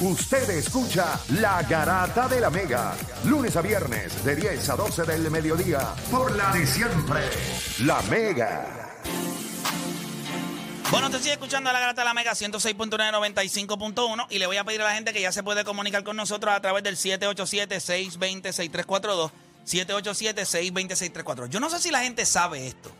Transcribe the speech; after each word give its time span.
Usted 0.00 0.48
escucha 0.50 1.18
La 1.40 1.60
Garata 1.64 2.28
de 2.28 2.40
la 2.40 2.50
Mega. 2.50 2.94
Lunes 3.24 3.56
a 3.56 3.62
viernes 3.62 4.24
de 4.24 4.36
10 4.36 4.70
a 4.70 4.76
12 4.76 5.02
del 5.02 5.28
mediodía. 5.28 5.92
Por 6.08 6.36
la 6.36 6.52
de 6.52 6.64
siempre. 6.64 7.18
La 7.80 8.00
Mega. 8.02 8.94
Bueno, 10.92 11.10
te 11.10 11.18
sigue 11.18 11.32
escuchando 11.32 11.72
la 11.72 11.80
Garata 11.80 12.02
de 12.02 12.04
la 12.04 12.14
Mega 12.14 12.30
106.995.1 12.30 14.26
y 14.30 14.38
le 14.38 14.46
voy 14.46 14.56
a 14.56 14.62
pedir 14.62 14.82
a 14.82 14.84
la 14.84 14.94
gente 14.94 15.12
que 15.12 15.20
ya 15.20 15.32
se 15.32 15.42
puede 15.42 15.64
comunicar 15.64 16.04
con 16.04 16.16
nosotros 16.16 16.54
a 16.54 16.60
través 16.60 16.84
del 16.84 16.96
787-620-6342. 16.96 19.32
787-620-6342. 19.66 21.48
Yo 21.48 21.58
no 21.58 21.70
sé 21.70 21.80
si 21.80 21.90
la 21.90 22.02
gente 22.02 22.24
sabe 22.24 22.68
esto. 22.68 22.92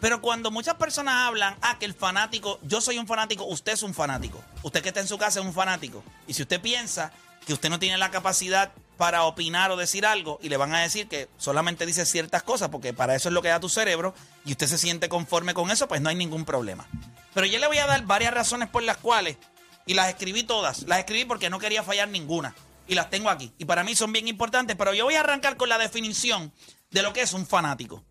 Pero 0.00 0.22
cuando 0.22 0.50
muchas 0.50 0.74
personas 0.74 1.14
hablan, 1.26 1.56
ah, 1.60 1.78
que 1.78 1.84
el 1.84 1.94
fanático, 1.94 2.58
yo 2.62 2.80
soy 2.80 2.98
un 2.98 3.06
fanático, 3.06 3.44
usted 3.44 3.72
es 3.72 3.82
un 3.82 3.94
fanático. 3.94 4.42
Usted 4.62 4.82
que 4.82 4.88
está 4.88 5.00
en 5.00 5.08
su 5.08 5.18
casa 5.18 5.40
es 5.40 5.46
un 5.46 5.52
fanático. 5.52 6.02
Y 6.26 6.34
si 6.34 6.42
usted 6.42 6.60
piensa 6.60 7.12
que 7.46 7.52
usted 7.52 7.68
no 7.68 7.78
tiene 7.78 7.98
la 7.98 8.10
capacidad 8.10 8.72
para 8.96 9.24
opinar 9.24 9.70
o 9.70 9.76
decir 9.76 10.04
algo 10.04 10.38
y 10.42 10.48
le 10.48 10.56
van 10.56 10.74
a 10.74 10.80
decir 10.80 11.08
que 11.08 11.28
solamente 11.38 11.86
dice 11.86 12.04
ciertas 12.04 12.42
cosas 12.42 12.68
porque 12.68 12.92
para 12.92 13.14
eso 13.14 13.28
es 13.30 13.32
lo 13.32 13.40
que 13.40 13.48
da 13.48 13.58
tu 13.58 13.70
cerebro 13.70 14.14
y 14.44 14.52
usted 14.52 14.66
se 14.66 14.76
siente 14.76 15.08
conforme 15.08 15.54
con 15.54 15.70
eso, 15.70 15.88
pues 15.88 16.00
no 16.00 16.10
hay 16.10 16.16
ningún 16.16 16.44
problema. 16.44 16.86
Pero 17.32 17.46
yo 17.46 17.58
le 17.58 17.66
voy 17.66 17.78
a 17.78 17.86
dar 17.86 18.04
varias 18.04 18.34
razones 18.34 18.68
por 18.68 18.82
las 18.82 18.98
cuales, 18.98 19.38
y 19.86 19.94
las 19.94 20.08
escribí 20.08 20.42
todas, 20.42 20.82
las 20.82 20.98
escribí 20.98 21.24
porque 21.24 21.50
no 21.50 21.58
quería 21.58 21.82
fallar 21.82 22.08
ninguna 22.08 22.54
y 22.86 22.94
las 22.94 23.08
tengo 23.08 23.30
aquí. 23.30 23.52
Y 23.56 23.64
para 23.64 23.84
mí 23.84 23.94
son 23.94 24.12
bien 24.12 24.28
importantes, 24.28 24.76
pero 24.76 24.92
yo 24.94 25.04
voy 25.04 25.14
a 25.14 25.20
arrancar 25.20 25.56
con 25.56 25.68
la 25.68 25.78
definición 25.78 26.52
de 26.90 27.02
lo 27.02 27.12
que 27.12 27.22
es 27.22 27.32
un 27.32 27.46
fanático. 27.46 28.04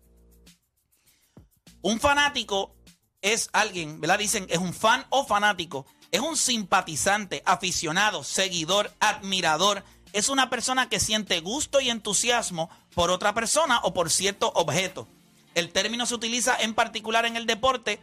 Un 1.82 2.00
fanático 2.00 2.74
es 3.22 3.48
alguien, 3.52 4.00
¿verdad? 4.00 4.18
Dicen, 4.18 4.46
es 4.50 4.58
un 4.58 4.74
fan 4.74 5.06
o 5.10 5.24
fanático. 5.24 5.86
Es 6.10 6.20
un 6.20 6.36
simpatizante, 6.36 7.42
aficionado, 7.46 8.24
seguidor, 8.24 8.92
admirador. 9.00 9.84
Es 10.12 10.28
una 10.28 10.50
persona 10.50 10.88
que 10.88 11.00
siente 11.00 11.40
gusto 11.40 11.80
y 11.80 11.90
entusiasmo 11.90 12.68
por 12.94 13.10
otra 13.10 13.32
persona 13.32 13.80
o 13.82 13.94
por 13.94 14.10
cierto 14.10 14.52
objeto. 14.54 15.06
El 15.54 15.72
término 15.72 16.06
se 16.06 16.14
utiliza 16.14 16.56
en 16.60 16.74
particular 16.74 17.26
en 17.26 17.36
el 17.36 17.46
deporte 17.46 18.00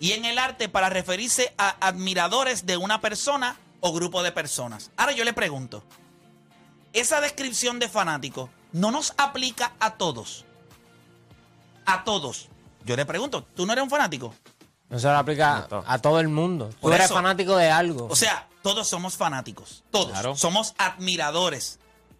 y 0.00 0.12
en 0.12 0.24
el 0.24 0.38
arte 0.38 0.68
para 0.68 0.90
referirse 0.90 1.54
a 1.58 1.70
admiradores 1.86 2.66
de 2.66 2.76
una 2.76 3.00
persona 3.00 3.56
o 3.80 3.92
grupo 3.92 4.22
de 4.22 4.32
personas. 4.32 4.90
Ahora 4.96 5.12
yo 5.12 5.24
le 5.24 5.32
pregunto, 5.32 5.84
esa 6.92 7.20
descripción 7.20 7.78
de 7.78 7.88
fanático 7.88 8.50
no 8.72 8.90
nos 8.90 9.14
aplica 9.16 9.74
a 9.78 9.94
todos. 9.94 10.44
A 11.86 12.02
todos. 12.04 12.48
Yo 12.84 12.96
le 12.96 13.06
pregunto, 13.06 13.46
¿tú 13.54 13.66
no 13.66 13.72
eres 13.72 13.82
un 13.84 13.90
fanático? 13.90 14.34
No 14.90 14.98
se 14.98 15.06
lo 15.08 15.16
aplica 15.16 15.66
a 15.86 15.98
todo 15.98 16.20
el 16.20 16.28
mundo. 16.28 16.68
Tú 16.68 16.76
Por 16.80 16.92
eres 16.94 17.06
eso- 17.06 17.14
fanático 17.14 17.56
de 17.56 17.70
algo. 17.70 18.06
O 18.10 18.16
sea, 18.16 18.46
todos 18.62 18.86
somos 18.88 19.16
fanáticos. 19.16 19.82
Todos. 19.90 20.10
Claro. 20.10 20.36
Somos 20.36 20.74
admiradores. 20.78 21.78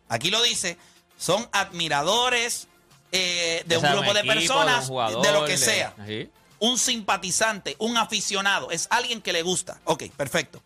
Aquí 0.09 0.31
lo 0.31 0.43
dice, 0.43 0.79
son 1.19 1.47
admiradores 1.53 2.69
eh, 3.13 3.63
de 3.67 3.77
un 3.77 3.85
grupo 3.85 4.13
de 4.15 4.21
equipo, 4.21 4.35
personas, 4.35 4.87
jugador, 4.87 5.23
de 5.25 5.33
lo 5.33 5.45
que 5.45 5.57
sea. 5.57 5.95
Sí. 6.07 6.31
Un 6.59 6.79
simpatizante, 6.79 7.77
un 7.79 7.97
aficionado, 7.97 8.71
es 8.71 8.87
alguien 8.91 9.21
que 9.21 9.33
le 9.33 9.43
gusta. 9.43 9.79
Ok, 9.85 10.05
perfecto. 10.17 10.63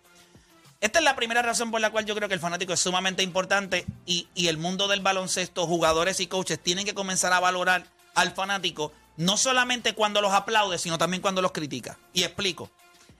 Esta 0.81 1.01
es 1.01 1.05
la 1.05 1.17
primera 1.17 1.43
razón 1.43 1.73
por 1.73 1.81
la 1.81 1.91
cual 1.91 2.05
yo 2.07 2.15
creo 2.15 2.29
que 2.29 2.35
el 2.35 2.41
fanático 2.41 2.73
es 2.73 2.79
sumamente 2.81 3.25
importante 3.25 3.85
y, 4.07 4.29
y 4.35 4.47
el 4.47 4.59
mundo 4.59 4.87
del 4.87 5.01
baloncesto, 5.01 5.67
jugadores 5.67 6.21
y 6.21 6.29
coaches 6.29 6.61
tienen 6.63 6.85
que 6.85 6.95
comenzar 6.95 7.33
a 7.33 7.41
valorar 7.41 7.85
al 8.15 8.31
fanático 8.33 8.93
no 9.19 9.37
solamente 9.37 9.95
cuando 9.95 10.23
los 10.23 10.33
aplaude, 10.33 10.79
sino 10.79 10.97
también 10.97 11.21
cuando 11.21 11.43
los 11.43 11.53
critica. 11.53 11.99
Y 12.13 12.23
explico. 12.23 12.71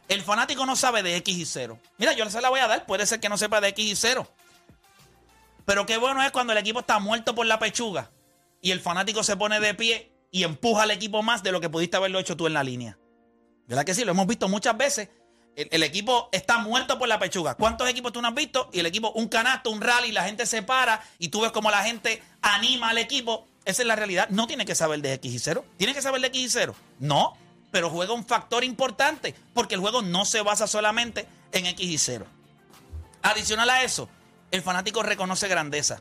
El 0.09 0.23
fanático 0.23 0.65
no 0.65 0.77
sabe 0.77 1.03
de 1.03 1.17
X 1.17 1.37
y 1.37 1.45
0. 1.45 1.79
Mira, 1.99 2.15
yo 2.15 2.29
se 2.31 2.41
la 2.41 2.49
voy 2.49 2.61
a 2.61 2.69
dar, 2.69 2.87
puede 2.87 3.05
ser 3.05 3.21
que 3.21 3.29
no 3.29 3.37
sepa 3.37 3.61
de 3.61 3.69
X 3.69 3.85
y 3.85 3.97
0. 3.97 4.27
Pero 5.67 5.85
qué 5.85 5.99
bueno 5.99 6.23
es 6.23 6.31
cuando 6.31 6.53
el 6.53 6.59
equipo 6.59 6.81
está 6.81 6.99
muerto 6.99 7.35
por 7.35 7.45
la 7.45 7.59
pechuga 7.59 8.11
y 8.63 8.71
el 8.71 8.81
fanático 8.81 9.23
se 9.23 9.37
pone 9.37 9.61
de 9.61 9.75
pie 9.75 10.11
y 10.31 10.45
empuja 10.45 10.85
al 10.85 10.93
equipo 10.93 11.23
más 11.23 11.43
de 11.43 11.53
lo 11.53 11.61
que 11.61 11.69
pudiste 11.69 11.97
haberlo 11.97 12.19
hecho 12.21 12.37
tú 12.37 12.47
en 12.47 12.55
la 12.55 12.63
línea. 12.63 12.97
¿Verdad 13.67 13.85
que 13.85 13.93
sí? 13.93 14.05
Lo 14.05 14.13
hemos 14.13 14.27
visto 14.27 14.49
muchas 14.49 14.77
veces. 14.79 15.11
El, 15.57 15.83
equipo 15.83 16.29
está 16.31 16.59
muerto 16.59 17.01
por 17.01 17.09
la 17.09 17.19
pechuga. 17.19 17.57
¿Cuántos 17.57 17.89
equipos 17.91 18.13
tú 18.13 18.23
no 18.23 18.29
has 18.29 18.35
visto? 18.35 18.71
Y 18.73 18.79
el 18.79 18.87
equipo, 18.87 19.11
un 19.17 19.27
canasto, 19.27 19.71
un 19.71 19.81
rally, 19.81 20.13
la 20.13 20.23
gente 20.23 20.47
se 20.47 20.63
para 20.63 21.03
y 21.19 21.29
tú 21.29 21.41
ves 21.41 21.51
como 21.51 21.69
la 21.69 21.83
gente 21.83 22.23
anima 22.41 22.91
al 22.91 22.99
equipo. 22.99 23.49
Esa 23.69 23.83
es 23.83 23.87
la 23.87 23.97
realidad. 23.97 24.31
No 24.31 24.47
tiene 24.47 24.65
que 24.65 24.75
saber 24.75 25.03
de 25.03 25.13
X 25.13 25.31
y 25.31 25.39
0. 25.39 25.63
¿Tiene 25.77 25.93
que 25.93 26.01
saber 26.01 26.23
de 26.23 26.29
X 26.29 26.41
y 26.41 26.49
0? 26.49 26.75
No, 27.01 27.37
pero 27.71 27.91
juega 27.91 28.15
un 28.15 28.25
factor 28.25 28.65
importante 28.65 29.35
porque 29.53 29.75
el 29.75 29.83
juego 29.83 30.01
no 30.01 30.25
se 30.25 30.41
basa 30.41 30.67
solamente 30.67 31.29
en 31.53 31.67
X 31.67 31.87
y 31.87 31.99
0. 31.99 32.27
Adicional 33.21 33.69
a 33.69 33.83
eso, 33.83 34.09
el 34.53 34.63
fanático 34.63 35.03
reconoce 35.03 35.49
grandeza. 35.49 36.01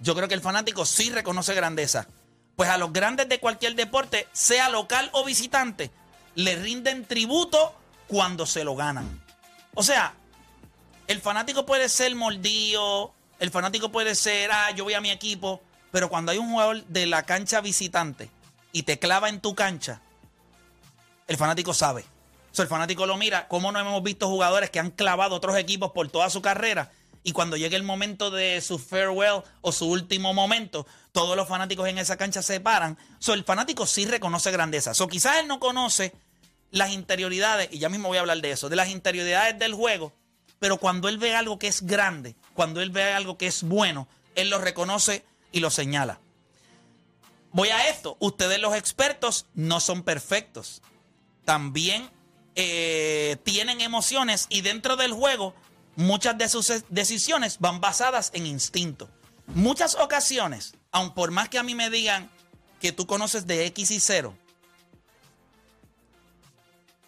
Yo 0.00 0.16
creo 0.16 0.26
que 0.26 0.34
el 0.34 0.40
fanático 0.40 0.84
sí 0.84 1.10
reconoce 1.10 1.54
grandeza. 1.54 2.08
Pues 2.56 2.68
a 2.68 2.76
los 2.76 2.92
grandes 2.92 3.28
de 3.28 3.38
cualquier 3.38 3.76
deporte, 3.76 4.26
sea 4.32 4.68
local 4.68 5.10
o 5.12 5.24
visitante, 5.24 5.92
le 6.34 6.56
rinden 6.56 7.04
tributo 7.04 7.72
cuando 8.08 8.46
se 8.46 8.64
lo 8.64 8.74
ganan. 8.74 9.22
O 9.74 9.84
sea, 9.84 10.12
el 11.06 11.20
fanático 11.20 11.64
puede 11.64 11.88
ser 11.88 12.16
mordido, 12.16 13.14
el 13.38 13.52
fanático 13.52 13.92
puede 13.92 14.16
ser, 14.16 14.50
ah, 14.50 14.72
yo 14.72 14.82
voy 14.82 14.94
a 14.94 15.00
mi 15.00 15.12
equipo, 15.12 15.62
pero 15.90 16.08
cuando 16.08 16.32
hay 16.32 16.38
un 16.38 16.50
jugador 16.50 16.84
de 16.84 17.06
la 17.06 17.24
cancha 17.24 17.60
visitante 17.60 18.30
y 18.72 18.82
te 18.82 18.98
clava 18.98 19.28
en 19.28 19.40
tu 19.40 19.54
cancha, 19.54 20.00
el 21.26 21.36
fanático 21.36 21.74
sabe. 21.74 22.02
O 22.50 22.54
sea, 22.54 22.62
el 22.62 22.68
fanático 22.68 23.06
lo 23.06 23.16
mira, 23.16 23.48
como 23.48 23.72
no 23.72 23.78
hemos 23.78 24.02
visto 24.02 24.28
jugadores 24.28 24.70
que 24.70 24.80
han 24.80 24.90
clavado 24.90 25.36
otros 25.36 25.56
equipos 25.56 25.92
por 25.92 26.08
toda 26.08 26.30
su 26.30 26.42
carrera 26.42 26.90
y 27.22 27.32
cuando 27.32 27.56
llegue 27.56 27.76
el 27.76 27.82
momento 27.82 28.30
de 28.30 28.60
su 28.60 28.78
farewell 28.78 29.42
o 29.60 29.72
su 29.72 29.86
último 29.86 30.32
momento, 30.32 30.86
todos 31.12 31.36
los 31.36 31.48
fanáticos 31.48 31.88
en 31.88 31.98
esa 31.98 32.16
cancha 32.16 32.42
se 32.42 32.60
paran. 32.60 32.96
So, 33.18 33.34
el 33.34 33.44
fanático 33.44 33.86
sí 33.86 34.06
reconoce 34.06 34.50
grandeza. 34.50 34.94
So, 34.94 35.08
quizás 35.08 35.38
él 35.38 35.48
no 35.48 35.60
conoce 35.60 36.14
las 36.70 36.90
interioridades, 36.92 37.68
y 37.70 37.78
ya 37.78 37.88
mismo 37.88 38.08
voy 38.08 38.18
a 38.18 38.20
hablar 38.20 38.40
de 38.40 38.52
eso, 38.52 38.68
de 38.68 38.76
las 38.76 38.88
interioridades 38.88 39.58
del 39.58 39.74
juego, 39.74 40.12
pero 40.58 40.78
cuando 40.78 41.08
él 41.08 41.18
ve 41.18 41.34
algo 41.34 41.58
que 41.58 41.68
es 41.68 41.82
grande, 41.82 42.34
cuando 42.54 42.80
él 42.80 42.90
ve 42.90 43.12
algo 43.12 43.38
que 43.38 43.46
es 43.46 43.62
bueno, 43.62 44.08
él 44.34 44.50
lo 44.50 44.58
reconoce 44.58 45.24
y 45.52 45.60
lo 45.60 45.70
señala. 45.70 46.20
Voy 47.52 47.68
a 47.70 47.88
esto, 47.88 48.16
ustedes 48.20 48.60
los 48.60 48.74
expertos 48.74 49.46
no 49.54 49.80
son 49.80 50.02
perfectos. 50.02 50.82
También 51.44 52.10
eh, 52.54 53.36
tienen 53.44 53.80
emociones 53.80 54.46
y 54.50 54.60
dentro 54.60 54.96
del 54.96 55.12
juego 55.12 55.54
muchas 55.96 56.36
de 56.36 56.48
sus 56.48 56.84
decisiones 56.90 57.58
van 57.58 57.80
basadas 57.80 58.30
en 58.34 58.46
instinto. 58.46 59.08
Muchas 59.46 59.94
ocasiones, 59.94 60.74
aun 60.92 61.14
por 61.14 61.30
más 61.30 61.48
que 61.48 61.58
a 61.58 61.62
mí 61.62 61.74
me 61.74 61.90
digan 61.90 62.30
que 62.80 62.92
tú 62.92 63.06
conoces 63.06 63.46
de 63.46 63.66
X 63.66 63.90
y 63.90 64.00
0, 64.00 64.34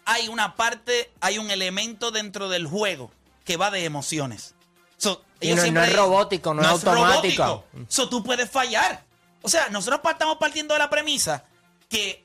hay 0.05 0.27
una 0.27 0.55
parte, 0.55 1.11
hay 1.21 1.37
un 1.37 1.51
elemento 1.51 2.11
dentro 2.11 2.49
del 2.49 2.67
juego 2.67 3.11
que 3.45 3.57
va 3.57 3.71
de 3.71 3.85
emociones. 3.85 4.55
So, 4.97 5.23
ellos 5.41 5.65
no- 5.67 5.71
no 5.79 5.83
es 5.83 5.95
robótico, 5.95 6.53
no 6.53 6.61
es 6.61 6.67
automático". 6.67 7.43
robótico. 7.43 7.85
So, 7.87 8.07
tú 8.09 8.23
puedes 8.23 8.49
fallar. 8.49 9.03
O 9.41 9.49
sea, 9.49 9.69
nosotros 9.69 9.99
estamos 10.09 10.37
partiendo 10.37 10.73
de 10.75 10.79
la 10.79 10.89
premisa 10.89 11.43
que 11.89 12.23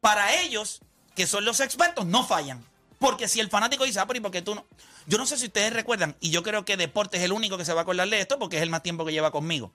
para 0.00 0.40
ellos, 0.40 0.80
que 1.14 1.26
son 1.26 1.44
los 1.44 1.60
expertos, 1.60 2.06
no 2.06 2.24
fallan. 2.24 2.64
Porque 2.98 3.28
si 3.28 3.40
el 3.40 3.50
fanático 3.50 3.84
dice, 3.84 3.98
ah, 4.00 4.06
pero 4.06 4.18
¿y 4.18 4.20
por 4.22 4.30
qué 4.30 4.42
tú 4.42 4.54
no? 4.54 4.64
Yo 5.06 5.18
no 5.18 5.26
sé 5.26 5.36
si 5.36 5.46
ustedes 5.46 5.72
recuerdan, 5.72 6.16
y 6.20 6.30
yo 6.30 6.42
creo 6.44 6.64
que 6.64 6.76
Deporte 6.76 7.16
es 7.16 7.24
el 7.24 7.32
único 7.32 7.58
que 7.58 7.64
se 7.64 7.72
va 7.72 7.80
a 7.80 7.82
acordar 7.82 8.08
de 8.08 8.20
esto 8.20 8.38
porque 8.38 8.56
es 8.58 8.62
el 8.62 8.70
más 8.70 8.82
tiempo 8.82 9.04
que 9.04 9.12
lleva 9.12 9.30
conmigo. 9.32 9.72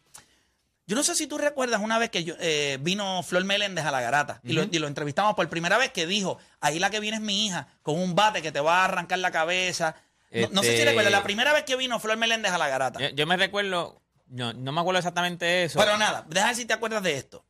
Yo 0.90 0.96
no 0.96 1.03
sé 1.03 1.16
si 1.16 1.28
tú 1.28 1.38
recuerdas 1.38 1.81
una 1.81 1.97
vez 2.00 2.09
que 2.09 2.23
yo- 2.23 2.35
eh, 2.40 2.78
vino 2.79 3.22
Flor 3.23 3.44
Meléndez 3.44 3.84
a 3.85 3.91
la 3.91 4.00
garata 4.00 4.40
y, 4.46 4.53
lo, 4.53 4.63
y 4.72 4.79
lo 4.79 4.88
entrevistamos 4.88 5.35
por 5.35 5.50
primera 5.50 5.78
vez 5.78 5.91
que 5.91 6.07
dijo, 6.07 6.38
ahí 6.62 6.79
la 6.79 6.90
que 6.90 7.01
viene 7.01 7.17
es 7.17 7.23
mi 7.23 7.46
hija, 7.46 7.67
con 7.84 8.00
un 8.00 8.16
bate 8.16 8.41
que 8.41 8.53
te 8.53 8.62
va 8.62 8.81
a 8.81 8.85
arrancar 8.85 9.19
la 9.19 9.31
cabeza. 9.31 9.96
No, 10.31 10.49
no 10.51 10.61
sé 10.61 10.69
si 10.69 10.73
Este- 10.75 10.85
recuerdas, 10.85 11.11
la 11.11 11.23
primera 11.23 11.53
vez 11.53 11.63
que 11.63 11.75
vino 11.75 11.99
Flor 11.99 12.17
Meléndez 12.17 12.52
a 12.52 12.57
la 12.57 12.67
garata. 12.67 12.99
Yo, 12.99 13.09
yo 13.09 13.25
me 13.25 13.37
recuerdo, 13.37 14.02
no, 14.28 14.53
no 14.53 14.72
me 14.72 14.81
acuerdo 14.81 14.99
exactamente 14.99 15.63
eso. 15.63 15.79
Pero 15.79 15.97
nada, 15.97 16.25
déjame 16.29 16.49
ver 16.52 16.55
si 16.57 16.66
te 16.66 16.73
acuerdas 16.73 17.03
de 17.03 17.16
esto. 17.16 17.46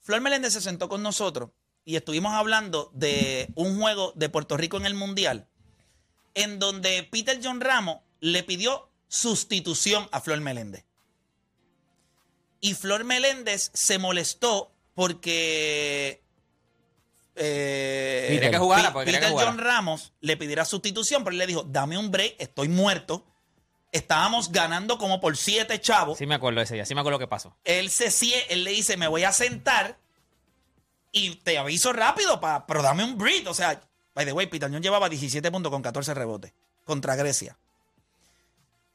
Flor 0.00 0.20
Meléndez 0.20 0.52
se 0.52 0.60
sentó 0.60 0.88
con 0.88 1.02
nosotros 1.02 1.50
y 1.84 1.96
estuvimos 1.96 2.32
hablando 2.34 2.90
de 2.94 3.48
un 3.54 3.78
juego 3.80 4.12
de 4.16 4.28
Puerto 4.28 4.56
Rico 4.56 4.76
en 4.76 4.86
el 4.86 4.94
Mundial, 4.94 5.48
en 6.34 6.58
donde 6.58 7.02
Peter 7.10 7.38
John 7.42 7.60
Ramos 7.60 7.98
le 8.20 8.42
pidió 8.42 8.90
sustitución 9.08 10.08
a 10.12 10.20
Flor 10.20 10.40
Meléndez. 10.40 10.84
Y 12.60 12.74
Flor 12.74 13.04
Meléndez 13.04 13.70
se 13.72 13.98
molestó 13.98 14.72
porque 14.94 16.22
eh, 17.36 18.26
Quería 18.30 18.50
que 18.50 18.58
jugara, 18.58 18.92
porque 18.92 19.06
quería 19.06 19.20
que 19.20 19.26
Peter 19.26 19.32
jugara. 19.32 19.50
John 19.50 19.58
Ramos 19.58 20.12
le 20.20 20.36
pidiera 20.36 20.64
sustitución, 20.64 21.24
pero 21.24 21.32
él 21.32 21.38
le 21.38 21.46
dijo, 21.46 21.62
dame 21.64 21.98
un 21.98 22.10
break, 22.10 22.36
estoy 22.38 22.68
muerto. 22.68 23.26
Estábamos 23.92 24.52
ganando 24.52 24.98
como 24.98 25.20
por 25.20 25.36
siete 25.36 25.80
chavos. 25.80 26.18
Sí 26.18 26.26
me 26.26 26.36
acuerdo 26.36 26.58
de 26.60 26.64
ese 26.64 26.74
día, 26.74 26.86
sí 26.86 26.94
me 26.94 27.00
acuerdo 27.00 27.18
qué 27.18 27.26
pasó. 27.26 27.56
Él 27.64 27.90
se 27.90 28.08
él 28.48 28.64
le 28.64 28.70
dice, 28.70 28.96
me 28.96 29.08
voy 29.08 29.24
a 29.24 29.32
sentar 29.32 29.98
y 31.12 31.36
te 31.36 31.58
aviso 31.58 31.92
rápido, 31.92 32.40
pa, 32.40 32.66
pero 32.66 32.82
dame 32.82 33.04
un 33.04 33.18
break. 33.18 33.48
O 33.48 33.54
sea, 33.54 33.80
by 34.14 34.24
the 34.24 34.32
way, 34.32 34.46
Peter 34.46 34.70
John 34.70 34.82
llevaba 34.82 35.08
17 35.08 35.50
puntos 35.50 35.72
con 35.72 35.82
14 35.82 36.14
rebotes 36.14 36.52
contra 36.84 37.16
Grecia. 37.16 37.58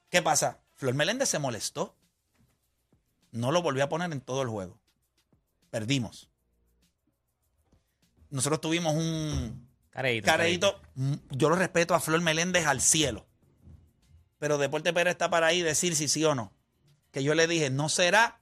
¿Qué 0.10 0.22
pasa? 0.22 0.60
Flor 0.76 0.94
Meléndez 0.94 1.30
se 1.30 1.40
molestó. 1.40 1.96
No 3.32 3.52
lo 3.52 3.62
volvió 3.62 3.84
a 3.84 3.90
poner 3.90 4.12
en 4.14 4.22
todo 4.22 4.42
el 4.42 4.48
juego. 4.48 4.80
Perdimos. 5.72 6.30
Nosotros 8.36 8.60
tuvimos 8.60 8.94
un 8.94 9.66
Careíto. 9.90 10.26
careíto. 10.26 10.82
Mm, 10.96 11.14
Yo 11.32 11.50
lo 11.50 11.56
respeto 11.56 11.96
a 11.96 12.00
Flor 12.02 12.20
Meléndez 12.22 12.66
al 12.68 12.82
cielo. 12.82 13.26
Pero 14.40 14.58
Deporte 14.58 14.92
Pérez 14.92 15.12
está 15.14 15.30
para 15.30 15.48
ahí 15.48 15.62
decir 15.62 15.96
si 15.96 16.08
sí 16.10 16.24
o 16.26 16.36
no. 16.36 16.52
Que 17.12 17.24
yo 17.24 17.34
le 17.34 17.48
dije, 17.48 17.70
¿no 17.70 17.88
será 17.88 18.42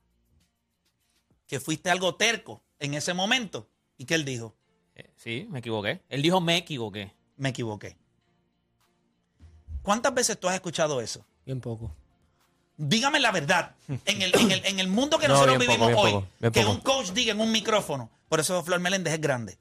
que 1.46 1.60
fuiste 1.60 1.92
algo 1.92 2.16
terco 2.16 2.64
en 2.80 2.96
ese 2.96 3.14
momento? 3.14 3.70
¿Y 3.98 4.06
que 4.06 4.16
él 4.16 4.26
dijo? 4.26 4.56
Eh, 4.96 5.12
Sí, 5.16 5.48
me 5.52 5.60
equivoqué. 5.60 6.02
Él 6.10 6.24
dijo 6.24 6.42
me 6.42 6.58
equivoqué. 6.58 7.14
Me 7.38 7.50
equivoqué. 7.50 7.96
¿Cuántas 9.84 10.14
veces 10.14 10.40
tú 10.40 10.48
has 10.48 10.56
escuchado 10.56 11.02
eso? 11.02 11.26
Bien 11.46 11.60
poco. 11.62 11.96
Dígame 12.78 13.20
la 13.20 13.32
verdad. 13.32 13.76
En 14.06 14.22
el, 14.24 14.36
en 14.36 14.52
el, 14.52 14.66
en 14.66 14.80
el 14.80 14.88
mundo 14.88 15.20
que 15.20 15.28
No, 15.28 15.36
nosotros 15.36 15.60
vivimos 15.60 15.92
poco, 15.92 16.02
hoy, 16.02 16.12
poco, 16.14 16.28
que 16.52 16.62
poco. 16.62 16.72
un 16.72 16.80
coach 16.82 17.12
diga 17.12 17.32
en 17.34 17.40
un 17.42 17.52
micrófono, 17.52 18.10
por 18.30 18.40
eso 18.40 18.64
Flor 18.64 18.80
Meléndez 18.80 19.14
es 19.14 19.22
grande. 19.22 19.58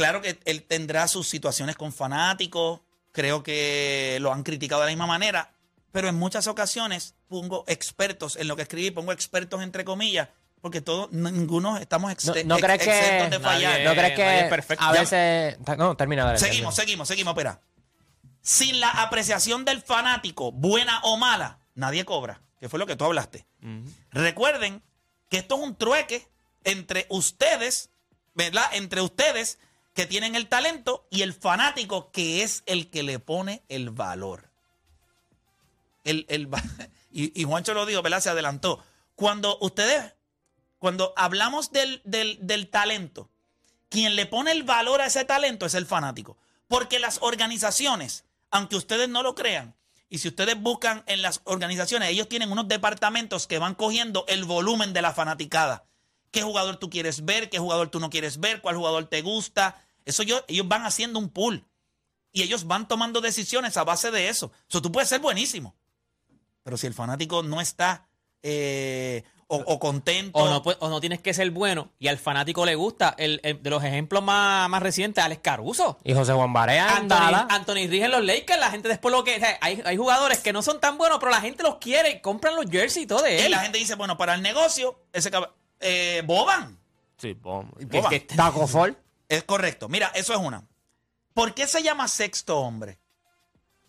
Claro 0.00 0.22
que 0.22 0.38
él 0.46 0.62
tendrá 0.62 1.06
sus 1.08 1.28
situaciones 1.28 1.76
con 1.76 1.92
fanáticos, 1.92 2.80
creo 3.12 3.42
que 3.42 4.16
lo 4.20 4.32
han 4.32 4.42
criticado 4.42 4.80
de 4.80 4.86
la 4.86 4.90
misma 4.92 5.06
manera, 5.06 5.52
pero 5.92 6.08
en 6.08 6.14
muchas 6.14 6.46
ocasiones 6.46 7.14
pongo 7.28 7.64
expertos 7.68 8.36
en 8.36 8.48
lo 8.48 8.56
que 8.56 8.62
escribí, 8.62 8.90
pongo 8.90 9.12
expertos 9.12 9.62
entre 9.62 9.84
comillas, 9.84 10.28
porque 10.62 10.80
todos, 10.80 11.12
ninguno 11.12 11.76
estamos 11.76 12.12
ex- 12.12 12.24
No- 12.26 12.34
no 12.46 12.56
ex- 12.56 12.64
crees 12.64 12.82
que- 12.82 12.98
exentos 12.98 13.30
de 13.30 13.40
fallar. 13.40 13.72
Nadie- 13.72 13.84
¿No 13.84 13.92
crees 13.92 14.12
que 14.16 14.38
es 14.40 14.44
perfecto. 14.48 14.84
a 14.84 14.92
veces... 14.92 15.58
No, 15.76 15.94
termina. 15.96 16.24
dale, 16.24 16.38
Seguimos, 16.38 16.74
termina. 16.74 17.04
seguimos, 17.04 17.08
seguimos, 17.08 17.32
espera. 17.32 17.60
Sin 18.42 18.80
la 18.80 18.88
apreciación 18.90 19.66
del 19.66 19.82
fanático, 19.82 20.50
buena 20.50 21.00
o 21.02 21.18
mala, 21.18 21.58
nadie 21.74 22.06
cobra, 22.06 22.40
que 22.58 22.70
fue 22.70 22.78
lo 22.78 22.86
que 22.86 22.96
tú 22.96 23.04
hablaste. 23.04 23.44
Recuerden 24.12 24.82
que 25.28 25.38
esto 25.38 25.56
es 25.56 25.60
un 25.62 25.76
trueque 25.76 26.26
entre 26.64 27.06
ustedes, 27.10 27.90
¿verdad? 28.34 28.64
Entre 28.72 29.00
ustedes 29.02 29.58
que 29.94 30.06
tienen 30.06 30.34
el 30.34 30.48
talento 30.48 31.06
y 31.10 31.22
el 31.22 31.34
fanático 31.34 32.10
que 32.10 32.42
es 32.42 32.62
el 32.66 32.90
que 32.90 33.02
le 33.02 33.18
pone 33.18 33.62
el 33.68 33.90
valor. 33.90 34.50
El, 36.04 36.26
el 36.28 36.48
y 37.12 37.44
Juancho 37.44 37.74
lo 37.74 37.86
dijo, 37.86 38.02
¿verdad? 38.02 38.20
Se 38.20 38.30
adelantó. 38.30 38.82
Cuando 39.14 39.58
ustedes, 39.60 40.14
cuando 40.78 41.12
hablamos 41.16 41.72
del, 41.72 42.00
del, 42.04 42.38
del 42.40 42.68
talento, 42.68 43.28
quien 43.90 44.16
le 44.16 44.24
pone 44.24 44.52
el 44.52 44.62
valor 44.62 45.02
a 45.02 45.06
ese 45.06 45.26
talento 45.26 45.66
es 45.66 45.74
el 45.74 45.84
fanático. 45.84 46.38
Porque 46.68 46.98
las 46.98 47.18
organizaciones, 47.20 48.24
aunque 48.50 48.76
ustedes 48.76 49.08
no 49.08 49.22
lo 49.22 49.34
crean, 49.34 49.74
y 50.08 50.18
si 50.18 50.28
ustedes 50.28 50.58
buscan 50.58 51.04
en 51.06 51.22
las 51.22 51.42
organizaciones, 51.44 52.08
ellos 52.08 52.28
tienen 52.28 52.50
unos 52.50 52.66
departamentos 52.66 53.46
que 53.46 53.58
van 53.58 53.74
cogiendo 53.74 54.24
el 54.26 54.44
volumen 54.44 54.92
de 54.92 55.02
la 55.02 55.12
fanaticada. 55.12 55.84
¿Qué 56.30 56.42
jugador 56.42 56.76
tú 56.76 56.90
quieres 56.90 57.24
ver? 57.24 57.50
¿Qué 57.50 57.58
jugador 57.58 57.88
tú 57.90 57.98
no 58.00 58.10
quieres 58.10 58.38
ver? 58.40 58.60
¿Cuál 58.60 58.76
jugador 58.76 59.06
te 59.06 59.22
gusta? 59.22 59.82
Eso 60.04 60.22
yo, 60.22 60.40
ellos 60.48 60.68
van 60.68 60.84
haciendo 60.84 61.18
un 61.18 61.28
pool. 61.28 61.64
Y 62.32 62.42
ellos 62.42 62.66
van 62.66 62.86
tomando 62.86 63.20
decisiones 63.20 63.76
a 63.76 63.84
base 63.84 64.10
de 64.12 64.28
eso. 64.28 64.52
Eso 64.68 64.80
tú 64.80 64.92
puedes 64.92 65.08
ser 65.08 65.20
buenísimo. 65.20 65.74
Pero 66.62 66.76
si 66.76 66.86
el 66.86 66.94
fanático 66.94 67.42
no 67.42 67.60
está 67.60 68.06
eh, 68.42 69.24
o, 69.48 69.56
o 69.56 69.78
contento. 69.80 70.38
O 70.38 70.48
no, 70.48 70.62
o 70.64 71.00
tienes 71.00 71.20
que 71.20 71.34
ser 71.34 71.50
bueno 71.50 71.90
y 71.98 72.06
al 72.06 72.18
fanático 72.18 72.64
le 72.64 72.76
gusta. 72.76 73.14
El, 73.18 73.40
el- 73.42 73.60
de 73.60 73.70
los 73.70 73.82
ejemplos 73.82 74.22
más, 74.22 74.68
más 74.70 74.80
recientes, 74.80 75.24
Alex 75.24 75.40
Caruso. 75.42 75.98
Y 76.04 76.14
José 76.14 76.32
Juan 76.32 76.52
Barea 76.52 76.96
Anthony. 76.96 77.46
Anthony 77.50 77.88
Ríos 77.88 78.04
en 78.04 78.10
los 78.12 78.24
Lakers, 78.24 78.60
la 78.60 78.70
gente 78.70 78.88
después 78.88 79.10
lo 79.12 79.24
que... 79.24 79.34
o 79.36 79.40
sea, 79.40 79.58
hay, 79.60 79.82
hay 79.84 79.96
jugadores 79.96 80.38
que 80.38 80.52
no 80.52 80.62
son 80.62 80.78
tan 80.80 80.96
buenos, 80.96 81.18
pero 81.18 81.32
la 81.32 81.40
gente 81.40 81.64
los 81.64 81.78
quiere 81.78 82.10
y 82.10 82.20
compran 82.20 82.54
los 82.54 82.66
jerseys 82.70 83.04
y 83.04 83.06
todo 83.08 83.22
de 83.22 83.36
y 83.40 83.40
él. 83.46 83.50
la 83.50 83.58
gente 83.60 83.78
dice, 83.78 83.96
bueno, 83.96 84.16
para 84.16 84.34
el 84.34 84.42
negocio, 84.42 85.00
ese 85.12 85.32
cab- 85.32 85.50
eh, 85.80 86.22
Boban. 86.24 86.78
Sí, 87.18 87.34
bom. 87.34 87.70
Que- 87.72 87.84
Boba. 87.86 88.08
que- 88.10 88.20
Taco 88.20 88.66
Fall. 88.66 88.96
Es 89.28 89.44
correcto. 89.44 89.88
Mira, 89.88 90.08
eso 90.14 90.32
es 90.32 90.38
una. 90.38 90.62
¿Por 91.34 91.54
qué 91.54 91.66
se 91.66 91.82
llama 91.82 92.08
sexto 92.08 92.58
hombre? 92.58 92.98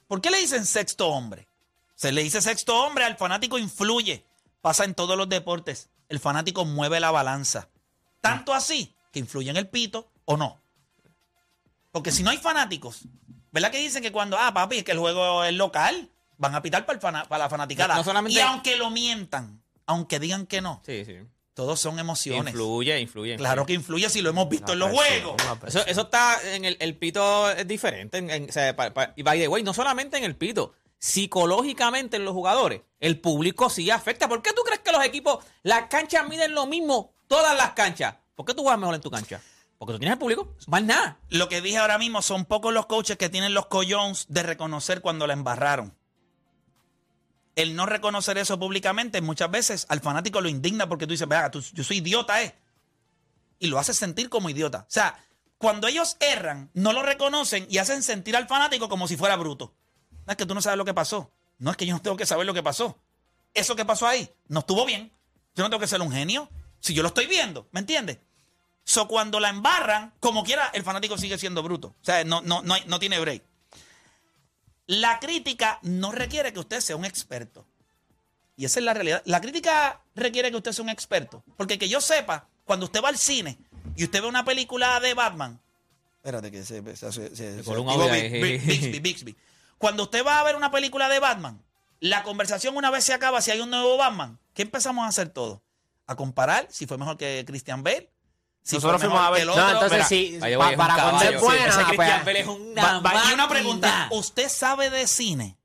¿Por 0.07 0.21
qué 0.21 0.29
le 0.29 0.38
dicen 0.39 0.65
sexto 0.65 1.07
hombre? 1.09 1.47
Se 1.95 2.11
le 2.11 2.23
dice 2.23 2.41
sexto 2.41 2.75
hombre, 2.83 3.05
al 3.05 3.17
fanático 3.17 3.57
influye. 3.57 4.25
Pasa 4.61 4.83
en 4.83 4.93
todos 4.95 5.17
los 5.17 5.29
deportes. 5.29 5.89
El 6.09 6.19
fanático 6.19 6.65
mueve 6.65 6.99
la 6.99 7.11
balanza. 7.11 7.69
Tanto 8.21 8.53
así 8.53 8.95
que 9.11 9.19
influye 9.19 9.49
en 9.49 9.57
el 9.57 9.67
pito 9.69 10.11
o 10.25 10.38
no. 10.38 10.61
Porque 11.91 12.11
si 12.11 12.23
no 12.23 12.29
hay 12.29 12.38
fanáticos, 12.38 13.01
¿verdad 13.51 13.71
que 13.71 13.79
dicen 13.79 14.01
que 14.03 14.11
cuando, 14.11 14.38
ah, 14.38 14.53
papi, 14.53 14.77
es 14.79 14.83
que 14.83 14.91
el 14.91 14.99
juego 14.99 15.43
es 15.43 15.53
local, 15.53 16.09
van 16.38 16.55
a 16.55 16.61
pitar 16.61 16.85
para, 16.85 16.97
el 16.97 17.01
fana- 17.01 17.25
para 17.27 17.45
la 17.45 17.49
fanaticada? 17.49 17.95
No- 17.95 17.99
no 17.99 18.03
solamente- 18.03 18.38
Y 18.38 18.41
aunque 18.41 18.75
lo 18.77 18.89
mientan, 18.89 19.61
aunque 19.85 20.19
digan 20.19 20.45
que 20.45 20.61
no, 20.61 20.81
Sí, 20.85 21.03
sí. 21.05 21.17
Todos 21.61 21.79
son 21.79 21.99
emociones. 21.99 22.53
Influye, 22.53 22.99
influye. 22.99 23.35
Claro 23.37 23.65
que 23.67 23.73
influye 23.73 24.09
si 24.09 24.21
lo 24.23 24.29
hemos 24.31 24.49
visto 24.49 24.73
en 24.73 24.79
los 24.79 24.89
juegos. 24.91 25.35
Eso, 25.67 26.01
está 26.01 26.39
en 26.55 26.65
el, 26.65 26.75
el 26.79 26.97
pito 26.97 27.51
es 27.51 27.67
diferente. 27.67 28.17
en- 28.17 28.29
en- 28.31 28.49
o 28.49 28.51
sea, 28.51 28.75
pa- 28.75 28.91
pa- 28.93 29.13
y 29.15 29.21
by 29.21 29.39
the 29.39 29.47
way, 29.47 29.61
no 29.61 29.71
solamente 29.73 30.17
en 30.17 30.23
el 30.23 30.35
pito, 30.35 30.73
psicológicamente 30.99 32.17
en 32.17 32.25
los 32.25 32.33
jugadores, 32.33 32.81
el 32.99 33.19
público 33.19 33.69
sí 33.69 33.89
afecta. 33.91 34.27
¿Por 34.27 34.41
qué 34.41 34.53
tú 34.53 34.63
crees 34.63 34.79
que 34.81 34.91
los 34.91 35.03
equipos, 35.05 35.43
las 35.63 35.83
canchas 35.87 36.27
miden 36.27 36.53
lo 36.55 36.65
mismo, 36.65 37.13
todas 37.27 37.55
las 37.55 37.71
canchas? 37.71 38.15
¿Por 38.35 38.45
qué 38.45 38.53
tú 38.53 38.63
juegas 38.63 38.79
mejor 38.79 38.95
en 38.95 39.01
tu 39.01 39.11
cancha? 39.11 39.39
Porque 39.77 39.93
tú 39.93 39.99
tienes 39.99 40.13
el 40.13 40.19
público, 40.19 40.55
más 40.67 40.83
nada. 40.83 41.17
Lo 41.29 41.47
que 41.47 41.61
dije 41.61 41.77
ahora 41.77 41.97
mismo 41.97 42.21
son 42.21 42.45
pocos 42.45 42.73
los 42.73 42.85
coaches 42.87 43.17
que 43.17 43.29
tienen 43.29 43.53
los 43.53 43.67
collones 43.67 44.25
de 44.29 44.43
reconocer 44.43 45.01
cuando 45.01 45.25
la 45.27 45.33
embarraron. 45.33 45.95
El 47.56 47.75
no 47.75 47.86
reconocer 47.86 48.38
eso 48.38 48.57
públicamente 48.57 49.21
muchas 49.21 49.51
veces 49.51 49.86
al 49.89 50.00
fanático 50.00 50.42
lo 50.42 50.50
indigna 50.50 50.88
porque 50.88 51.06
tú 51.06 51.12
dices, 51.12 51.27
vea, 51.27 51.51
yo 51.51 51.83
soy 51.83 51.98
idiota, 51.98 52.42
¿eh? 52.42 52.56
Y 53.59 53.68
lo 53.68 53.77
hace 53.77 53.94
sentir 53.94 54.30
como 54.30 54.50
idiota. 54.50 54.80
O 54.80 54.92
sea, 54.92 55.24
cuando 55.57 55.88
ellos 55.88 56.18
erran, 56.19 56.71
no 56.74 56.94
lo 56.94 57.03
reconocen 57.03 57.68
y 57.69 57.77
hacen 57.77 58.03
sentir 58.03 58.36
al 58.36 58.48
fanático 58.48 58.89
como 58.89 59.07
si 59.07 59.18
fuera 59.18 59.36
bruto. 59.36 59.75
No 60.25 60.31
es 60.31 60.38
que 60.38 60.45
tú 60.45 60.56
no 60.56 60.62
sabes 60.62 60.77
lo 60.77 60.86
que 60.86 60.94
pasó. 60.94 61.31
No 61.57 61.71
es 61.71 61.77
que 61.77 61.86
yo 61.86 61.94
no 61.94 62.01
tengo 62.01 62.18
que 62.18 62.25
saber 62.25 62.48
lo 62.48 62.53
que 62.53 62.63
pasó. 62.63 63.00
Eso 63.53 63.75
que 63.75 63.86
pasó 63.86 64.07
ahí 64.07 64.30
no 64.48 64.62
estuvo 64.62 64.86
bien. 64.86 65.12
Yo 65.53 65.63
no 65.63 65.69
tengo 65.69 65.80
que 65.80 65.88
ser 65.88 66.01
un 66.01 66.12
genio. 66.12 66.50
Si 66.80 66.94
yo 66.94 67.03
lo 67.03 67.09
estoy 67.09 67.27
viendo, 67.27 67.68
¿me 67.71 67.81
entiendes? 67.81 68.18
So, 68.83 69.07
cuando 69.07 69.39
la 69.39 69.50
embarran, 69.50 70.13
como 70.19 70.44
quiera, 70.44 70.71
el 70.74 70.83
fanático 70.83 71.18
sigue 71.18 71.38
siendo 71.38 71.62
bruto. 71.62 71.89
O 72.01 72.03
sea, 72.03 72.24
no, 72.24 72.42
no, 72.42 72.63
no, 72.63 72.75
no 72.88 73.00
tiene 73.00 73.19
break. 73.19 73.44
La 74.99 75.19
crítica 75.21 75.79
no 75.83 76.11
requiere 76.11 76.51
que 76.51 76.60
usted 76.60 76.81
sea 76.81 76.98
un 76.98 77.05
experto. 77.05 77.65
Y 78.57 78.65
esa 78.65 78.79
es 78.79 78.86
la 78.86 78.93
realidad. 78.93 79.21
La 79.25 79.39
crítica 79.39 80.01
requiere 80.15 80.51
que 80.51 80.57
usted 80.57 80.74
sea 80.74 80.83
un 80.83 80.89
experto. 80.89 81.43
Porque 81.55 81.79
que 81.79 81.88
yo 81.88 82.01
sepa, 82.01 82.50
cuando 82.65 82.88
usted 82.88 83.01
va 83.01 83.07
al 83.07 83.17
cine 83.17 83.57
y 83.95 84.03
usted 84.03 84.21
ve 84.21 84.27
una 84.27 84.43
película 84.43 85.00
de 85.00 85.13
Batman. 85.13 85.62
Espérate 86.17 86.51
que 86.51 86.63
se. 86.65 86.83
se, 86.98 87.12
se, 87.12 87.36
se- 87.36 87.63
coló 87.63 87.83
un 87.83 87.89
audio 87.89 88.12
ahí. 88.12 88.57
Bixby, 88.60 89.00
Bixby. 89.01 89.36
Cuando 89.77 90.03
usted 90.03 90.25
va 90.25 90.41
a 90.41 90.43
ver 90.43 90.57
una 90.57 90.69
película 90.71 91.07
de 91.07 91.19
Batman, 91.19 91.62
la 92.01 92.24
conversación 92.24 92.75
una 92.75 92.91
vez 92.91 93.05
se 93.05 93.13
acaba, 93.13 93.41
si 93.41 93.50
hay 93.51 93.62
un 93.62 93.69
nuevo 93.69 93.95
Batman, 93.95 94.38
¿qué 94.53 94.62
empezamos 94.63 95.05
a 95.05 95.07
hacer 95.07 95.29
todo? 95.29 95.62
A 96.05 96.15
comparar 96.17 96.67
si 96.69 96.86
fue 96.86 96.98
mejor 96.98 97.17
que 97.17 97.45
Christian 97.48 97.81
Bale. 97.81 98.10
Si 98.63 98.75
Nosotros 98.75 99.01
fuimos 99.01 99.20
a 99.20 99.30
ver- 99.32 99.46
No, 99.48 99.53
entonces 99.53 99.91
Mira, 99.91 100.06
sí, 100.06 100.38
Vaya, 100.39 100.58
güey, 100.58 100.75
para 100.77 100.94
cuando 100.94 101.12
caballo. 101.12 101.30
es 101.32 101.39
Sí, 101.39 101.46
buena, 101.46 101.63
pues, 101.96 102.38
es 102.39 103.34
una 103.34 103.44
Va- 103.46 103.50
pregunta. 103.50 104.08
¿usted 104.12 104.50
sabe 104.50 104.89
de 104.89 105.08
cine? 105.08 105.58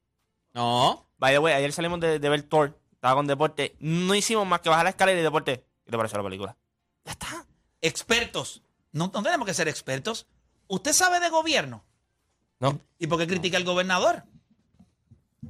No. 0.55 1.07
By 1.19 1.33
the 1.35 1.38
way, 1.38 1.53
ayer 1.55 1.73
salimos 1.73 2.00
de, 2.00 2.19
de 2.19 2.29
ver 2.29 2.43
Thor. 2.43 2.79
Estaba 2.95 3.15
con 3.17 3.26
deporte. 3.26 3.76
No 3.81 4.15
hicimos 4.15 4.47
más 4.47 4.61
que 4.61 4.71
bajar 4.71 4.85
la 4.85 4.91
escalera 4.91 5.21
y 5.21 5.23
deporte. 5.23 5.65
¿Qué 5.85 5.91
te 5.91 5.97
pareció 5.97 6.17
la 6.19 6.25
película? 6.25 6.57
Ya 7.05 7.12
está. 7.12 7.47
Expertos. 7.83 8.62
No, 8.93 9.11
no 9.12 9.23
tenemos 9.23 9.47
que 9.47 9.55
ser 9.55 9.69
expertos. 9.69 10.26
¿Usted 10.67 10.93
sabe 10.95 11.21
de 11.21 11.29
gobierno? 11.29 11.85
No. 12.59 12.81
¿Y 12.99 13.07
por 13.07 13.19
qué 13.19 13.26
critica 13.26 13.59
al 13.59 13.65
gobernador? 13.65 14.25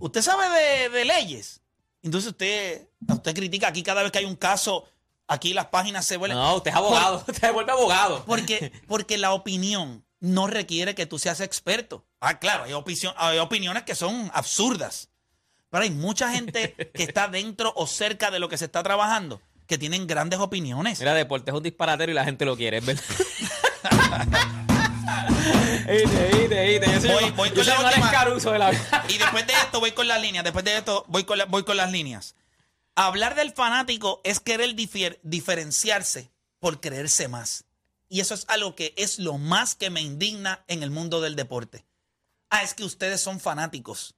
¿Usted 0.00 0.20
sabe 0.22 0.48
de, 0.48 0.88
de 0.90 1.04
leyes? 1.04 1.62
Entonces 2.02 2.32
usted, 2.32 2.88
usted 3.08 3.34
critica 3.34 3.68
aquí 3.68 3.82
cada 3.82 4.02
vez 4.02 4.12
que 4.12 4.18
hay 4.18 4.24
un 4.24 4.36
caso, 4.36 4.84
aquí 5.28 5.54
las 5.54 5.66
páginas 5.66 6.04
se 6.06 6.16
vuelven... 6.16 6.36
No, 6.38 6.56
usted 6.56 6.70
es 6.70 6.76
abogado. 6.76 7.16
Usted 7.28 7.34
se 7.34 7.50
vuelve 7.50 7.72
abogado. 7.72 8.24
Porque, 8.26 8.72
porque 8.88 9.18
la 9.18 9.32
opinión 9.32 10.04
no 10.20 10.46
requiere 10.46 10.94
que 10.94 11.06
tú 11.06 11.18
seas 11.18 11.40
experto. 11.40 12.04
Ah, 12.20 12.38
claro, 12.38 12.64
hay, 12.64 12.72
opinión- 12.72 13.14
hay 13.16 13.38
opiniones 13.38 13.82
que 13.84 13.94
son 13.94 14.30
absurdas. 14.34 15.10
Pero 15.70 15.82
hay 15.84 15.90
mucha 15.90 16.30
gente 16.30 16.74
que 16.94 17.02
está 17.02 17.28
dentro 17.28 17.72
o 17.76 17.86
cerca 17.86 18.30
de 18.30 18.38
lo 18.38 18.48
que 18.48 18.56
se 18.58 18.64
está 18.66 18.82
trabajando 18.82 19.40
que 19.66 19.78
tienen 19.78 20.06
grandes 20.06 20.38
opiniones. 20.38 21.00
Mira, 21.00 21.12
deporte 21.12 21.50
es 21.50 21.56
un 21.56 21.62
disparatero 21.62 22.12
y 22.12 22.14
la 22.14 22.24
gente 22.24 22.44
lo 22.44 22.56
quiere, 22.56 22.78
es 22.78 22.86
verdad. 22.86 23.02
Viste, 25.88 26.28
viste, 26.32 26.66
viste. 26.66 26.92
Yo 26.92 27.00
soy, 27.00 27.10
Voy- 27.10 27.30
voy 27.32 27.48
yo 27.50 27.54
con 27.56 27.64
soy 27.64 27.72
la 27.74 27.80
un 27.80 27.86
Alex 27.86 27.96
última. 28.02 28.10
Caruso 28.10 28.50
de 28.52 28.58
la 28.58 28.70
vida. 28.70 29.04
Y 29.08 29.18
después 29.18 29.46
de 29.46 29.52
esto 29.52 29.80
voy 29.80 29.92
con 29.92 30.08
las 30.08 30.20
líneas. 30.20 30.44
Después 30.44 30.64
de 30.64 30.76
esto 30.78 31.04
con, 31.26 31.38
la- 31.38 31.44
voy 31.46 31.64
con 31.64 31.76
las 31.76 31.90
líneas. 31.92 32.34
Hablar 32.98 33.34
del 33.34 33.52
fanático 33.52 34.22
es 34.24 34.40
querer 34.40 34.74
diferenciarse 34.74 36.30
por 36.58 36.80
creerse 36.80 37.28
más. 37.28 37.64
Y 38.08 38.20
eso 38.20 38.32
es 38.32 38.46
algo 38.48 38.74
que 38.74 38.94
es 38.96 39.18
lo 39.18 39.36
más 39.36 39.74
que 39.74 39.90
me 39.90 40.00
indigna 40.00 40.64
en 40.66 40.82
el 40.82 40.90
mundo 40.90 41.20
del 41.20 41.36
deporte. 41.36 41.84
Ah, 42.48 42.62
es 42.62 42.72
que 42.72 42.84
ustedes 42.84 43.20
son 43.20 43.38
fanáticos. 43.38 44.14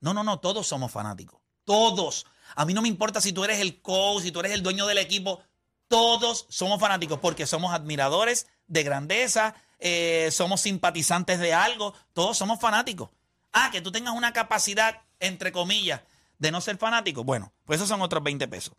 No, 0.00 0.12
no, 0.12 0.24
no, 0.24 0.40
todos 0.40 0.66
somos 0.66 0.90
fanáticos. 0.90 1.40
Todos. 1.64 2.26
A 2.56 2.64
mí 2.64 2.74
no 2.74 2.82
me 2.82 2.88
importa 2.88 3.20
si 3.20 3.32
tú 3.32 3.44
eres 3.44 3.60
el 3.60 3.80
coach, 3.80 4.24
si 4.24 4.32
tú 4.32 4.40
eres 4.40 4.52
el 4.52 4.64
dueño 4.64 4.86
del 4.86 4.98
equipo. 4.98 5.40
Todos 5.86 6.46
somos 6.48 6.80
fanáticos 6.80 7.20
porque 7.20 7.46
somos 7.46 7.72
admiradores 7.72 8.48
de 8.66 8.82
grandeza, 8.82 9.54
eh, 9.78 10.30
somos 10.32 10.62
simpatizantes 10.62 11.38
de 11.38 11.54
algo. 11.54 11.94
Todos 12.12 12.36
somos 12.36 12.58
fanáticos. 12.58 13.10
Ah, 13.52 13.70
que 13.70 13.80
tú 13.80 13.92
tengas 13.92 14.14
una 14.14 14.32
capacidad, 14.32 15.00
entre 15.20 15.52
comillas, 15.52 16.00
de 16.40 16.50
no 16.50 16.60
ser 16.60 16.76
fanático. 16.78 17.22
Bueno, 17.22 17.52
pues 17.64 17.76
esos 17.78 17.88
son 17.88 18.02
otros 18.02 18.22
20 18.24 18.48
pesos. 18.48 18.74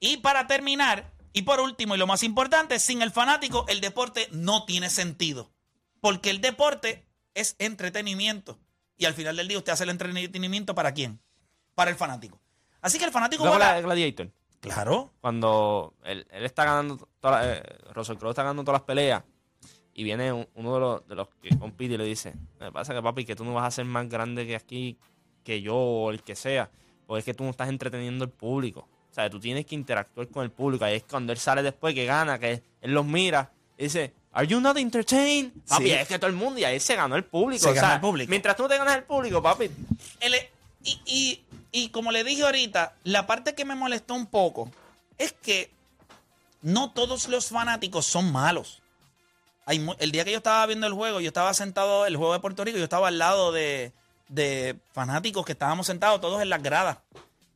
Y 0.00 0.16
para 0.16 0.46
terminar, 0.48 1.12
y 1.32 1.42
por 1.42 1.60
último, 1.60 1.94
y 1.94 1.98
lo 1.98 2.06
más 2.08 2.22
importante, 2.24 2.78
sin 2.80 3.00
el 3.02 3.12
fanático, 3.12 3.64
el 3.68 3.80
deporte 3.80 4.28
no 4.32 4.64
tiene 4.64 4.90
sentido. 4.90 5.52
Porque 6.00 6.30
el 6.30 6.40
deporte 6.40 7.06
es 7.34 7.54
entretenimiento. 7.58 8.58
Y 8.96 9.04
al 9.04 9.14
final 9.14 9.36
del 9.36 9.48
día, 9.48 9.58
usted 9.58 9.72
hace 9.72 9.84
el 9.84 9.90
entretenimiento 9.90 10.74
para 10.74 10.92
quién? 10.92 11.20
Para 11.74 11.90
el 11.90 11.96
fanático. 11.96 12.40
Así 12.80 12.98
que 12.98 13.04
el 13.04 13.10
fanático 13.12 13.46
a- 13.46 13.58
la 13.58 13.80
Gladiator. 13.80 14.30
Claro. 14.60 15.12
Cuando 15.20 15.94
él, 16.04 16.26
él 16.30 16.44
está 16.44 16.64
ganando, 16.64 17.08
toda 17.20 17.38
la- 17.42 17.54
eh, 17.56 17.62
Russell 17.92 18.16
Crowe 18.16 18.30
está 18.30 18.42
ganando 18.42 18.64
todas 18.64 18.80
las 18.80 18.86
peleas 18.86 19.22
y 19.92 20.04
viene 20.04 20.32
un- 20.32 20.48
uno 20.54 20.74
de 20.74 20.80
los, 20.80 21.06
de 21.08 21.14
los 21.14 21.28
que 21.42 21.58
compite 21.58 21.94
y 21.94 21.98
le 21.98 22.04
dice, 22.04 22.34
me 22.60 22.72
pasa 22.72 22.94
que 22.94 23.02
papi, 23.02 23.24
que 23.24 23.36
tú 23.36 23.44
no 23.44 23.52
vas 23.54 23.64
a 23.66 23.70
ser 23.70 23.84
más 23.84 24.08
grande 24.08 24.46
que 24.46 24.56
aquí, 24.56 24.98
que 25.42 25.60
yo 25.60 25.74
o 25.76 26.10
el 26.10 26.22
que 26.22 26.34
sea, 26.36 26.70
porque 27.06 27.20
es 27.20 27.24
que 27.24 27.34
tú 27.34 27.44
no 27.44 27.50
estás 27.50 27.68
entreteniendo 27.68 28.24
al 28.24 28.30
público. 28.30 28.88
O 29.10 29.14
sea, 29.14 29.30
tú 29.30 29.38
tienes 29.38 29.64
que 29.66 29.74
interactuar 29.74 30.26
con 30.28 30.42
el 30.44 30.50
público. 30.50 30.84
Ahí 30.84 30.96
es 30.96 31.04
cuando 31.04 31.32
él 31.32 31.38
sale 31.38 31.62
después 31.62 31.94
que 31.94 32.04
gana, 32.04 32.38
que 32.38 32.62
él 32.80 32.92
los 32.92 33.04
mira 33.04 33.50
y 33.78 33.84
dice, 33.84 34.12
¿Are 34.32 34.46
you 34.48 34.58
not 34.60 34.76
entertained? 34.76 35.52
Papi, 35.68 35.84
Sí. 35.84 35.90
es 35.92 36.08
que 36.08 36.18
todo 36.18 36.28
el 36.28 36.34
mundo 36.36 36.58
y 36.58 36.64
ahí 36.64 36.80
se 36.80 36.96
ganó 36.96 37.14
el 37.14 37.22
público. 37.24 37.62
Se 37.62 37.70
o 37.70 37.72
sea, 37.72 37.82
ganó 37.82 37.94
el 37.94 38.00
público. 38.00 38.30
Mientras 38.30 38.56
tú 38.56 38.64
no 38.64 38.68
te 38.68 38.76
ganas 38.78 38.96
el 38.96 39.04
público, 39.04 39.40
papi. 39.40 39.70
El- 40.20 40.34
y, 40.82 41.00
y- 41.06 41.44
y 41.70 41.88
como 41.90 42.10
le 42.10 42.24
dije 42.24 42.42
ahorita, 42.42 42.94
la 43.04 43.26
parte 43.28 43.54
que 43.54 43.64
me 43.64 43.76
molestó 43.76 44.14
un 44.14 44.26
poco 44.26 44.70
es 45.18 45.32
que 45.32 45.70
no 46.62 46.90
todos 46.90 47.28
los 47.28 47.46
fanáticos 47.48 48.06
son 48.06 48.32
malos. 48.32 48.82
Hay 49.66 49.86
el 49.98 50.10
día 50.10 50.24
que 50.24 50.32
yo 50.32 50.38
estaba 50.38 50.66
viendo 50.66 50.86
el 50.86 50.92
juego, 50.92 51.20
yo 51.20 51.28
estaba 51.28 51.54
sentado, 51.54 52.04
el 52.06 52.16
juego 52.16 52.32
de 52.32 52.40
Puerto 52.40 52.64
Rico, 52.64 52.76
yo 52.78 52.84
estaba 52.84 53.08
al 53.08 53.18
lado 53.18 53.52
de, 53.52 53.92
de 54.28 54.78
fanáticos 54.92 55.44
que 55.44 55.52
estábamos 55.52 55.86
sentados 55.86 56.20
todos 56.20 56.40
en 56.42 56.48
las 56.50 56.62
gradas. 56.62 56.98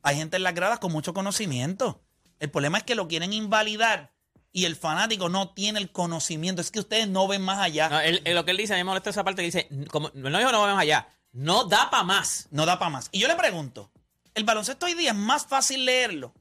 Hay 0.03 0.17
gente 0.17 0.37
en 0.37 0.43
las 0.43 0.55
gradas 0.55 0.79
con 0.79 0.93
mucho 0.93 1.13
conocimiento. 1.15 2.01
El 2.41 2.51
problema 2.51 2.79
es 2.79 2.85
que 2.85 2.95
lo 2.95 3.09
quieren 3.09 3.33
invalidar 3.33 4.13
y 4.53 4.65
el 4.65 4.77
fanático 4.77 5.29
no 5.29 5.51
tiene 5.51 5.79
el 5.81 5.91
conocimiento. 5.91 6.61
Es 6.63 6.71
que 6.71 6.81
ustedes 6.81 7.09
no 7.09 7.27
ven 7.29 7.43
más 7.43 7.59
allá. 7.59 7.89
No, 7.89 8.01
él- 8.01 8.23
él- 8.25 8.35
lo 8.35 8.45
que 8.45 8.53
él 8.53 8.57
dice, 8.57 8.75
a 8.75 8.77
mí 8.77 8.81
me 8.81 8.85
molesta 8.91 9.11
esa 9.11 9.25
parte 9.25 9.43
que 9.43 9.47
dice, 9.47 9.69
como, 9.91 10.11
no 10.15 10.39
dijo 10.39 10.53
no 10.53 10.61
vamos 10.63 10.79
allá, 10.81 11.09
no 11.33 11.65
da 11.65 11.91
para 11.91 12.05
más. 12.05 12.47
No 12.51 12.65
da 12.65 12.79
para 12.79 12.91
más. 12.91 13.09
Y 13.13 13.19
yo 13.19 13.29
le 13.29 13.35
pregunto, 13.37 13.91
el 14.35 14.45
baloncesto 14.45 14.87
hoy 14.87 14.95
día 14.95 15.11
es 15.11 15.17
más 15.17 15.47
fácil 15.47 15.85
leerlo. 15.85 16.33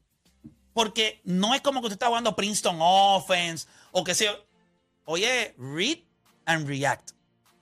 Porque 0.72 1.20
no 1.24 1.54
es 1.54 1.60
como 1.60 1.80
que 1.80 1.86
usted 1.86 1.94
está 1.96 2.06
jugando 2.06 2.36
Princeton 2.36 2.76
Offense 2.80 3.66
o 3.90 4.04
que 4.04 4.14
sea. 4.14 4.36
Oye, 5.04 5.54
read 5.58 5.98
and 6.44 6.68
react. 6.68 7.10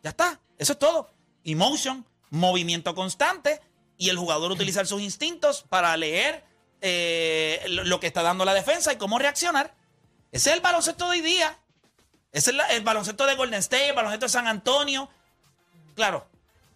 Ya 0.02 0.10
está. 0.10 0.38
Eso 0.58 0.74
es 0.74 0.78
todo. 0.78 1.10
Emotion, 1.44 2.04
movimiento 2.30 2.94
constante 2.94 3.60
y 3.98 4.08
el 4.10 4.18
jugador 4.18 4.50
utilizar 4.52 4.86
sus 4.86 5.00
instintos 5.02 5.64
para 5.68 5.96
leer 5.96 6.44
eh, 6.82 7.64
lo 7.68 7.98
que 8.00 8.06
está 8.06 8.22
dando 8.22 8.44
la 8.44 8.52
defensa 8.54 8.92
y 8.92 8.96
cómo 8.96 9.18
reaccionar. 9.18 9.74
Ese 10.32 10.50
es 10.50 10.56
el 10.56 10.60
baloncesto 10.62 11.04
de 11.06 11.10
hoy 11.12 11.20
día. 11.22 11.58
Ese 12.32 12.50
es 12.50 12.56
la- 12.56 12.66
el 12.68 12.82
baloncesto 12.82 13.24
de 13.26 13.34
Golden 13.34 13.58
State, 13.60 13.88
el 13.88 13.94
baloncesto 13.96 14.26
de 14.26 14.30
San 14.30 14.46
Antonio. 14.46 15.08
Claro, 15.94 16.26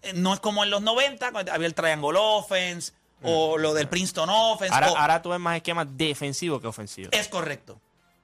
eh, 0.03 0.13
no 0.15 0.33
es 0.33 0.41
como 0.41 0.65
en 0.65 0.71
los 0.71 0.81
90, 0.81 1.31
cuando 1.33 1.53
había 1.53 1.67
el 1.67 1.75
Triangle 1.75 2.17
Offense 2.19 2.93
o 3.23 3.59
lo 3.59 3.75
del 3.75 3.87
Princeton 3.89 4.31
Offense. 4.31 4.73
Ahora, 4.75 4.93
o- 4.93 4.97
ahora 4.97 5.21
tú 5.21 5.29
ves 5.29 5.39
más 5.41 5.57
esquemas 5.57 5.87
defensivos 5.91 6.63
que 6.63 6.67
ofensivos. 6.69 7.13
es 7.13 7.29
correcto. 7.29 7.79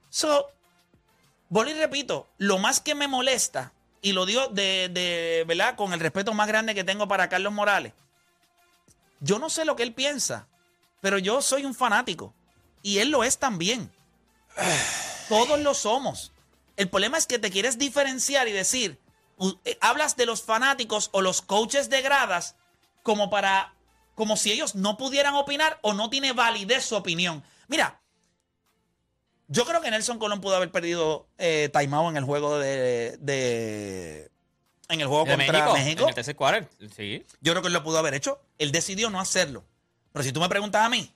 So, 0.09 0.49
y 1.51 1.73
repito, 1.75 2.27
lo 2.39 2.57
más 2.59 2.81
que 2.81 2.95
me 2.95 3.07
molesta, 3.07 3.73
y 4.07 4.13
lo 4.13 4.25
digo 4.25 4.47
de, 4.47 4.89
de, 4.89 5.43
¿verdad? 5.49 5.75
Con 5.75 5.93
el 5.93 5.99
respeto 5.99 6.33
más 6.33 6.47
grande 6.47 6.77
que 6.77 6.85
tengo 6.85 7.09
para 7.09 7.29
Carlos 7.29 7.53
Morales, 7.53 7.93
yo 9.19 9.41
no 9.41 9.51
sé 9.51 9.65
lo 9.65 9.75
que 9.75 9.83
él 9.83 9.95
piensa, 9.95 10.47
pero 11.01 11.19
yo 11.19 11.43
soy 11.43 11.65
un 11.65 11.75
fanático. 11.75 12.33
Y 12.85 12.99
él 12.99 13.11
lo 13.11 13.25
es 13.25 13.39
también. 13.39 13.91
Todos 15.29 15.59
lo 15.59 15.75
somos. 15.75 16.31
El 16.77 16.89
problema 16.89 17.19
es 17.19 17.27
que 17.27 17.41
te 17.41 17.51
quieres 17.51 17.79
diferenciar 17.79 18.47
y 18.47 18.53
decir, 18.53 19.01
eh, 19.65 19.77
hablas 19.81 20.17
de 20.17 20.27
los 20.27 20.41
fanáticos 20.41 21.09
o 21.11 21.21
los 21.21 21.43
coaches 21.43 21.91
de 21.91 22.01
gradas 22.01 22.55
como 23.03 23.29
para, 23.29 23.75
como 24.15 24.37
si 24.37 24.53
ellos 24.53 24.77
no 24.77 24.97
pudieran 24.97 25.35
opinar 25.35 25.81
o 25.83 25.95
no 25.95 26.11
tiene 26.11 26.33
validez 26.33 26.85
su 26.85 26.95
opinión. 26.95 27.43
Mira, 27.67 28.01
yo 29.49 29.65
creo 29.65 29.81
que 29.81 29.91
Nelson 29.91 30.19
Colón 30.19 30.41
pudo 30.41 30.57
haber 30.57 30.71
perdido 30.71 31.27
eh, 31.39 31.71
timeout 31.73 32.11
en 32.11 32.17
el 32.17 32.25
juego 32.25 32.59
de, 32.59 33.17
de- 33.19 34.31
en 34.89 35.01
el 35.01 35.07
juego 35.09 35.25
De 35.25 35.33
contra 35.37 35.53
México, 35.53 35.73
México. 35.75 36.03
En 36.05 36.09
el 36.11 36.15
tercer 36.15 36.37
quarter, 36.37 36.69
sí. 36.95 37.25
Yo 37.41 37.53
creo 37.53 37.63
que 37.63 37.69
él 37.69 37.75
lo 37.75 37.83
pudo 37.83 37.99
haber 37.99 38.15
hecho. 38.15 38.41
Él 38.59 38.71
decidió 38.73 39.11
no 39.11 39.19
hacerlo. 39.21 39.65
Pero 40.13 40.23
si 40.23 40.33
tú 40.33 40.41
me 40.41 40.49
preguntas 40.49 40.85
a 40.85 40.89
mí, 40.89 41.13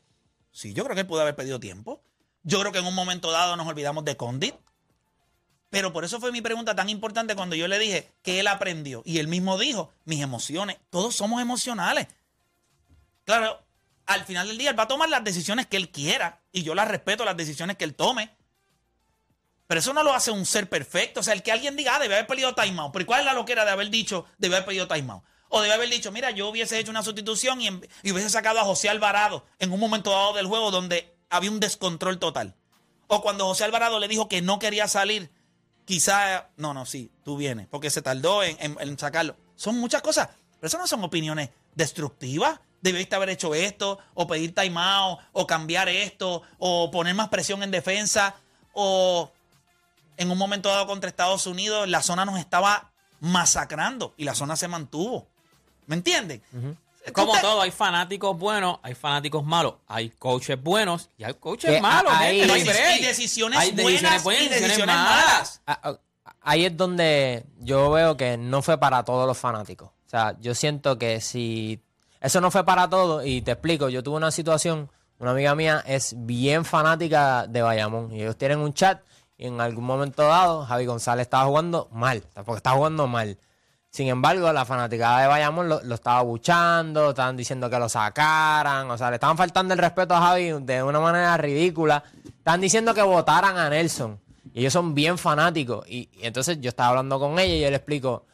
sí, 0.51 0.73
yo 0.75 0.83
creo 0.85 0.95
que 0.95 1.03
él 1.03 1.07
pudo 1.07 1.21
haber 1.23 1.37
perdido 1.37 1.61
tiempo. 1.61 2.03
Yo 2.43 2.59
creo 2.61 2.73
que 2.73 2.79
en 2.79 2.87
un 2.87 2.95
momento 2.95 3.31
dado 3.31 3.57
nos 3.57 3.67
olvidamos 3.69 4.05
de 4.05 4.17
Condit. 4.17 4.55
Pero 5.71 5.93
por 5.93 6.05
eso 6.05 6.19
fue 6.19 6.33
mi 6.33 6.41
pregunta 6.43 6.75
tan 6.75 6.89
importante 6.89 7.37
cuando 7.37 7.55
yo 7.55 7.69
le 7.69 7.79
dije 7.79 8.11
que 8.23 8.41
él 8.41 8.49
aprendió. 8.49 9.03
Y 9.05 9.19
él 9.21 9.29
mismo 9.29 9.57
dijo, 9.57 9.93
mis 10.05 10.21
emociones, 10.21 10.79
todos 10.91 11.15
somos 11.15 11.41
emocionales. 11.41 12.09
Claro, 13.25 13.63
al 14.11 14.25
final 14.25 14.49
del 14.49 14.59
día 14.59 14.71
él 14.71 14.79
va 14.79 14.83
a 14.85 14.89
tomar 14.89 15.09
las 15.09 15.23
decisiones 15.25 15.67
que 15.67 15.77
él 15.77 15.91
quiera. 15.91 16.41
Y 16.53 16.63
yo 16.63 16.75
las 16.75 16.89
respeto, 16.89 17.25
las 17.25 17.37
decisiones 17.37 17.77
que 17.77 17.85
él 17.85 17.95
tome. 17.95 18.37
Pero 19.67 19.79
eso 19.79 19.95
no 19.95 20.03
lo 20.03 20.13
hace 20.13 20.31
un 20.33 20.45
ser 20.47 20.69
perfecto. 20.69 21.21
O 21.21 21.23
sea, 21.23 21.33
el 21.33 21.43
que 21.45 21.53
alguien 21.53 21.77
diga, 21.77 21.95
ah, 21.95 21.99
debe 22.01 22.15
haber 22.15 22.27
pedido 22.27 22.55
timeout. 22.55 22.93
Pero 22.93 23.03
¿y 23.05 23.07
¿cuál 23.07 23.21
es 23.21 23.27
la 23.27 23.35
loquera 23.35 23.65
de 23.65 23.71
haber 23.71 23.89
dicho, 23.89 24.27
debe 24.39 24.57
haber 24.57 24.67
pedido 24.67 24.89
timeout? 24.89 25.23
O 25.49 25.61
debe 25.63 25.75
haber 25.75 25.89
dicho, 25.89 26.11
mira, 26.13 26.31
yo 26.33 26.49
hubiese 26.49 26.79
hecho 26.79 26.91
una 26.91 27.03
sustitución 27.03 27.61
y, 27.61 27.69
hubiese 28.11 28.31
sacado 28.31 28.59
a 28.61 28.65
José 28.65 28.89
Alvarado 28.89 29.47
en 29.59 29.73
un 29.73 29.79
momento 29.81 30.11
dado 30.11 30.33
del 30.33 30.47
juego 30.47 30.71
donde 30.71 31.17
había 31.29 31.51
un 31.51 31.61
descontrol 31.61 32.19
total. 32.19 32.57
O 33.07 33.23
cuando 33.23 33.47
José 33.47 33.65
Alvarado 33.65 33.99
le 34.01 34.09
dijo 34.09 34.29
que 34.29 34.43
no 34.43 34.59
quería 34.59 34.87
salir, 34.89 35.31
quizá, 35.85 36.51
no, 36.57 36.75
no, 36.75 36.87
sí, 36.87 37.11
tú 37.25 37.37
vienes, 37.37 37.67
porque 37.69 37.91
se 37.91 38.03
tardó 38.03 38.43
en, 38.43 38.57
en- 38.61 38.77
en 38.81 38.99
sacarlo. 38.99 39.37
Son 39.57 39.77
muchas 39.79 40.03
cosas, 40.03 40.29
pero 40.61 40.69
eso 40.69 40.79
no 40.79 40.87
son 40.87 41.03
opiniones 41.05 41.51
destructivas. 41.75 42.61
Debiste 42.83 43.15
haber 43.17 43.31
hecho 43.31 43.55
esto, 43.55 43.99
o 44.15 44.27
pedir 44.27 44.55
timeout, 44.55 45.19
o 45.33 45.47
cambiar 45.47 45.89
esto, 45.89 46.43
o 46.59 46.91
poner 46.91 47.15
más 47.15 47.29
presión 47.29 47.63
en 47.63 47.71
defensa, 47.71 48.35
o 48.73 49.31
en 50.17 50.31
un 50.31 50.39
momento 50.39 50.69
dado 50.69 50.87
contra 50.87 51.09
Estados 51.09 51.47
Unidos, 51.47 51.89
la 51.89 52.03
zona 52.03 52.25
nos 52.25 52.39
estaba 52.39 52.91
masacrando 53.21 54.15
y 54.17 54.25
la 54.25 54.35
zona 54.35 54.57
se 54.57 54.69
mantuvo. 54.69 55.27
¿Me 55.87 55.97
entienden? 55.97 56.43
Como 57.13 57.39
todo, 57.41 57.63
hay 57.63 57.71
fanáticos 57.71 58.39
buenos, 58.39 58.79
hay 58.83 58.95
fanáticos 58.95 59.45
malos, 59.45 59.75
hay 59.89 60.11
coaches 60.11 60.63
buenos 60.63 61.09
y 61.17 61.25
hay 61.25 61.35
coaches 61.35 61.71
Que 61.71 61.81
malos. 61.81 62.13
gente, 62.19 62.53
hay 62.53 63.01
decisiones 63.01 63.59
Hay 63.59 63.73
buenas 63.73 64.25
y 64.27 64.49
decisiones 64.49 64.97
malas. 64.97 65.63
Ah, 65.67 65.81
ah, 65.83 65.99
Ahí 66.43 66.65
es 66.65 66.77
donde 66.77 67.45
yo 67.59 67.91
veo 67.91 68.17
que 68.17 68.37
no 68.37 68.63
fue 68.63 68.79
para 68.79 69.05
todos 69.05 69.27
los 69.27 69.37
fanáticos. 69.37 69.89
O 70.07 70.11
sea, 70.11 70.37
yo 70.41 70.55
siento 70.55 70.99
que 70.99 71.21
si 71.21 71.81
eso 72.21 72.41
no 72.41 72.51
fue 72.51 72.65
para 72.65 72.89
todos, 72.89 73.25
y 73.25 73.43
te 73.43 73.53
explico, 73.53 73.89
yo 73.89 74.03
tuve 74.03 74.17
una 74.17 74.31
situación, 74.31 74.91
una 75.19 75.31
amiga 75.31 75.55
mía 75.55 75.83
es 75.87 76.15
bien 76.17 76.65
fanática 76.65 77.47
de 77.47 77.63
Bayamón, 77.63 78.13
y 78.13 78.23
ellos 78.23 78.37
tienen 78.37 78.59
un 78.59 78.75
chat, 78.75 79.01
y 79.37 79.47
en 79.47 79.61
algún 79.61 79.85
momento 79.85 80.23
dado, 80.23 80.65
Javi 80.67 80.87
González 80.87 81.23
estaba 81.23 81.47
jugando 81.47 81.89
mal, 81.93 82.23
porque 82.35 82.59
estaba 82.59 82.77
jugando 82.77 83.07
mal. 83.07 83.39
Sin 83.91 84.07
embargo, 84.07 84.53
la 84.53 84.65
fanaticada 84.65 85.23
de 85.23 85.27
Bayamón 85.27 85.69
lo, 85.69 85.83
lo 85.83 85.95
estaba 85.97 86.23
buchando, 86.23 87.11
estaban 87.11 87.37
diciendo 87.37 87.69
que 87.69 87.79
lo 87.79 87.89
sacaran, 87.89 88.89
o 88.89 88.97
sea, 88.97 89.11
le 89.11 89.17
estaban 89.17 89.37
faltando 89.37 89.75
el 89.75 89.81
respeto 89.81 90.15
a 90.15 90.21
Javi 90.21 90.53
de 90.61 90.83
una 90.83 91.01
manera 91.01 91.37
ridícula. 91.37 92.05
Estaban 92.25 92.61
diciendo 92.61 92.95
que 92.95 93.03
votaran 93.03 93.59
a 93.59 93.69
Nelson. 93.69 94.21
Y 94.55 94.61
ellos 94.61 94.73
son 94.73 94.95
bien 94.95 95.19
fanáticos. 95.19 95.85
Y, 95.89 96.09
y 96.13 96.27
entonces 96.27 96.61
yo 96.61 96.69
estaba 96.69 96.91
hablando 96.91 97.19
con 97.19 97.39
ella 97.41 97.55
y 97.55 97.61
yo 97.63 97.71
le 97.71 97.77
explico, 97.77 98.27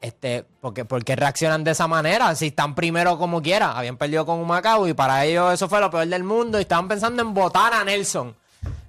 este, 0.00 0.44
¿por 0.60 0.74
qué, 0.74 0.84
por 0.84 1.04
qué 1.04 1.16
reaccionan 1.16 1.64
de 1.64 1.70
esa 1.72 1.86
manera? 1.86 2.34
Si 2.34 2.48
están 2.48 2.74
primero 2.74 3.18
como 3.18 3.42
quiera, 3.42 3.76
habían 3.78 3.96
perdido 3.96 4.24
con 4.26 4.38
un 4.38 4.46
Macao 4.46 4.86
y 4.88 4.94
para 4.94 5.24
ellos 5.24 5.52
eso 5.54 5.68
fue 5.68 5.80
lo 5.80 5.90
peor 5.90 6.06
del 6.06 6.24
mundo 6.24 6.58
y 6.58 6.62
estaban 6.62 6.88
pensando 6.88 7.22
en 7.22 7.34
votar 7.34 7.72
a 7.74 7.84
Nelson. 7.84 8.36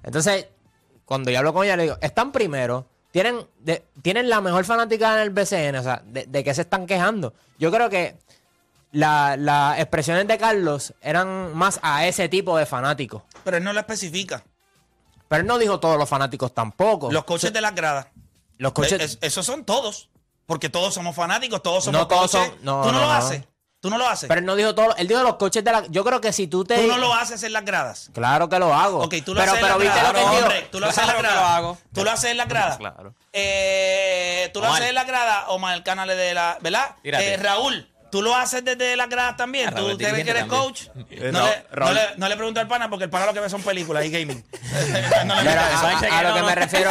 Entonces, 0.02 0.46
cuando 1.04 1.30
yo 1.30 1.38
hablo 1.38 1.52
con 1.54 1.64
ella, 1.64 1.76
le 1.76 1.84
digo, 1.84 1.96
están 2.00 2.32
primero, 2.32 2.86
tienen, 3.10 3.46
de- 3.60 3.84
tienen 4.02 4.28
la 4.28 4.40
mejor 4.40 4.64
fanática 4.64 5.14
en 5.14 5.20
el 5.22 5.30
BCN, 5.30 5.76
o 5.76 5.82
sea, 5.82 6.02
¿de, 6.04 6.26
de 6.26 6.44
qué 6.44 6.52
se 6.54 6.62
están 6.62 6.86
quejando? 6.86 7.32
Yo 7.58 7.70
creo 7.72 7.88
que 7.90 8.16
la- 8.92 9.36
las 9.36 9.78
expresiones 9.78 10.26
de 10.28 10.38
Carlos 10.38 10.94
eran 11.00 11.54
más 11.56 11.78
a 11.82 12.06
ese 12.06 12.28
tipo 12.28 12.56
de 12.56 12.66
fanáticos. 12.66 13.22
Pero 13.44 13.56
él 13.58 13.64
no 13.64 13.72
lo 13.72 13.80
especifica. 13.80 14.44
Pero 15.28 15.42
él 15.42 15.46
no 15.46 15.58
dijo 15.58 15.78
todos 15.80 15.98
los 15.98 16.08
fanáticos 16.08 16.54
tampoco. 16.54 17.10
Los 17.12 17.24
coaches 17.24 17.52
de 17.52 17.60
las 17.60 17.74
gradas. 17.74 18.06
Los 18.56 18.72
coaches- 18.72 19.00
Eh, 19.00 19.04
es- 19.04 19.18
esos 19.20 19.44
son 19.44 19.64
todos. 19.64 20.08
Porque 20.48 20.70
todos 20.70 20.94
somos 20.94 21.14
fanáticos, 21.14 21.62
todos 21.62 21.84
somos 21.84 22.00
No 22.00 22.08
todos 22.08 22.30
son- 22.30 22.50
no, 22.62 22.80
Tú 22.80 22.86
no, 22.90 22.92
no, 23.00 23.00
lo 23.06 23.12
haces. 23.12 23.42
Tú 23.80 23.90
no 23.90 23.98
lo 23.98 24.08
haces. 24.08 24.28
Pero 24.28 24.40
él 24.40 24.46
no 24.46 24.56
dijo 24.56 24.74
todo. 24.74 24.96
Él 24.96 25.06
dijo 25.06 25.22
los 25.22 25.36
coaches 25.36 25.62
de 25.62 25.70
la. 25.70 25.84
Yo 25.88 26.02
creo 26.04 26.22
que 26.22 26.32
si 26.32 26.46
tú 26.46 26.64
te. 26.64 26.74
tú 26.80 26.86
no 26.88 26.96
lo 26.96 27.12
haces 27.14 27.42
en 27.42 27.52
las 27.52 27.66
gradas. 27.66 28.10
Claro 28.14 28.48
que 28.48 28.58
lo 28.58 28.72
hago. 28.74 29.04
Ok, 29.04 29.16
tú 29.26 29.34
lo 29.34 29.40
pero, 29.40 29.52
haces 29.52 29.62
pero 29.62 29.80
en 29.80 29.86
las 29.86 29.94
lo 29.94 30.00
gradas. 30.00 30.14
dijo. 30.32 30.42
hombre, 30.42 30.68
tú 30.72 30.80
lo 30.80 30.86
haces 30.86 30.98
en 31.02 31.06
las 31.06 31.16
Claro 31.16 31.34
gradas. 31.36 31.50
hago. 31.58 31.78
Tú 31.92 32.02
lo 32.04 32.10
haces 32.10 32.30
en 32.30 32.36
las 32.38 32.48
gradas. 32.48 32.76
Claro. 32.78 33.14
Eh, 33.32 34.50
tú 34.54 34.60
lo 34.60 34.66
Omar. 34.66 34.78
haces 34.78 34.88
en 34.88 34.94
las 34.94 35.06
gradas, 35.06 35.44
Omar, 35.48 35.76
el 35.76 35.82
canal 35.82 36.08
de 36.08 36.34
la. 36.34 36.56
¿Verdad? 36.62 36.96
Eh, 37.04 37.36
Raúl, 37.36 37.88
tú 38.10 38.22
lo 38.22 38.34
haces 38.34 38.64
desde 38.64 38.96
las 38.96 39.08
gradas 39.08 39.36
también. 39.36 39.74
Tú 39.74 39.96
crees 39.96 40.12
que 40.24 40.30
eres 40.30 40.46
también. 40.46 40.48
coach. 40.48 40.82
No, 41.32 41.46
le, 41.46 41.64
no, 41.76 41.92
le, 41.92 42.00
no 42.16 42.28
le 42.28 42.36
pregunto 42.36 42.60
al 42.60 42.68
pana 42.68 42.88
porque 42.88 43.04
el 43.04 43.10
pana 43.10 43.26
lo 43.26 43.34
que 43.34 43.40
ve 43.40 43.48
son 43.50 43.62
películas 43.62 44.04
y 44.04 44.10
gaming. 44.10 44.44
No 45.26 45.34
le 45.42 45.50
Pero 45.50 45.60
a, 45.60 46.18
a- 46.18 46.22
lo 46.22 46.34
que 46.34 46.42
me 46.42 46.54
refiero, 46.54 46.90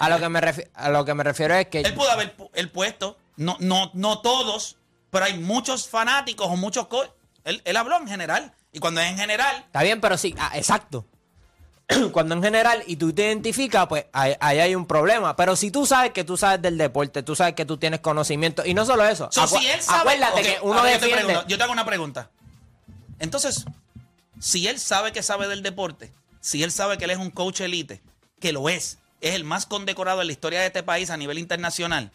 a 0.00 0.08
lo 0.10 0.18
que 0.18 0.28
me 0.28 0.40
refiero, 0.40 0.70
a 0.74 0.88
lo 0.90 1.04
que 1.04 1.14
me 1.14 1.24
refiero 1.24 1.54
es 1.54 1.66
que 1.68 1.80
Él 1.80 1.94
pudo 1.94 2.10
haber 2.10 2.34
el 2.54 2.70
puesto, 2.70 3.16
no, 3.36 3.56
no, 3.60 3.90
no 3.94 4.20
todos, 4.20 4.76
pero 5.10 5.24
hay 5.26 5.38
muchos 5.38 5.88
fanáticos 5.88 6.46
o 6.48 6.56
muchos 6.56 6.86
coaches. 6.88 7.12
Él, 7.44 7.62
él 7.64 7.76
habló 7.76 7.96
en 7.96 8.08
general. 8.08 8.52
Y 8.72 8.78
cuando 8.78 9.00
es 9.00 9.08
en 9.10 9.16
general, 9.16 9.62
Está 9.66 9.82
bien, 9.82 10.00
pero 10.00 10.18
sí, 10.18 10.34
ah, 10.38 10.50
exacto. 10.54 11.06
Cuando 12.12 12.34
en 12.34 12.42
general 12.42 12.82
y 12.86 12.96
tú 12.96 13.12
te 13.12 13.22
identificas, 13.26 13.86
pues 13.86 14.06
ahí, 14.12 14.34
ahí 14.40 14.58
hay 14.58 14.74
un 14.74 14.86
problema. 14.86 15.36
Pero 15.36 15.54
si 15.56 15.70
tú 15.70 15.86
sabes 15.86 16.10
que 16.12 16.24
tú 16.24 16.36
sabes 16.36 16.60
del 16.62 16.76
deporte, 16.78 17.22
tú 17.22 17.36
sabes 17.36 17.54
que 17.54 17.64
tú 17.64 17.76
tienes 17.76 18.00
conocimiento, 18.00 18.64
y 18.66 18.74
no 18.74 18.84
solo 18.84 19.04
eso, 19.06 19.28
So, 19.30 19.42
acu- 19.42 19.60
si 19.60 19.66
él 19.68 19.80
sabe, 19.80 20.00
acuérdate 20.00 20.42
que 20.42 20.58
uno 20.62 20.76
yo 20.78 20.82
te 20.84 20.90
defiende. 20.90 21.16
pregunto, 21.24 21.44
yo 21.48 21.56
te 21.56 21.62
hago 21.62 21.72
una 21.72 21.84
pregunta. 21.86 22.30
Entonces, 23.18 23.64
si 24.40 24.66
él 24.66 24.78
sabe 24.80 25.12
que 25.12 25.22
sabe 25.22 25.46
del 25.48 25.62
deporte, 25.62 26.12
si 26.40 26.62
él 26.62 26.70
sabe 26.72 26.98
que 26.98 27.04
él 27.04 27.10
es 27.12 27.18
un 27.18 27.30
coach 27.30 27.60
elite, 27.60 28.02
que 28.40 28.52
lo 28.52 28.68
es, 28.68 28.98
es 29.20 29.34
el 29.34 29.44
más 29.44 29.64
condecorado 29.66 30.20
en 30.20 30.26
la 30.26 30.32
historia 30.32 30.60
de 30.60 30.66
este 30.66 30.82
país 30.82 31.10
a 31.10 31.16
nivel 31.16 31.38
internacional, 31.38 32.10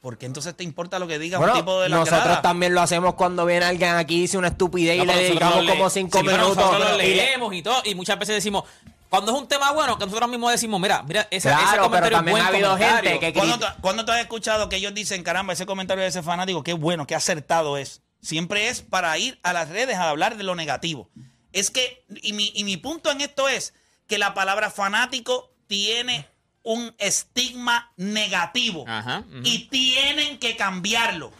¿por 0.00 0.16
qué 0.18 0.26
entonces 0.26 0.56
te 0.56 0.64
importa 0.64 0.98
lo 0.98 1.06
que 1.06 1.18
diga 1.18 1.38
Bueno, 1.38 1.52
un 1.54 1.58
tipo 1.60 1.80
de 1.80 1.88
la 1.88 1.96
nosotros 1.98 2.24
grada? 2.24 2.42
también 2.42 2.74
lo 2.74 2.80
hacemos 2.80 3.14
cuando 3.14 3.44
viene 3.46 3.66
alguien 3.66 3.94
aquí 3.96 4.16
y 4.16 4.20
dice 4.22 4.38
una 4.38 4.48
estupidez 4.48 4.96
No, 4.98 5.04
y 5.04 5.06
le 5.06 5.12
pero 5.12 5.24
dedicamos 5.28 5.66
como 5.70 5.90
cinco 5.90 6.18
sí, 6.18 6.24
pero 6.24 6.36
minutos. 6.42 6.56
Nosotros 6.64 6.90
lo 6.92 6.96
leemos 6.96 7.54
y 7.54 7.62
todo. 7.62 7.82
Y 7.84 7.94
muchas 7.94 8.18
veces 8.18 8.34
decimos, 8.36 8.64
cuando 9.08 9.32
es 9.32 9.38
un 9.38 9.46
tema 9.48 9.72
bueno, 9.72 9.98
que 9.98 10.06
nosotros 10.06 10.30
mismos 10.30 10.52
decimos, 10.52 10.80
mira, 10.80 11.02
mira, 11.02 11.26
ese, 11.30 11.48
Claro, 11.48 11.62
ese 11.64 11.70
pero 11.72 11.82
comentario 11.84 12.16
también 12.18 12.36
es 12.38 12.42
ha 12.42 12.46
buen 12.50 12.54
habido 12.64 12.70
comentario. 12.72 13.10
gente 13.10 13.26
que- 13.26 13.32
¿Cuándo, 13.38 13.58
tú- 13.58 13.72
cuándo 13.82 14.04
tú 14.04 14.12
has 14.12 14.20
escuchado 14.20 14.68
que 14.68 14.76
ellos 14.76 14.94
dicen, 14.94 15.22
caramba, 15.22 15.52
ese 15.52 15.66
comentario 15.66 16.02
de 16.02 16.08
ese 16.08 16.22
fanático, 16.22 16.62
qué 16.62 16.72
bueno, 16.72 17.06
qué 17.06 17.14
acertado 17.14 17.76
es? 17.76 18.02
Siempre 18.22 18.68
es 18.68 18.82
para 18.82 19.16
ir 19.18 19.38
a 19.42 19.52
las 19.52 19.68
redes 19.68 19.96
a 19.96 20.08
hablar 20.10 20.36
de 20.36 20.44
lo 20.44 20.54
negativo. 20.54 21.10
Es 21.52 21.70
que, 21.70 22.04
y 22.22 22.32
mi, 22.32 22.52
y 22.54 22.64
mi 22.64 22.76
punto 22.76 23.10
en 23.10 23.20
esto 23.20 23.48
es 23.48 23.74
que 24.06 24.18
la 24.18 24.32
palabra 24.34 24.70
fanático 24.70 25.50
tiene 25.66 26.26
un 26.62 26.94
estigma 26.98 27.92
negativo 27.96 28.84
Ajá, 28.86 29.24
y 29.44 29.68
tienen 29.68 30.38
que 30.38 30.56
cambiarlo. 30.56 31.32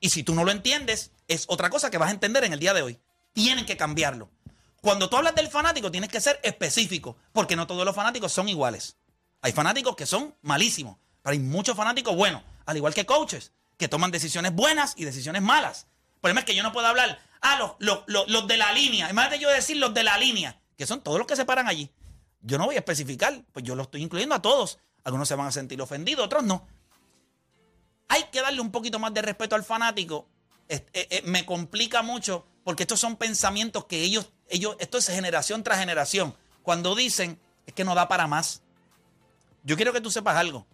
Y 0.00 0.10
si 0.10 0.22
tú 0.22 0.34
no 0.34 0.44
lo 0.44 0.52
entiendes, 0.52 1.12
es 1.26 1.44
otra 1.48 1.70
cosa 1.70 1.90
que 1.90 1.98
vas 1.98 2.08
a 2.08 2.12
entender 2.12 2.44
en 2.44 2.52
el 2.52 2.60
día 2.60 2.74
de 2.74 2.82
hoy. 2.82 2.98
Tienen 3.32 3.66
que 3.66 3.76
cambiarlo. 3.76 4.30
Cuando 4.80 5.08
tú 5.10 5.16
hablas 5.16 5.34
del 5.34 5.48
fanático, 5.48 5.90
tienes 5.90 6.10
que 6.10 6.20
ser 6.20 6.38
específico, 6.42 7.16
porque 7.32 7.56
no 7.56 7.66
todos 7.66 7.84
los 7.84 7.94
fanáticos 7.94 8.32
son 8.32 8.48
iguales. 8.48 8.96
Hay 9.42 9.52
fanáticos 9.52 9.96
que 9.96 10.06
son 10.06 10.34
malísimos, 10.42 10.96
pero 11.22 11.32
hay 11.32 11.40
muchos 11.40 11.76
fanáticos 11.76 12.14
buenos, 12.14 12.42
al 12.64 12.76
igual 12.76 12.94
que 12.94 13.06
coaches, 13.06 13.52
que 13.76 13.88
toman 13.88 14.10
decisiones 14.10 14.54
buenas 14.54 14.94
y 14.96 15.04
decisiones 15.04 15.42
malas. 15.42 15.86
El 16.14 16.20
problema 16.20 16.40
es 16.40 16.46
que 16.46 16.54
yo 16.54 16.62
no 16.62 16.72
puedo 16.72 16.86
hablar, 16.86 17.20
ah, 17.40 17.56
los, 17.58 17.72
los, 17.78 18.04
los, 18.06 18.28
los 18.28 18.48
de 18.48 18.56
la 18.56 18.72
línea, 18.72 19.10
imagínate 19.10 19.40
yo 19.40 19.48
decir 19.50 19.76
los 19.76 19.94
de 19.94 20.04
la 20.04 20.16
línea, 20.18 20.60
que 20.76 20.86
son 20.86 21.00
todos 21.00 21.18
los 21.18 21.26
que 21.26 21.36
se 21.36 21.44
paran 21.44 21.68
allí. 21.68 21.90
Yo 22.40 22.58
no 22.58 22.66
voy 22.66 22.76
a 22.76 22.78
especificar, 22.78 23.44
pues 23.52 23.64
yo 23.64 23.74
lo 23.74 23.84
estoy 23.84 24.02
incluyendo 24.02 24.34
a 24.34 24.42
todos. 24.42 24.78
Algunos 25.04 25.28
se 25.28 25.34
van 25.34 25.46
a 25.46 25.52
sentir 25.52 25.80
ofendidos, 25.80 26.26
otros 26.26 26.44
no. 26.44 26.66
Hay 28.08 28.24
que 28.32 28.40
darle 28.40 28.60
un 28.60 28.70
poquito 28.70 28.98
más 28.98 29.12
de 29.12 29.22
respeto 29.22 29.54
al 29.54 29.64
fanático. 29.64 30.28
Me 31.24 31.44
complica 31.46 32.02
mucho 32.02 32.46
porque 32.64 32.82
estos 32.84 33.00
son 33.00 33.16
pensamientos 33.16 33.86
que 33.86 34.02
ellos, 34.02 34.30
ellos, 34.48 34.76
esto 34.78 34.98
es 34.98 35.08
generación 35.08 35.62
tras 35.62 35.78
generación. 35.78 36.34
Cuando 36.62 36.94
dicen 36.94 37.40
es 37.66 37.74
que 37.74 37.84
no 37.84 37.94
da 37.94 38.08
para 38.08 38.26
más. 38.26 38.62
Yo 39.62 39.76
quiero 39.76 39.92
que 39.92 40.00
tú 40.00 40.10
sepas 40.10 40.36
algo. 40.36 40.66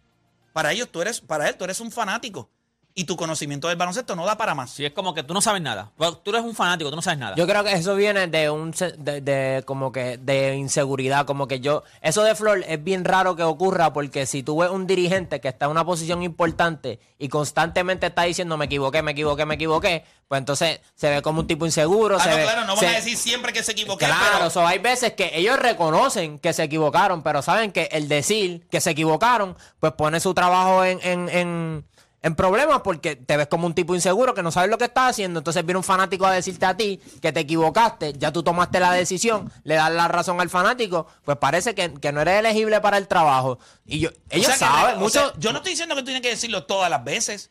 Para 0.52 0.72
ellos 0.72 0.88
tú 0.90 1.02
eres, 1.02 1.20
para 1.20 1.48
él 1.48 1.56
tú 1.56 1.64
eres 1.64 1.80
un 1.80 1.90
fanático 1.90 2.50
y 2.96 3.04
tu 3.04 3.16
conocimiento 3.16 3.66
del 3.66 3.76
baloncesto 3.76 4.14
no 4.14 4.24
da 4.24 4.36
para 4.36 4.54
más. 4.54 4.70
Sí, 4.70 4.84
es 4.84 4.92
como 4.92 5.14
que 5.14 5.24
tú 5.24 5.34
no 5.34 5.40
sabes 5.40 5.60
nada. 5.60 5.90
Tú 6.22 6.30
eres 6.30 6.42
un 6.42 6.54
fanático, 6.54 6.90
tú 6.90 6.96
no 6.96 7.02
sabes 7.02 7.18
nada. 7.18 7.34
Yo 7.34 7.44
creo 7.46 7.64
que 7.64 7.72
eso 7.72 7.96
viene 7.96 8.28
de 8.28 8.50
un 8.50 8.70
de, 8.70 9.20
de 9.20 9.62
como 9.66 9.90
que 9.90 10.16
de 10.18 10.54
inseguridad, 10.54 11.26
como 11.26 11.48
que 11.48 11.58
yo 11.58 11.82
eso 12.02 12.22
de 12.22 12.34
Flor 12.36 12.64
es 12.68 12.82
bien 12.84 13.04
raro 13.04 13.34
que 13.34 13.42
ocurra 13.42 13.92
porque 13.92 14.26
si 14.26 14.44
tú 14.44 14.58
ves 14.58 14.70
un 14.70 14.86
dirigente 14.86 15.40
que 15.40 15.48
está 15.48 15.64
en 15.64 15.72
una 15.72 15.84
posición 15.84 16.22
importante 16.22 17.00
y 17.18 17.28
constantemente 17.28 18.06
está 18.06 18.22
diciendo 18.22 18.56
me 18.56 18.66
equivoqué, 18.66 19.02
me 19.02 19.10
equivoqué, 19.10 19.44
me 19.44 19.56
equivoqué, 19.56 20.04
pues 20.28 20.38
entonces 20.38 20.80
se 20.94 21.10
ve 21.10 21.20
como 21.20 21.40
un 21.40 21.46
tipo 21.48 21.66
inseguro, 21.66 22.16
Ah, 22.20 22.22
se 22.22 22.30
no, 22.30 22.36
ve- 22.36 22.42
claro, 22.44 22.60
no 22.62 22.68
van 22.76 22.78
se- 22.78 22.86
a 22.86 22.92
decir 22.92 23.16
siempre 23.16 23.52
que 23.52 23.64
se 23.64 23.72
equivoqué, 23.72 24.06
Claro, 24.06 24.24
pero 24.38 24.50
so, 24.50 24.64
hay 24.66 24.78
veces 24.78 25.14
que 25.14 25.32
ellos 25.34 25.58
reconocen 25.58 26.38
que 26.38 26.52
se 26.52 26.62
equivocaron, 26.62 27.22
pero 27.24 27.42
saben 27.42 27.72
que 27.72 27.88
el 27.90 28.06
decir 28.08 28.68
que 28.70 28.80
se 28.80 28.90
equivocaron, 28.90 29.56
pues 29.80 29.92
pone 29.94 30.20
su 30.20 30.32
trabajo 30.32 30.84
en, 30.84 31.00
en, 31.02 31.28
en, 31.28 31.86
en 32.24 32.34
problemas 32.34 32.80
porque 32.80 33.16
te 33.16 33.36
ves 33.36 33.48
como 33.48 33.66
un 33.66 33.74
tipo 33.74 33.94
inseguro 33.94 34.32
que 34.32 34.42
no 34.42 34.50
sabes 34.50 34.70
lo 34.70 34.78
que 34.78 34.86
estás 34.86 35.10
haciendo. 35.10 35.40
Entonces 35.40 35.62
viene 35.64 35.76
un 35.76 35.84
fanático 35.84 36.24
a 36.24 36.32
decirte 36.32 36.64
a 36.64 36.74
ti 36.74 36.98
que 37.20 37.32
te 37.32 37.40
equivocaste, 37.40 38.14
ya 38.14 38.32
tú 38.32 38.42
tomaste 38.42 38.80
la 38.80 38.92
decisión, 38.92 39.52
le 39.62 39.74
das 39.74 39.92
la 39.92 40.08
razón 40.08 40.40
al 40.40 40.48
fanático, 40.48 41.06
pues 41.22 41.36
parece 41.36 41.74
que, 41.74 41.92
que 41.92 42.12
no 42.12 42.22
eres 42.22 42.38
elegible 42.40 42.80
para 42.80 42.96
el 42.96 43.08
trabajo. 43.08 43.58
Y 43.84 43.98
yo, 43.98 44.08
ellos 44.30 44.48
O 44.48 44.56
sea 44.56 44.68
que 44.68 44.74
saben, 44.74 44.96
o 44.96 45.00
mucho. 45.00 45.10
sea, 45.10 45.32
yo 45.38 45.52
no 45.52 45.58
estoy 45.58 45.72
diciendo 45.72 45.94
que 45.94 46.00
tú 46.00 46.06
tienes 46.06 46.22
que 46.22 46.30
decirlo 46.30 46.64
todas 46.64 46.88
las 46.88 47.04
veces, 47.04 47.50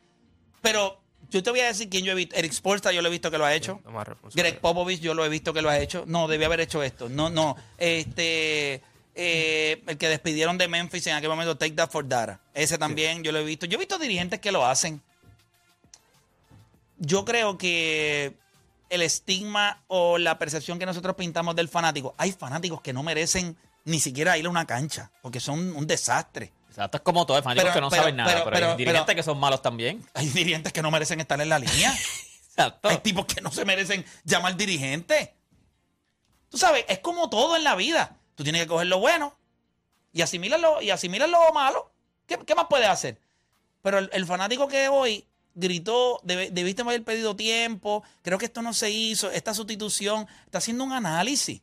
pero 0.63 0.99
yo 1.29 1.43
te 1.43 1.51
voy 1.51 1.59
a 1.59 1.67
decir 1.67 1.87
quién 1.87 2.03
yo 2.03 2.13
he 2.13 2.15
visto. 2.15 2.35
Eric 2.35 2.53
Spolstra, 2.53 2.91
yo 2.91 3.03
lo 3.03 3.09
he 3.09 3.11
visto 3.11 3.29
que 3.29 3.37
lo 3.37 3.45
ha 3.45 3.53
hecho. 3.53 3.79
Greg 4.33 4.59
Popovich, 4.59 5.01
yo 5.01 5.13
lo 5.13 5.23
he 5.23 5.29
visto 5.29 5.53
que 5.53 5.61
lo 5.61 5.69
ha 5.69 5.77
hecho. 5.77 6.03
No, 6.07 6.27
debía 6.27 6.47
haber 6.47 6.61
hecho 6.61 6.81
esto. 6.81 7.09
No, 7.09 7.29
no. 7.29 7.55
Este. 7.77 8.81
Eh, 9.15 9.83
el 9.87 9.97
que 9.97 10.09
despidieron 10.09 10.57
de 10.57 10.67
Memphis 10.67 11.07
en 11.07 11.15
aquel 11.15 11.29
momento, 11.29 11.57
Take 11.57 11.73
That 11.73 11.89
for 11.91 12.07
Dara. 12.07 12.39
Ese 12.53 12.77
también 12.77 13.23
yo 13.23 13.31
lo 13.31 13.39
he 13.39 13.43
visto. 13.43 13.65
Yo 13.65 13.75
he 13.75 13.79
visto 13.79 13.97
dirigentes 13.99 14.39
que 14.39 14.51
lo 14.51 14.65
hacen. 14.65 15.01
Yo 16.97 17.25
creo 17.25 17.57
que 17.57 18.35
el 18.89 19.01
estigma 19.01 19.81
o 19.87 20.17
la 20.17 20.37
percepción 20.39 20.79
que 20.79 20.85
nosotros 20.85 21.15
pintamos 21.15 21.55
del 21.55 21.67
fanático, 21.67 22.13
hay 22.17 22.31
fanáticos 22.31 22.81
que 22.81 22.93
no 22.93 23.03
merecen 23.03 23.57
ni 23.85 23.99
siquiera 23.99 24.37
ir 24.37 24.45
a 24.45 24.49
una 24.49 24.65
cancha, 24.65 25.11
porque 25.21 25.39
son 25.39 25.75
un 25.75 25.85
desastre. 25.87 26.53
Exacto, 26.69 26.97
es 26.97 27.03
como 27.03 27.25
todo, 27.25 27.37
hay 27.37 27.43
fanáticos 27.43 27.65
Pero- 27.65 27.73
que 27.75 27.81
no 27.81 27.89
pero- 27.89 28.01
saben 28.03 28.15
nada, 28.15 28.31
pero- 28.33 28.51
pero, 28.51 28.71
hay 28.71 28.77
dirigentes 28.77 29.15
que 29.15 29.23
son 29.23 29.39
malos 29.39 29.61
también. 29.61 30.03
Hay 30.13 30.27
dirigentes 30.29 30.71
que 30.71 30.81
no 30.81 30.91
merecen 30.91 31.19
estar 31.19 31.39
en 31.41 31.49
la 31.49 31.59
línea. 31.59 31.93
Exacto. 32.49 32.87
Hay 32.89 32.97
tipos 32.99 33.25
que 33.25 33.41
no 33.41 33.51
se 33.51 33.65
merecen 33.65 34.05
llamar 34.23 34.55
dirigente. 34.55 35.33
Tú 36.49 36.57
sabes, 36.57 36.85
es 36.87 36.99
como 36.99 37.29
todo 37.29 37.55
en 37.57 37.63
la 37.63 37.75
vida. 37.75 38.15
Tú 38.35 38.43
tienes 38.43 38.61
que 38.63 38.67
coger 38.67 38.87
lo 38.87 38.99
bueno 38.99 39.35
y 40.11 40.21
asimilar 40.21 40.59
lo, 40.59 40.81
y 40.81 40.89
asimilar 40.89 41.29
lo 41.29 41.51
malo. 41.53 41.91
¿Qué, 42.25 42.37
qué 42.45 42.55
más 42.55 42.65
puedes 42.69 42.87
hacer? 42.87 43.19
Pero 43.81 43.97
el, 43.99 44.09
el 44.13 44.25
fanático 44.25 44.67
que 44.67 44.87
hoy 44.87 45.25
gritó, 45.55 46.19
"Debe- 46.23 46.49
debiste 46.51 46.81
haber 46.81 47.03
pedido 47.03 47.35
tiempo, 47.35 48.03
creo 48.21 48.37
que 48.37 48.45
esto 48.45 48.61
no 48.61 48.73
se 48.73 48.89
hizo, 48.89 49.29
esta 49.31 49.53
sustitución, 49.53 50.27
está 50.45 50.57
haciendo 50.59 50.83
un 50.83 50.93
análisis. 50.93 51.61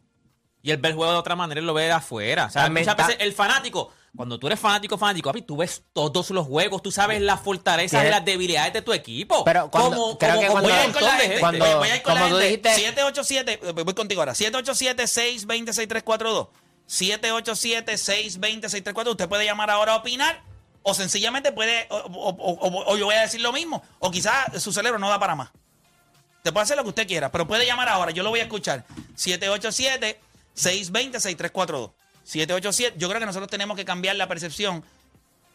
Y 0.62 0.70
él 0.70 0.76
ve 0.76 0.88
el 0.90 0.94
juego 0.94 1.12
de 1.12 1.18
otra 1.18 1.34
manera, 1.36 1.58
él 1.60 1.66
lo 1.66 1.72
ve 1.74 1.84
de 1.84 1.92
afuera. 1.92 2.44
O 2.46 2.50
sea, 2.50 2.64
muchas 2.82 2.96
veces 3.08 3.16
el 3.20 3.32
fanático, 3.32 3.92
cuando 4.16 4.38
tú 4.38 4.46
eres 4.48 4.58
fanático, 4.58 4.98
fanático, 4.98 5.28
papi, 5.30 5.42
tú 5.42 5.56
ves 5.56 5.84
todos 5.92 6.30
los 6.30 6.44
juegos, 6.46 6.82
tú 6.82 6.90
sabes 6.90 7.20
las 7.22 7.40
fortalezas 7.40 8.04
y 8.04 8.08
las 8.10 8.24
debilidades 8.24 8.72
de 8.72 8.82
tu 8.82 8.92
equipo. 8.92 9.44
Pero 9.44 9.70
cuando- 9.70 9.96
como, 9.96 10.18
creo 10.18 10.30
como, 10.36 10.40
que 10.40 10.46
como 10.48 10.60
cuando- 10.60 10.68
Voy 10.70 10.78
a 10.78 10.82
un 10.82 10.88
ir 10.90 10.94
con 10.94 11.04
la 11.04 11.12
gente. 11.16 11.40
Cuando- 11.40 11.64
voy, 11.64 11.74
voy 11.76 11.88
a 11.90 11.96
ir 11.96 12.02
con 12.02 12.14
la 12.14 12.20
gente. 12.28 12.44
dijiste- 12.44 12.74
787, 12.74 13.60
eh, 13.62 13.72
voy 13.72 13.94
contigo 13.94 14.20
ahora. 14.20 14.34
787-620-6342. 14.34 16.48
787-620-6342. 16.86 19.12
Usted 19.12 19.28
puede 19.28 19.44
llamar 19.44 19.70
ahora 19.70 19.92
a 19.92 19.96
opinar 19.96 20.42
o 20.82 20.92
sencillamente 20.94 21.52
puede, 21.52 21.86
o, 21.90 21.96
o- 21.96 22.30
o- 22.30 22.68
o- 22.68 22.92
o 22.92 22.96
yo 22.96 23.04
voy 23.06 23.14
a 23.14 23.20
decir 23.22 23.40
lo 23.40 23.52
mismo. 23.52 23.82
O 24.00 24.10
quizás 24.10 24.60
su 24.62 24.72
cerebro 24.72 24.98
no 24.98 25.08
da 25.08 25.18
para 25.20 25.34
más. 25.36 25.50
Te 26.42 26.50
puede 26.52 26.64
hacer 26.64 26.76
lo 26.76 26.82
que 26.82 26.88
usted 26.88 27.06
quiera, 27.06 27.30
pero 27.30 27.46
puede 27.46 27.64
llamar 27.66 27.88
ahora. 27.88 28.10
Yo 28.12 28.22
lo 28.22 28.30
voy 28.30 28.40
a 28.40 28.44
escuchar. 28.44 28.84
787-620-6342. 29.14 31.90
787. 32.24 32.98
Yo 32.98 33.08
creo 33.08 33.20
que 33.20 33.26
nosotros 33.26 33.50
tenemos 33.50 33.76
que 33.76 33.84
cambiar 33.84 34.16
la 34.16 34.28
percepción. 34.28 34.84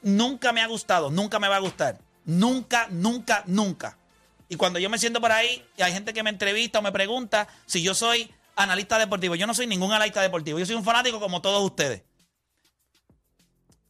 Nunca 0.01 0.51
me 0.51 0.61
ha 0.61 0.67
gustado, 0.67 1.09
nunca 1.09 1.39
me 1.39 1.47
va 1.47 1.57
a 1.57 1.59
gustar. 1.59 1.99
Nunca, 2.25 2.87
nunca, 2.89 3.43
nunca. 3.45 3.97
Y 4.49 4.55
cuando 4.55 4.79
yo 4.79 4.89
me 4.89 4.97
siento 4.97 5.21
por 5.21 5.31
ahí 5.31 5.63
y 5.77 5.81
hay 5.81 5.93
gente 5.93 6.13
que 6.13 6.23
me 6.23 6.29
entrevista 6.29 6.79
o 6.79 6.81
me 6.81 6.91
pregunta 6.91 7.47
si 7.65 7.81
yo 7.81 7.95
soy 7.95 8.31
analista 8.55 8.97
deportivo, 8.99 9.35
yo 9.35 9.47
no 9.47 9.53
soy 9.53 9.67
ningún 9.67 9.91
analista 9.91 10.21
deportivo. 10.21 10.59
Yo 10.59 10.65
soy 10.65 10.75
un 10.75 10.83
fanático 10.83 11.19
como 11.19 11.41
todos 11.41 11.63
ustedes. 11.63 12.03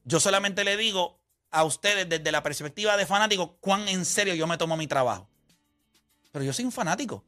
Yo 0.04 0.20
solamente 0.20 0.64
le 0.64 0.78
digo 0.78 1.20
a 1.52 1.64
ustedes 1.64 2.08
desde 2.08 2.32
la 2.32 2.44
perspectiva 2.44 2.98
de 2.98 3.06
fanático 3.06 3.58
cuán 3.60 3.88
en 3.88 4.06
serio 4.06 4.36
yo 4.36 4.48
me 4.48 4.58
tomo 4.58 4.78
mi 4.78 4.88
trabajo. 4.88 5.30
Pero 6.32 6.46
yo 6.46 6.54
soy 6.54 6.66
un 6.66 6.72
fanático. 6.72 7.24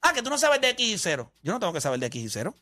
Ah, 0.00 0.12
que 0.12 0.22
tú 0.22 0.30
no 0.30 0.38
sabes 0.38 0.60
de 0.60 0.70
X 0.70 0.86
y 0.86 0.98
0. 0.98 1.32
Yo 1.42 1.52
no 1.52 1.60
tengo 1.60 1.72
que 1.72 1.80
saber 1.80 2.00
de 2.00 2.06
X 2.06 2.22
y 2.22 2.28
0. 2.28 2.54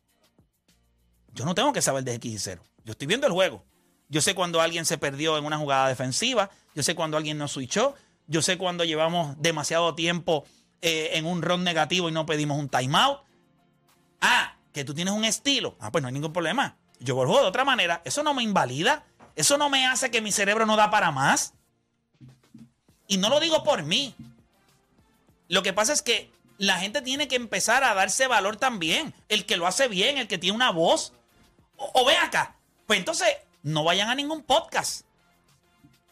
Yo 1.34 1.44
no 1.44 1.54
tengo 1.54 1.72
que 1.72 1.82
saber 1.82 2.04
de 2.04 2.14
X 2.14 2.32
y 2.32 2.38
0. 2.38 2.62
Yo 2.84 2.92
estoy 2.92 3.06
viendo 3.06 3.26
el 3.26 3.32
juego. 3.32 3.64
Yo 4.08 4.20
sé 4.20 4.34
cuando 4.34 4.60
alguien 4.60 4.84
se 4.86 4.98
perdió 4.98 5.36
en 5.36 5.44
una 5.44 5.58
jugada 5.58 5.88
defensiva. 5.88 6.50
Yo 6.74 6.82
sé 6.82 6.94
cuando 6.94 7.16
alguien 7.16 7.38
no 7.38 7.48
switchó. 7.48 7.94
Yo 8.26 8.40
sé 8.40 8.56
cuando 8.56 8.84
llevamos 8.84 9.34
demasiado 9.40 9.94
tiempo 9.94 10.44
eh, 10.80 11.10
en 11.14 11.26
un 11.26 11.42
run 11.42 11.64
negativo 11.64 12.08
y 12.08 12.12
no 12.12 12.24
pedimos 12.24 12.58
un 12.58 12.68
timeout. 12.68 13.20
Ah, 14.20 14.56
que 14.72 14.84
tú 14.84 14.94
tienes 14.94 15.12
un 15.12 15.24
estilo. 15.24 15.76
Ah, 15.80 15.90
pues 15.90 16.02
no 16.02 16.08
hay 16.08 16.14
ningún 16.14 16.32
problema. 16.32 16.76
Yo 17.00 17.14
vuelvo 17.16 17.40
de 17.40 17.46
otra 17.46 17.64
manera. 17.64 18.00
Eso 18.04 18.22
no 18.22 18.32
me 18.32 18.42
invalida. 18.42 19.04
Eso 19.34 19.58
no 19.58 19.68
me 19.68 19.86
hace 19.86 20.10
que 20.10 20.22
mi 20.22 20.30
cerebro 20.30 20.66
no 20.66 20.76
da 20.76 20.90
para 20.90 21.10
más. 21.10 21.54
Y 23.08 23.16
no 23.16 23.28
lo 23.28 23.40
digo 23.40 23.64
por 23.64 23.82
mí. 23.82 24.14
Lo 25.48 25.62
que 25.62 25.72
pasa 25.72 25.92
es 25.92 26.02
que 26.02 26.30
la 26.58 26.78
gente 26.78 27.02
tiene 27.02 27.28
que 27.28 27.36
empezar 27.36 27.84
a 27.84 27.94
darse 27.94 28.26
valor 28.26 28.56
también. 28.56 29.12
El 29.28 29.44
que 29.44 29.56
lo 29.56 29.66
hace 29.66 29.88
bien, 29.88 30.18
el 30.18 30.28
que 30.28 30.38
tiene 30.38 30.54
una 30.54 30.70
voz. 30.70 31.12
O, 31.76 31.90
o 32.02 32.04
ven 32.04 32.16
acá. 32.18 32.56
Pues 32.86 32.98
entonces, 32.98 33.28
no 33.62 33.84
vayan 33.84 34.08
a 34.10 34.14
ningún 34.14 34.42
podcast. 34.42 35.02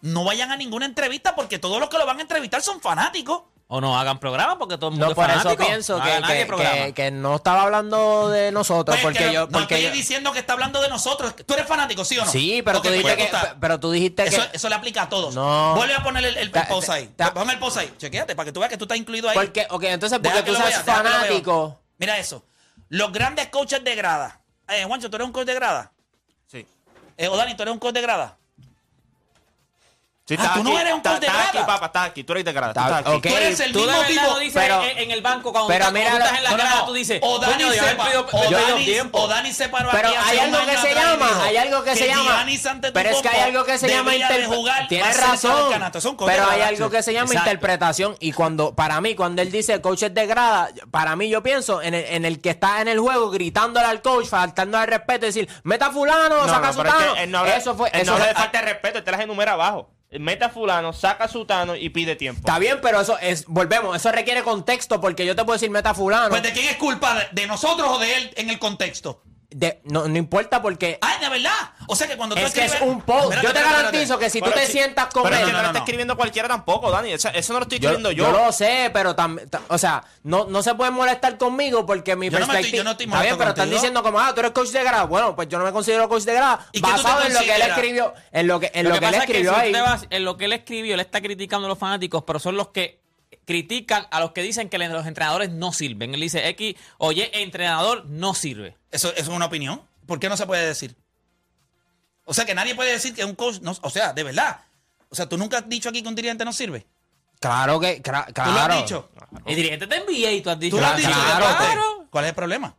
No 0.01 0.25
vayan 0.25 0.51
a 0.51 0.57
ninguna 0.57 0.85
entrevista 0.87 1.35
porque 1.37 1.59
todos 1.59 1.79
los 1.79 1.89
que 1.89 1.99
lo 1.99 2.07
van 2.07 2.19
a 2.19 2.23
entrevistar 2.23 2.61
son 2.63 2.81
fanáticos. 2.81 3.43
O 3.69 3.81
no 3.81 3.99
hagan 3.99 4.19
programa 4.19 4.59
porque 4.59 4.77
todo 4.77 4.89
el 4.89 4.93
mundo 4.99 5.07
No, 5.07 5.13
es 5.13 5.17
por 5.17 5.31
eso 5.31 5.39
fanático. 5.39 5.65
pienso 5.65 5.99
No 5.99 6.05
que, 6.05 6.47
que- 6.47 6.57
que- 6.87 6.93
que 6.95 7.11
no 7.11 7.37
estaba 7.37 7.63
hablando 7.63 8.29
de 8.29 8.53
nosotros. 8.53 8.97
Pues 8.97 9.03
porque 9.03 9.19
que 9.29 9.33
yo. 9.33 9.47
no 9.47 9.49
Porque 9.49 9.77
estoy 9.77 9.89
yo- 9.89 9.95
diciendo 9.95 10.33
que 10.33 10.41
está 10.41 10.53
hablando 10.53 10.83
de 10.83 10.91
nosotros. 10.91 11.35
Tú 11.47 11.55
eres 11.55 11.67
fanático, 11.67 12.05
¿sí 12.05 12.19
o 12.19 12.25
no? 12.27 12.31
sí, 12.31 12.61
pero, 12.63 12.83
tú 12.83 12.89
pues 12.89 12.97
dijiste 13.03 13.31
ya 13.33 13.41
que, 13.41 13.55
pero 13.61 13.81
tú 13.81 13.91
dijiste 13.93 14.25
Eso, 14.27 14.43
que. 14.51 14.57
eso 14.59 14.69
le 14.69 14.75
aplica 14.75 15.03
a 15.03 15.09
todos. 15.09 15.35
No. 15.35 15.75
Vuelve 15.75 15.95
a 15.95 16.03
poner 16.03 16.23
el, 16.25 16.37
el, 16.37 16.51
Ta- 16.51 16.69
post 16.69 16.91
ahí. 16.91 17.07
ta- 17.17 17.33
Ponme 17.33 17.55
el 17.55 17.59
post 17.61 17.79
ahí. 17.79 17.95
Chequéate 17.97 18.35
para 18.37 18.45
que 18.45 18.53
tú 18.53 18.61
veas 18.61 18.69
que 18.69 18.77
tú 18.77 18.85
estás 18.85 18.99
incluido 18.99 19.31
ahí. 19.31 19.37
Porque, 19.37 19.67
ok, 19.71 19.85
entonces, 19.85 20.21
Deja 20.21 20.35
porque 20.35 20.51
que 20.51 20.57
tú 20.59 20.63
seas 20.63 20.85
deja 20.85 20.97
fanático. 20.97 21.81
Mira 21.97 22.19
eso. 22.19 22.45
Los 22.91 23.11
grandes 23.11 23.47
coaches 23.49 23.83
de 23.83 23.95
grada. 23.95 24.42
Eh, 24.69 24.85
Juancho, 24.85 25.11
¿tú 25.11 25.17
eres 25.17 25.27
un 25.27 25.33
coach 25.33 25.47
de 25.47 25.55
grada? 25.55 25.91
Sí. 26.47 26.67
Eh, 27.17 27.29
o 27.29 27.37
Dani, 27.37 27.55
¿tú 27.57 27.63
eres 27.63 27.73
un 27.73 27.79
coach 27.79 27.95
de 27.95 28.01
grada? 28.01 28.37
Sí, 30.25 30.37
Ah, 30.39 30.53
tú 30.55 30.63
no 30.63 30.71
aquí, 30.71 30.79
eres 30.81 30.95
un 30.95 31.01
coach 31.01 31.19
de 31.21 31.27
estás 31.27 31.43
aquí, 31.49 31.53
grada. 31.59 31.67
papá, 31.67 31.87
estás 31.87 32.07
aquí. 32.09 32.23
Tú 32.25 32.33
eres 32.33 32.45
de 32.45 32.53
grada. 32.53 32.73
tú 32.73 32.81
Está- 32.81 32.99
estás 33.01 33.13
aquí. 33.13 33.17
ok. 33.19 33.23
Tú 33.35 33.37
eres 33.43 33.61
el 33.61 33.73
Tú 33.73 33.79
mismo 33.81 33.93
verdad 33.93 34.07
tipo. 34.09 34.23
lo 34.29 34.39
dices 34.39 34.63
pero- 34.63 34.83
en, 34.85 34.99
en 34.99 35.11
el 35.11 35.21
banco 35.21 35.53
cuando, 35.53 35.69
pero 35.69 35.85
tú, 35.85 35.89
estás- 35.89 35.93
mira 35.93 36.11
cuando 36.11 36.19
lo- 36.21 36.25
estás 36.25 36.39
en 36.39 36.45
la 36.45 36.51
No, 36.51 36.57
no, 36.57 36.63
grada, 36.63 36.81
no. 36.81 36.87
tú 36.87 36.93
dices, 36.95 37.21
o 37.23 37.39
Dani, 37.41 37.53
coño, 37.65 37.73
se, 37.73 37.81
paró 39.69 39.91
Pero 39.91 40.09
aquí 40.09 40.17
hace 40.17 40.31
hay 40.31 40.39
algo 40.39 40.59
que 40.65 40.77
se 40.79 40.95
llama, 40.95 41.02
algo 41.73 41.85
que 41.85 41.97
se 41.97 42.07
llama. 42.07 42.45
Pero 42.93 43.09
es 43.11 43.23
que 43.23 43.29
hay 43.29 43.41
algo 43.41 43.65
que 43.65 43.79
se 43.79 43.89
llama 43.89 44.11
debería 44.13 44.29
de 44.29 44.45
interpre- 44.47 44.55
jugar 44.57 44.89
Tienes 44.89 45.21
razón. 45.21 46.17
Pero 46.27 46.49
hay 46.51 46.61
algo 46.63 46.91
que 46.91 47.03
se 47.03 47.13
llama 47.13 47.27
Exacto. 47.27 47.51
interpretación. 47.51 48.17
Y 48.21 48.33
cuando, 48.33 48.75
para 48.75 49.01
mí, 49.01 49.15
cuando 49.15 49.43
él 49.43 49.51
dice 49.51 49.81
coaches 49.81 50.13
de 50.15 50.27
grada, 50.27 50.71
para 50.91 51.17
mí 51.17 51.29
yo 51.29 51.43
pienso 51.43 51.83
en 51.83 51.95
el, 51.95 52.05
en 52.05 52.25
el 52.25 52.41
que 52.41 52.51
está 52.51 52.81
en 52.81 52.89
el 52.89 52.99
juego 53.01 53.31
gritándole 53.31 53.87
al 53.87 54.03
coach, 54.03 54.27
faltando 54.27 54.79
al 54.79 54.87
respeto, 54.87 55.27
decir, 55.27 55.49
meta 55.65 55.91
fulano, 55.91 56.47
No, 56.47 56.49
saca 56.49 56.69
no, 56.69 56.73
su 56.73 56.79
pero 56.83 56.89
es 56.91 56.97
tano. 56.99 57.15
que 57.15 57.23
él 57.25 57.31
no 57.31 57.39
habla, 57.39 57.57
Eso 57.57 57.75
fue. 57.75 57.89
él 57.93 58.03
eso 58.03 58.11
no 58.11 58.13
habla 58.13 58.25
fue- 58.27 58.35
de 58.35 58.41
falta 58.41 58.59
de 58.61 58.65
respeto, 58.73 58.99
él 58.99 59.05
te 59.05 59.11
las 59.11 59.21
enumera 59.21 59.53
abajo. 59.53 59.91
Mete 60.11 60.45
a 60.45 60.51
fulano, 60.51 60.93
saca 60.93 61.27
su 61.27 61.47
tano 61.47 61.75
y 61.75 61.89
pide 61.89 62.17
tiempo. 62.17 62.41
Está 62.41 62.59
bien, 62.59 62.81
pero 62.83 63.01
eso 63.01 63.17
es, 63.19 63.47
volvemos, 63.47 63.97
eso 63.97 64.13
requiere 64.13 64.43
contexto 64.43 65.01
porque 65.01 65.25
yo 65.25 65.35
te 65.35 65.43
puedo 65.43 65.55
decir 65.55 65.71
meta 65.71 65.95
fulano. 65.95 66.29
Pues 66.29 66.43
de 66.43 66.53
quién 66.53 66.67
es 66.69 66.77
culpa, 66.77 67.17
de 67.33 67.47
nosotros 67.47 67.89
o 67.91 67.99
de 67.99 68.15
él 68.17 68.31
en 68.37 68.51
el 68.51 68.59
contexto. 68.59 69.23
De- 69.55 69.81
no, 69.85 70.09
no 70.09 70.17
importa 70.19 70.61
porque 70.63 70.99
Ay, 71.01 71.21
de 71.21 71.29
verdad. 71.29 71.53
O 71.89 71.95
sea 71.97 72.07
que 72.09 72.17
cuando 72.17 72.35
tú 72.35 72.43
es 72.43 72.53
que 72.53 72.65
es 72.65 72.81
un 72.81 73.01
post. 73.03 73.35
Yo 73.43 73.53
te 73.53 73.61
garantizo 73.61 74.19
que 74.19 74.31
si 74.31 74.41
Pero 74.41 74.53
tú 74.53 74.59
te 74.59 74.67
si- 74.67 74.73
sientas 74.73 75.07
con 75.09 75.25
Pero 75.25 75.37
él. 75.37 75.47
que 75.47 75.53
no, 75.53 75.53
no, 75.53 75.57
lo 75.59 75.63
no. 75.63 75.69
está 75.69 75.79
escribiendo 75.81 76.17
cualquiera 76.17 76.49
tampoco, 76.49 76.91
Dani. 76.91 77.13
Eso, 77.13 77.29
eso 77.35 77.53
no 77.53 77.59
lo 77.59 77.63
estoy 77.65 77.77
escribiendo 77.77 78.11
yo 78.13 78.25
yo. 78.31 78.33
lo 78.33 78.53
sé, 78.53 78.91
pero 78.93 79.15
tam- 79.15 79.49
ta- 79.51 79.61
o 79.69 79.77
sea, 79.79 80.03
no, 80.23 80.47
no 80.47 80.63
se 80.63 80.75
pueden 80.75 80.95
molestar 80.95 81.37
conmigo 81.39 81.85
porque 81.87 82.17
mi 82.17 82.27
Yo 82.31 82.39
no 82.39 82.47
perspectiva. 82.47 82.61
estoy- 82.67 82.77
yo 82.79 82.85
no 82.85 82.91
estoy 82.93 83.07
Está 83.07 83.23
bien, 83.23 83.37
pero 83.39 83.51
están 83.51 83.71
diciendo 83.71 84.03
como, 84.03 84.19
ah, 84.21 84.33
tú 84.35 84.41
eres 84.41 84.53
coach 84.53 84.69
de 84.71 84.83
grado. 84.85 85.09
Bueno, 85.09 85.37
pues 85.37 85.49
yo 85.49 85.59
no 85.59 85.65
me 85.65 85.73
considero 85.73 86.09
coach 86.09 86.23
de 86.23 86.35
grado. 86.35 86.59
¿Y 86.73 86.81
qué 86.81 86.89
tú 86.91 86.97
te 86.97 87.03
Basado 87.03 87.27
en 87.27 87.35
lo 87.35 87.41
que 87.41 87.55
él 87.55 87.63
escribió, 87.63 88.15
en 88.33 88.47
lo 88.47 88.61
que, 88.61 88.71
en 88.75 88.85
Lo, 88.85 88.91
lo 88.91 88.95
que, 88.95 89.01
que, 89.01 89.07
él 89.07 89.13
pasa 89.13 89.25
es 89.25 89.27
que 89.27 89.33
escribió 89.33 89.55
si 89.55 89.61
ahí. 89.61 89.73
vas- 89.73 90.07
en 90.09 90.25
lo 90.25 90.37
que 90.37 90.45
él 90.47 90.53
escribió, 90.55 90.95
él 90.95 91.01
está 91.01 91.21
criticando 91.21 91.67
a 91.67 91.69
los 91.69 91.79
fanáticos, 91.79 92.23
pero 92.27 92.39
son 92.39 92.57
los 92.57 92.69
que 92.69 93.02
critican 93.45 94.07
a 94.11 94.21
los 94.21 94.33
que 94.33 94.43
dicen 94.43 94.69
que 94.69 94.79
los 94.79 95.07
entrenadores 95.07 95.51
no 95.51 95.73
sirven. 95.73 96.15
Él 96.15 96.21
dice 96.21 96.49
X, 96.49 96.75
oye, 96.99 97.31
entrenador 97.43 98.05
no 98.07 98.35
sirve. 98.35 98.77
Eso, 98.91 99.11
eso 99.13 99.21
es 99.23 99.29
una 99.29 99.47
opinión. 99.47 99.83
¿Por 100.07 100.19
qué 100.21 100.29
no 100.29 100.37
se 100.37 100.47
puede 100.47 100.67
decir? 100.67 100.97
O 102.25 102.35
sea 102.35 102.45
que 102.45 102.55
nadie 102.55 102.75
puede 102.75 102.93
decir 102.93 103.15
que 103.15 103.25
un 103.25 103.35
coach 103.35 103.61
no. 103.61 103.75
O 103.83 103.91
sea, 103.91 104.13
de 104.13 104.23
verdad. 104.23 104.61
O 105.09 105.15
sea, 105.15 105.29
tú 105.29 105.37
nunca 105.37 105.59
has 105.59 105.69
dicho 105.69 105.89
aquí 105.89 106.03
que 106.03 106.09
un 106.09 106.15
dirigente 106.15 106.45
no 106.45 106.53
sirve. 106.53 106.87
Claro 107.41 107.81
que, 107.81 107.97
¿Tú 107.97 108.03
claro. 108.03 108.33
lo 108.53 108.61
has 108.61 108.77
dicho? 108.83 109.11
El 109.45 109.57
dirigente 109.57 109.87
te 109.89 109.97
envía 109.97 110.31
y 110.33 110.41
tú 110.41 110.51
has 110.51 110.59
dicho. 110.59 110.77
¿Tú 110.77 110.81
lo 110.81 110.87
has 110.87 111.01
Claro, 111.01 111.17
dicho? 111.47 111.57
claro. 111.59 112.07
¿Cuál 112.11 112.25
es 112.25 112.29
el 112.29 112.35
problema? 112.35 112.77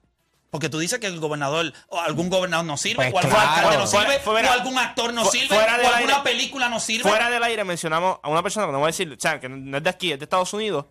Porque 0.53 0.69
tú 0.69 0.77
dices 0.77 0.99
que 0.99 1.07
el 1.07 1.19
gobernador 1.19 1.73
o 1.87 1.99
algún 1.99 2.29
gobernador 2.29 2.63
no 2.63 2.77
sirve, 2.77 3.09
Pues 3.09 3.25
o 3.25 3.27
algún 3.27 3.31
claro. 3.33 3.49
alcalde 3.57 3.77
no 3.79 3.87
Fuera- 3.87 4.05
sirve, 4.11 4.23
fuera- 4.23 4.49
o 4.49 4.53
algún 4.53 4.77
actor 4.77 5.11
no 5.11 5.25
fu- 5.25 5.31
sirve, 5.31 5.47
fuera 5.47 5.77
del 5.79 5.87
o 5.87 5.93
alguna 5.95 6.17
aire. 6.17 6.23
película 6.23 6.69
no 6.69 6.79
sirve. 6.79 7.09
Fuera 7.09 7.31
del 7.31 7.41
aire 7.41 7.63
mencionamos 7.63 8.19
a 8.21 8.29
una 8.29 8.43
persona 8.43 8.67
que 8.67 8.71
no 8.71 8.77
voy 8.77 8.85
a 8.85 8.91
decir, 8.91 9.11
o 9.11 9.19
sea, 9.19 9.39
que 9.39 9.49
no 9.49 9.77
es 9.77 9.83
de 9.83 9.89
aquí, 9.89 10.11
es 10.11 10.19
de 10.19 10.25
Estados 10.25 10.53
Unidos. 10.53 10.85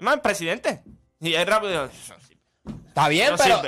Es 0.00 0.04
más, 0.04 0.18
presidente. 0.18 0.82
Y 1.20 1.32
es 1.34 1.46
rápido. 1.46 1.88
Está 2.98 3.08
bien, 3.08 3.30
No 3.30 3.36
pero, 3.36 3.62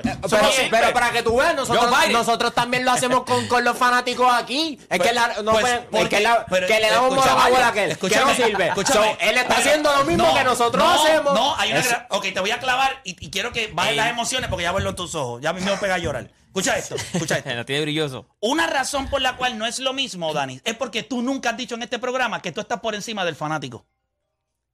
eh, 0.49 0.69
pero, 0.71 0.93
para 0.93 1.13
que 1.13 1.23
tú 1.23 1.37
veas, 1.37 1.55
nosotros, 1.55 1.91
nosotros 2.11 2.53
también 2.55 2.85
lo 2.85 2.91
hacemos 2.91 3.25
con, 3.25 3.47
con 3.49 3.63
los 3.65 3.77
fanáticos 3.79 4.33
aquí. 4.33 4.79
Es 4.91 4.99
Pues- 4.99 5.09
que, 5.09 5.15
la- 5.15 5.43
no 5.43 5.53
pues, 5.53 5.63
pueden- 5.63 5.79
es 5.81 5.87
porque- 5.91 6.09
que, 6.17 6.21
la- 6.21 6.47
pero, 6.47 6.67
que 6.67 6.81
le 6.81 6.91
damos 6.91 7.11
mono 7.15 7.23
a 7.23 7.69
aquel, 7.69 7.97
que 7.99 8.17
no 8.17 8.35
sirve. 8.35 8.73
So, 8.87 9.05
él 9.21 9.37
está 9.39 9.57
haciendo 9.59 9.95
lo 9.97 10.05
mismo 10.05 10.27
no, 10.27 10.35
que 10.35 10.45
nosotros 10.45 10.83
no, 10.83 10.91
hacemos. 11.03 11.35
No, 11.35 11.57
hay 11.57 11.73
una 11.73 11.83
gran- 11.83 12.07
Ok, 12.11 12.23
te 12.35 12.41
voy 12.41 12.51
a 12.51 12.59
clavar 12.59 13.01
y, 13.05 13.17
y 13.25 13.31
quiero 13.31 13.53
que 13.53 13.69
bajes 13.73 13.93
Ey. 13.93 13.97
las 13.97 14.11
emociones 14.11 14.51
porque 14.51 14.65
ya 14.65 14.73
verlo 14.73 14.91
en 14.91 14.97
tus 14.97 15.15
ojos. 15.15 15.41
Ya 15.41 15.51
a 15.51 15.53
mí 15.53 15.61
me 15.61 15.77
pega 15.77 15.95
a 15.95 15.99
llorar. 15.99 16.31
Escucha 16.47 16.77
esto, 16.77 16.97
escucha 16.97 17.37
esto. 17.39 17.55
No 17.55 17.65
tiene 17.65 17.83
brilloso. 17.83 18.27
Una 18.41 18.67
razón 18.67 19.09
por 19.09 19.21
la 19.23 19.37
cual 19.37 19.57
no 19.57 19.67
es 19.67 19.79
lo 19.79 19.93
mismo, 19.93 20.33
Dani, 20.35 20.61
es 20.65 20.75
porque 20.75 21.05
tú 21.05 21.23
nunca 21.23 21.51
has 21.51 21.57
dicho 21.57 21.77
en 21.77 21.83
este 21.85 21.99
programa 22.01 22.43
que 22.43 22.51
tú 22.51 22.61
estás 22.61 22.81
por 22.81 22.95
encima 22.97 23.25
del 23.25 23.37
fanático. 23.37 23.87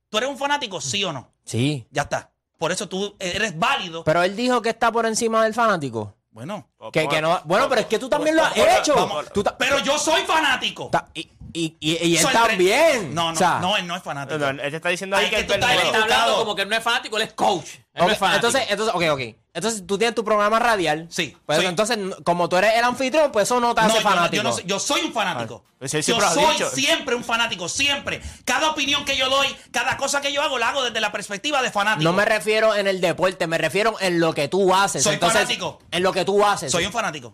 ¿Tú 0.08 0.18
eres 0.18 0.30
un 0.30 0.38
fanático, 0.38 0.80
sí 0.80 1.02
o 1.04 1.12
no? 1.12 1.32
Sí. 1.44 1.86
Ya 1.90 2.02
está. 2.02 2.30
Por 2.58 2.72
eso 2.72 2.88
tú 2.88 3.14
eres 3.18 3.58
válido. 3.58 4.02
Pero 4.04 4.22
él 4.22 4.34
dijo 4.36 4.62
que 4.62 4.70
está 4.70 4.90
por 4.92 5.06
encima 5.06 5.44
del 5.44 5.54
fanático. 5.54 6.14
bueno. 6.30 6.66
Que, 6.92 7.08
que 7.08 7.20
no, 7.20 7.40
bueno, 7.44 7.68
pero 7.68 7.80
es 7.80 7.86
que 7.88 7.98
tú 7.98 8.08
también 8.08 8.36
lo 8.36 8.44
has 8.44 8.54
Vamos, 8.54 8.78
hecho. 8.78 9.24
Tú 9.34 9.42
ta- 9.42 9.56
Pero 9.58 9.78
yo 9.80 9.98
soy 9.98 10.22
fanático. 10.22 10.88
ta- 10.90 11.08
y, 11.14 11.28
y, 11.52 11.76
y- 11.80 12.06
y 12.06 12.16
él 12.16 12.22
Soy 12.22 12.32
también. 12.32 13.14
No, 13.14 13.24
no, 13.28 13.32
O 13.32 13.36
sea, 13.36 13.58
no, 13.60 13.76
él 13.76 13.86
no 13.86 13.96
es 13.96 14.02
fanático. 14.02 14.38
No, 14.38 14.52
no, 14.52 14.62
él 14.62 14.70
te 14.70 14.76
está 14.76 14.88
diciendo 14.90 15.16
Ay, 15.16 15.24
ahí 15.24 15.30
que 15.30 15.36
que 15.38 15.44
tú 15.44 15.54
estás 15.54 15.70
Él 15.72 15.78
perdedor- 15.78 15.86
está 15.94 16.02
hablando 16.04 16.36
como 16.36 16.54
que 16.54 16.62
él 16.62 16.68
no 16.68 16.76
es 16.76 16.82
fanático, 16.84 17.16
él 17.16 17.22
es 17.24 17.32
coach. 17.32 17.66
Él 17.94 18.02
Ok, 18.04 18.10
es 18.12 18.18
fanático. 18.18 18.46
entonces, 18.48 18.70
entonces, 18.70 18.94
ok, 18.94 19.02
ok. 19.12 19.36
Entonces 19.56 19.86
tú 19.86 19.96
tienes 19.96 20.14
tu 20.14 20.22
programa 20.22 20.58
radial. 20.58 21.06
Sí, 21.10 21.34
Pues 21.46 21.58
sí. 21.60 21.64
entonces, 21.64 21.98
como 22.24 22.46
tú 22.46 22.58
eres 22.58 22.74
el 22.74 22.84
anfitrión, 22.84 23.32
pues 23.32 23.44
eso 23.44 23.58
no 23.58 23.74
te 23.74 23.80
No, 23.80 23.86
hace 23.86 23.96
yo, 23.96 24.02
no- 24.04 24.10
fanático. 24.10 24.36
yo 24.36 24.42
no 24.42 24.52
soy- 24.54 24.64
yo 24.66 24.78
soy 24.78 25.00
un 25.00 25.12
fanático. 25.14 25.64
Ah, 25.66 25.72
pues 25.78 25.92
yo 25.92 26.02
soy 26.20 26.46
dicho. 26.52 26.68
siempre 26.70 27.14
un 27.14 27.24
fanático, 27.24 27.66
siempre. 27.68 28.20
Cada 28.44 28.70
opinión 28.70 29.06
que 29.06 29.16
yo 29.16 29.30
doy, 29.30 29.48
cada 29.70 29.96
cosa 29.96 30.20
que 30.20 30.30
yo 30.30 30.42
hago, 30.42 30.58
la 30.58 30.68
hago 30.68 30.84
desde 30.84 31.00
la 31.00 31.10
perspectiva 31.10 31.62
de 31.62 31.70
fanático. 31.70 32.04
No 32.04 32.12
me 32.12 32.26
refiero 32.26 32.74
en 32.74 32.86
el 32.86 33.00
deporte, 33.00 33.46
me 33.46 33.56
refiero 33.56 33.96
en 33.98 34.20
lo 34.20 34.34
que 34.34 34.46
tú 34.48 34.74
haces. 34.74 35.02
Soy 35.02 35.14
Entonces, 35.14 35.40
fanático. 35.40 35.78
En 35.90 36.02
lo 36.02 36.12
que 36.12 36.26
tú 36.26 36.44
haces. 36.44 36.70
Soy 36.70 36.84
un 36.84 36.92
fanático. 36.92 37.32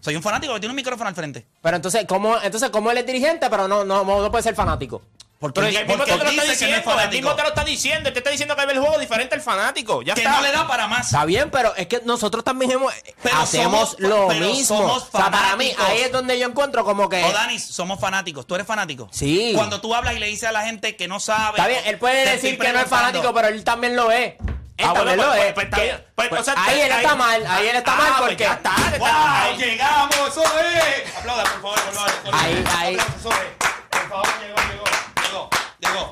Soy 0.00 0.16
un 0.16 0.22
fanático 0.22 0.54
que 0.54 0.60
tiene 0.60 0.70
un 0.72 0.76
micrófono 0.76 1.08
al 1.08 1.14
frente. 1.14 1.46
Pero 1.60 1.76
entonces, 1.76 2.06
¿cómo, 2.08 2.40
entonces, 2.40 2.70
¿cómo 2.70 2.90
él 2.90 2.96
es 2.98 3.04
dirigente, 3.06 3.50
pero 3.50 3.68
no, 3.68 3.84
no, 3.84 4.04
no 4.04 4.30
puede 4.30 4.42
ser 4.42 4.54
fanático? 4.54 5.02
Porque, 5.38 5.60
Pero 5.60 5.66
el 5.66 5.74
mismo 5.86 5.96
porque 5.98 6.12
te 6.12 6.16
lo 6.16 6.24
está 6.24 6.30
dice 6.30 6.36
que 6.36 6.46
no 6.46 6.52
es 6.52 6.58
diciendo, 6.84 7.00
el 7.02 7.10
mismo 7.10 7.34
te 7.34 7.42
lo 7.42 7.48
está 7.48 7.64
diciendo, 7.64 8.08
él 8.08 8.12
te 8.14 8.20
está 8.20 8.30
diciendo 8.30 8.56
que 8.56 8.64
ve 8.66 8.72
el 8.72 8.78
juego 8.80 8.98
diferente 8.98 9.34
al 9.34 9.42
fanático. 9.42 10.00
Ya 10.00 10.14
que 10.14 10.22
está. 10.22 10.32
no 10.32 10.40
le 10.40 10.50
da 10.50 10.66
para 10.66 10.88
más. 10.88 11.06
Está 11.06 11.26
bien, 11.26 11.50
pero 11.50 11.74
es 11.76 11.86
que 11.88 12.00
nosotros 12.06 12.42
también 12.42 12.70
hemos, 12.70 12.90
Pero 13.22 13.36
hacemos 13.36 13.90
somos- 13.90 14.00
lo 14.00 14.28
pero 14.28 14.46
mismo. 14.46 14.78
somos 14.78 15.02
o 15.12 15.18
sea, 15.18 15.30
para 15.30 15.54
mí, 15.56 15.70
ahí 15.78 15.98
es 16.00 16.10
donde 16.12 16.38
yo 16.38 16.48
encuentro 16.48 16.86
como 16.86 17.10
que. 17.10 17.22
O 17.22 17.32
Danis, 17.32 17.62
somos 17.66 18.00
fanáticos. 18.00 18.46
¿Tú 18.46 18.54
eres 18.54 18.66
fanático? 18.66 19.08
Sí. 19.12 19.52
Cuando 19.54 19.78
tú 19.82 19.94
hablas 19.94 20.14
y 20.16 20.20
le 20.20 20.26
dices 20.26 20.48
a 20.48 20.52
la 20.52 20.62
gente 20.62 20.96
que 20.96 21.06
no 21.06 21.20
sabe. 21.20 21.58
Está 21.58 21.68
bien, 21.68 21.82
él 21.84 21.98
puede 21.98 22.24
decir 22.30 22.58
que 22.58 22.72
no 22.72 22.80
es 22.80 22.88
fanático, 22.88 23.34
pero 23.34 23.48
él 23.48 23.62
también 23.62 23.94
lo 23.94 24.10
es. 24.10 24.36
Él 24.78 24.84
Ah, 24.86 24.92
bueno, 24.92 24.94
también 24.94 25.16
pues- 25.16 25.26
lo 25.26 25.32
pues- 25.34 25.46
es. 25.48 25.52
pues 25.54 25.66
Que-. 25.66 26.04
Pues- 26.14 26.28
pues 26.30 26.40
o 26.40 26.44
sea, 26.44 26.54
ahí 26.64 26.80
él 26.80 26.92
ahí- 26.92 27.02
está 27.04 27.14
mal, 27.14 27.46
ahí 27.46 27.66
él 27.68 27.76
está 27.76 27.92
Ah, 27.92 27.96
mal 27.96 28.06
pues 28.18 28.20
porque. 28.30 28.44
ya 28.44 28.52
está, 28.54 28.74
está- 28.76 28.98
¡Wow! 28.98 29.08
ahí- 29.10 29.56
¡Llegamos! 29.58 30.16
¡Eso 30.28 30.42
es! 30.42 31.16
Aplauda, 31.16 31.42
por 31.44 31.60
favor, 31.62 31.80
por 31.80 31.94
favor. 31.94 32.10
Ahí, 32.32 32.64
ahí. 32.78 32.94
Aplausos, 32.94 33.16
eso 33.20 33.30
es. 33.30 33.66
Por 33.90 34.08
favor, 34.10 34.26
llegó, 34.42 34.56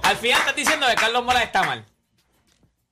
Al 0.03 0.17
final 0.17 0.41
estás 0.41 0.57
diciendo 0.57 0.87
que 0.87 0.95
Carlos 0.95 1.25
Mora 1.25 1.43
está 1.43 1.63
mal. 1.63 1.85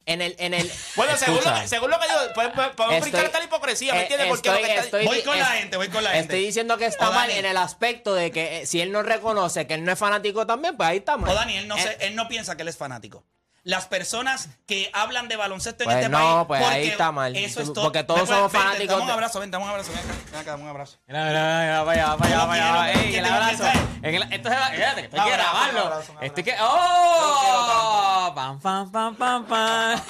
En 0.04 0.20
el, 0.20 0.34
en 0.40 0.52
el. 0.52 0.68
Bueno, 0.96 1.16
según 1.16 1.36
lo, 1.44 1.54
que, 1.60 1.68
según 1.68 1.88
lo 1.90 2.00
que 2.00 2.06
digo, 2.08 2.18
podemos, 2.34 2.56
podemos 2.74 2.96
Estoy- 2.96 3.00
brincar 3.12 3.24
esta 3.24 3.44
hipocresía, 3.44 3.92
¿me 3.92 4.00
eh, 4.00 4.02
entiendes? 4.02 4.28
Porque 4.30 4.48
lo 4.50 4.56
que 4.56 4.62
está- 4.62 4.80
estoy- 4.82 5.04
Voy 5.06 5.22
con 5.22 5.38
la 5.38 5.46
gente, 5.46 5.76
voy 5.76 5.88
con 5.90 6.02
la 6.02 6.10
gente. 6.10 6.22
Estoy 6.24 6.44
diciendo 6.44 6.76
que 6.76 6.86
está 6.86 7.10
O 7.10 7.12
mal 7.12 7.30
en 7.30 7.44
el 7.46 7.56
aspecto 7.56 8.12
de 8.12 8.32
que 8.32 8.62
eh, 8.62 8.66
si 8.66 8.80
él 8.80 8.90
no 8.90 9.04
reconoce 9.04 9.66
que 9.68 9.74
él 9.74 9.84
no 9.84 9.92
es 9.92 9.98
fanático 9.98 10.44
también, 10.44 10.76
pues 10.76 10.88
ahí 10.88 10.96
está 10.98 11.16
mal. 11.16 11.30
O 11.30 11.34
Dani, 11.34 11.56
él 11.56 11.68
no, 11.68 11.76
Eh, 11.76 11.82
se- 11.82 12.06
él 12.06 12.16
no 12.16 12.26
piensa 12.26 12.56
que 12.56 12.62
él 12.62 12.68
es 12.68 12.76
fanático. 12.76 13.24
Las 13.64 13.86
personas 13.86 14.48
que 14.66 14.90
hablan 14.92 15.28
de 15.28 15.36
baloncesto 15.36 15.84
en 15.84 15.86
Pues 15.86 15.96
este 15.98 16.08
no, 16.08 16.46
país. 16.48 16.60
pues 16.62 16.62
ahí 16.72 16.88
está 16.88 17.12
mal. 17.12 17.36
Eso 17.36 17.60
es 17.60 17.72
todo. 17.72 17.84
porque 17.84 18.02
todos 18.02 18.28
somos 18.28 18.50
fanáticos 18.50 18.88
Dame 18.96 19.04
un 19.04 19.10
abrazo, 19.10 19.38
ven, 19.38 19.52
dame 19.52 19.64
un 19.64 19.70
abrazo. 19.70 19.92
Ven 19.92 20.00
acá, 20.00 20.14
ven 20.32 20.40
acá, 20.40 20.50
dame 20.50 20.62
un 20.64 20.68
abrazo. 20.70 20.98
Mira, 21.06 21.24
mira, 21.26 21.60
mira, 21.60 21.82
vaya, 21.84 22.14
vaya, 22.16 22.34
¿Cómo 22.38 22.48
vaya, 22.48 22.92
Ey, 22.92 23.14
el 23.14 23.24
abrazo. 23.24 23.64
En 24.02 24.14
el, 24.16 24.22
esto 24.32 24.48
se 24.48 24.54
va, 24.56 24.66
espérate, 24.68 25.00
que 25.02 25.06
esto 25.06 25.16
hay 25.16 25.22
Un 25.22 25.26
que 25.28 25.32
abrazo, 25.34 25.50
un 25.52 25.60
grabarlo. 25.62 25.80
abrazo, 25.94 26.12
un 26.18 26.24
Esto 26.24 26.42
que. 26.44 26.52
abrazo. 26.54 26.68
¡Oh! 26.76 28.32
Pam, 28.34 28.60
pam, 28.60 28.90
pam, 28.90 29.16
pam, 29.16 29.46
pam. 29.46 30.00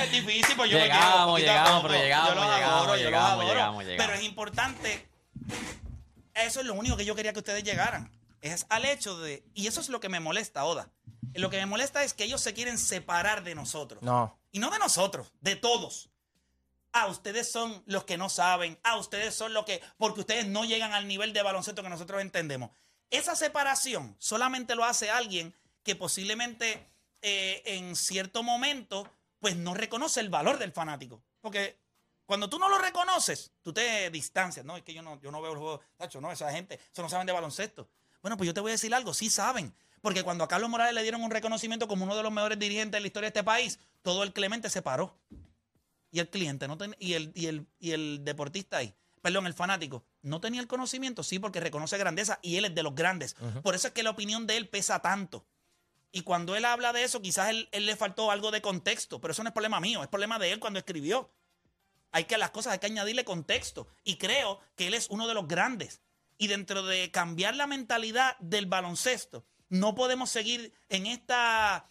Es 0.00 0.12
difícil, 0.12 0.56
pues 0.56 0.70
yo 0.70 0.78
Llegamos, 0.78 1.26
lo 1.26 1.38
llegamos, 1.38 1.70
poco. 1.70 1.88
pero 1.88 2.02
llegamos, 2.02 2.28
Yo 2.28 2.34
los 2.36 2.44
llegamos, 2.54 2.74
adoro, 2.76 2.86
yo 2.86 2.92
los 2.92 3.00
llegamos, 3.02 3.30
adoro. 3.32 3.48
llegamos, 3.48 3.84
llegamos. 3.84 4.06
Pero 4.06 4.18
es 4.18 4.24
importante. 4.26 5.08
Eso 6.34 6.60
es 6.60 6.66
lo 6.66 6.74
único 6.74 6.96
que 6.96 7.04
yo 7.04 7.14
quería 7.14 7.32
que 7.32 7.38
ustedes 7.38 7.64
llegaran. 7.64 8.10
es 8.42 8.66
al 8.68 8.84
hecho 8.84 9.18
de, 9.18 9.42
y 9.54 9.66
eso 9.66 9.80
es 9.80 9.88
lo 9.88 9.98
que 10.00 10.08
me 10.08 10.20
molesta, 10.20 10.64
Oda. 10.64 10.88
Lo 11.34 11.50
que 11.50 11.58
me 11.58 11.66
molesta 11.66 12.02
es 12.02 12.14
que 12.14 12.24
ellos 12.24 12.40
se 12.40 12.54
quieren 12.54 12.78
separar 12.78 13.44
de 13.44 13.54
nosotros. 13.54 14.02
No. 14.02 14.38
Y 14.52 14.58
no 14.58 14.70
de 14.70 14.78
nosotros, 14.78 15.32
de 15.40 15.56
todos. 15.56 16.10
Ah, 16.92 17.06
ustedes 17.08 17.50
son 17.50 17.82
los 17.86 18.04
que 18.04 18.16
no 18.16 18.28
saben. 18.28 18.78
Ah, 18.82 18.96
ustedes 18.96 19.34
son 19.34 19.52
los 19.52 19.64
que, 19.64 19.82
porque 19.98 20.20
ustedes 20.20 20.46
no 20.46 20.64
llegan 20.64 20.94
al 20.94 21.06
nivel 21.06 21.32
de 21.32 21.42
baloncesto 21.42 21.82
que 21.82 21.90
nosotros 21.90 22.22
entendemos. 22.22 22.70
Esa 23.10 23.36
separación 23.36 24.16
solamente 24.18 24.74
lo 24.74 24.84
hace 24.84 25.10
alguien 25.10 25.54
que 25.82 25.94
posiblemente 25.94 26.88
eh, 27.22 27.62
en 27.66 27.96
cierto 27.96 28.42
momento, 28.42 29.08
pues 29.40 29.56
no 29.56 29.74
reconoce 29.74 30.20
el 30.20 30.30
valor 30.30 30.58
del 30.58 30.72
fanático. 30.72 31.22
Porque 31.40 31.78
cuando 32.24 32.48
tú 32.48 32.58
no 32.58 32.68
lo 32.68 32.78
reconoces, 32.78 33.52
tú 33.62 33.72
te 33.72 34.10
distancias. 34.10 34.64
No, 34.64 34.76
es 34.76 34.82
que 34.82 34.94
yo 34.94 35.02
no, 35.02 35.20
yo 35.20 35.30
no 35.30 35.40
veo 35.40 35.52
el 35.52 35.58
juego. 35.58 35.80
Tacho, 35.96 36.20
no, 36.20 36.32
esa 36.32 36.50
gente, 36.50 36.80
eso 36.92 37.02
no 37.02 37.08
saben 37.08 37.26
de 37.26 37.32
baloncesto. 37.32 37.88
Bueno, 38.22 38.36
pues 38.36 38.46
yo 38.46 38.54
te 38.54 38.60
voy 38.60 38.70
a 38.70 38.72
decir 38.72 38.94
algo, 38.94 39.14
sí 39.14 39.30
saben. 39.30 39.74
Porque 40.02 40.22
cuando 40.22 40.44
a 40.44 40.48
Carlos 40.48 40.70
Morales 40.70 40.94
le 40.94 41.02
dieron 41.02 41.22
un 41.22 41.30
reconocimiento 41.30 41.88
como 41.88 42.04
uno 42.04 42.16
de 42.16 42.22
los 42.22 42.32
mejores 42.32 42.58
dirigentes 42.58 42.92
de 42.92 43.00
la 43.00 43.06
historia 43.06 43.26
de 43.26 43.38
este 43.38 43.44
país, 43.44 43.78
todo 44.02 44.22
el 44.22 44.32
Clemente 44.32 44.70
se 44.70 44.82
paró. 44.82 45.18
Y 46.10 46.20
el 46.20 46.28
cliente 46.30 46.68
no 46.68 46.76
ten- 46.78 46.96
y, 46.98 47.14
el, 47.14 47.32
y, 47.34 47.46
el, 47.46 47.66
y 47.80 47.90
el 47.90 48.24
deportista 48.24 48.78
ahí, 48.78 48.94
perdón, 49.20 49.46
el 49.46 49.54
fanático, 49.54 50.04
no 50.22 50.40
tenía 50.40 50.60
el 50.60 50.66
conocimiento, 50.68 51.22
sí, 51.22 51.38
porque 51.38 51.60
reconoce 51.60 51.98
grandeza 51.98 52.38
y 52.42 52.56
él 52.56 52.66
es 52.66 52.74
de 52.74 52.82
los 52.82 52.94
grandes. 52.94 53.34
Por 53.62 53.74
eso 53.74 53.88
es 53.88 53.94
que 53.94 54.02
la 54.02 54.10
opinión 54.10 54.46
de 54.46 54.56
él 54.56 54.68
pesa 54.68 55.00
tanto. 55.00 55.44
Y 56.12 56.22
cuando 56.22 56.54
él 56.56 56.64
habla 56.64 56.92
de 56.92 57.02
eso, 57.02 57.20
quizás 57.20 57.50
él, 57.50 57.68
él 57.72 57.84
le 57.84 57.96
faltó 57.96 58.30
algo 58.30 58.50
de 58.50 58.62
contexto, 58.62 59.20
pero 59.20 59.32
eso 59.32 59.42
no 59.42 59.48
es 59.48 59.52
problema 59.52 59.80
mío, 59.80 60.02
es 60.02 60.08
problema 60.08 60.38
de 60.38 60.52
él 60.52 60.60
cuando 60.60 60.78
escribió. 60.78 61.30
Hay 62.12 62.24
que 62.24 62.38
las 62.38 62.50
cosas, 62.52 62.72
hay 62.74 62.78
que 62.78 62.86
añadirle 62.86 63.24
contexto. 63.24 63.88
Y 64.04 64.16
creo 64.16 64.60
que 64.76 64.86
él 64.86 64.94
es 64.94 65.08
uno 65.10 65.26
de 65.26 65.34
los 65.34 65.46
grandes. 65.48 66.00
Y 66.38 66.46
dentro 66.46 66.82
de 66.84 67.10
cambiar 67.10 67.56
la 67.56 67.66
mentalidad 67.66 68.38
del 68.38 68.66
baloncesto, 68.66 69.44
no 69.68 69.94
podemos 69.94 70.30
seguir 70.30 70.72
en 70.88 71.06
esta 71.06 71.88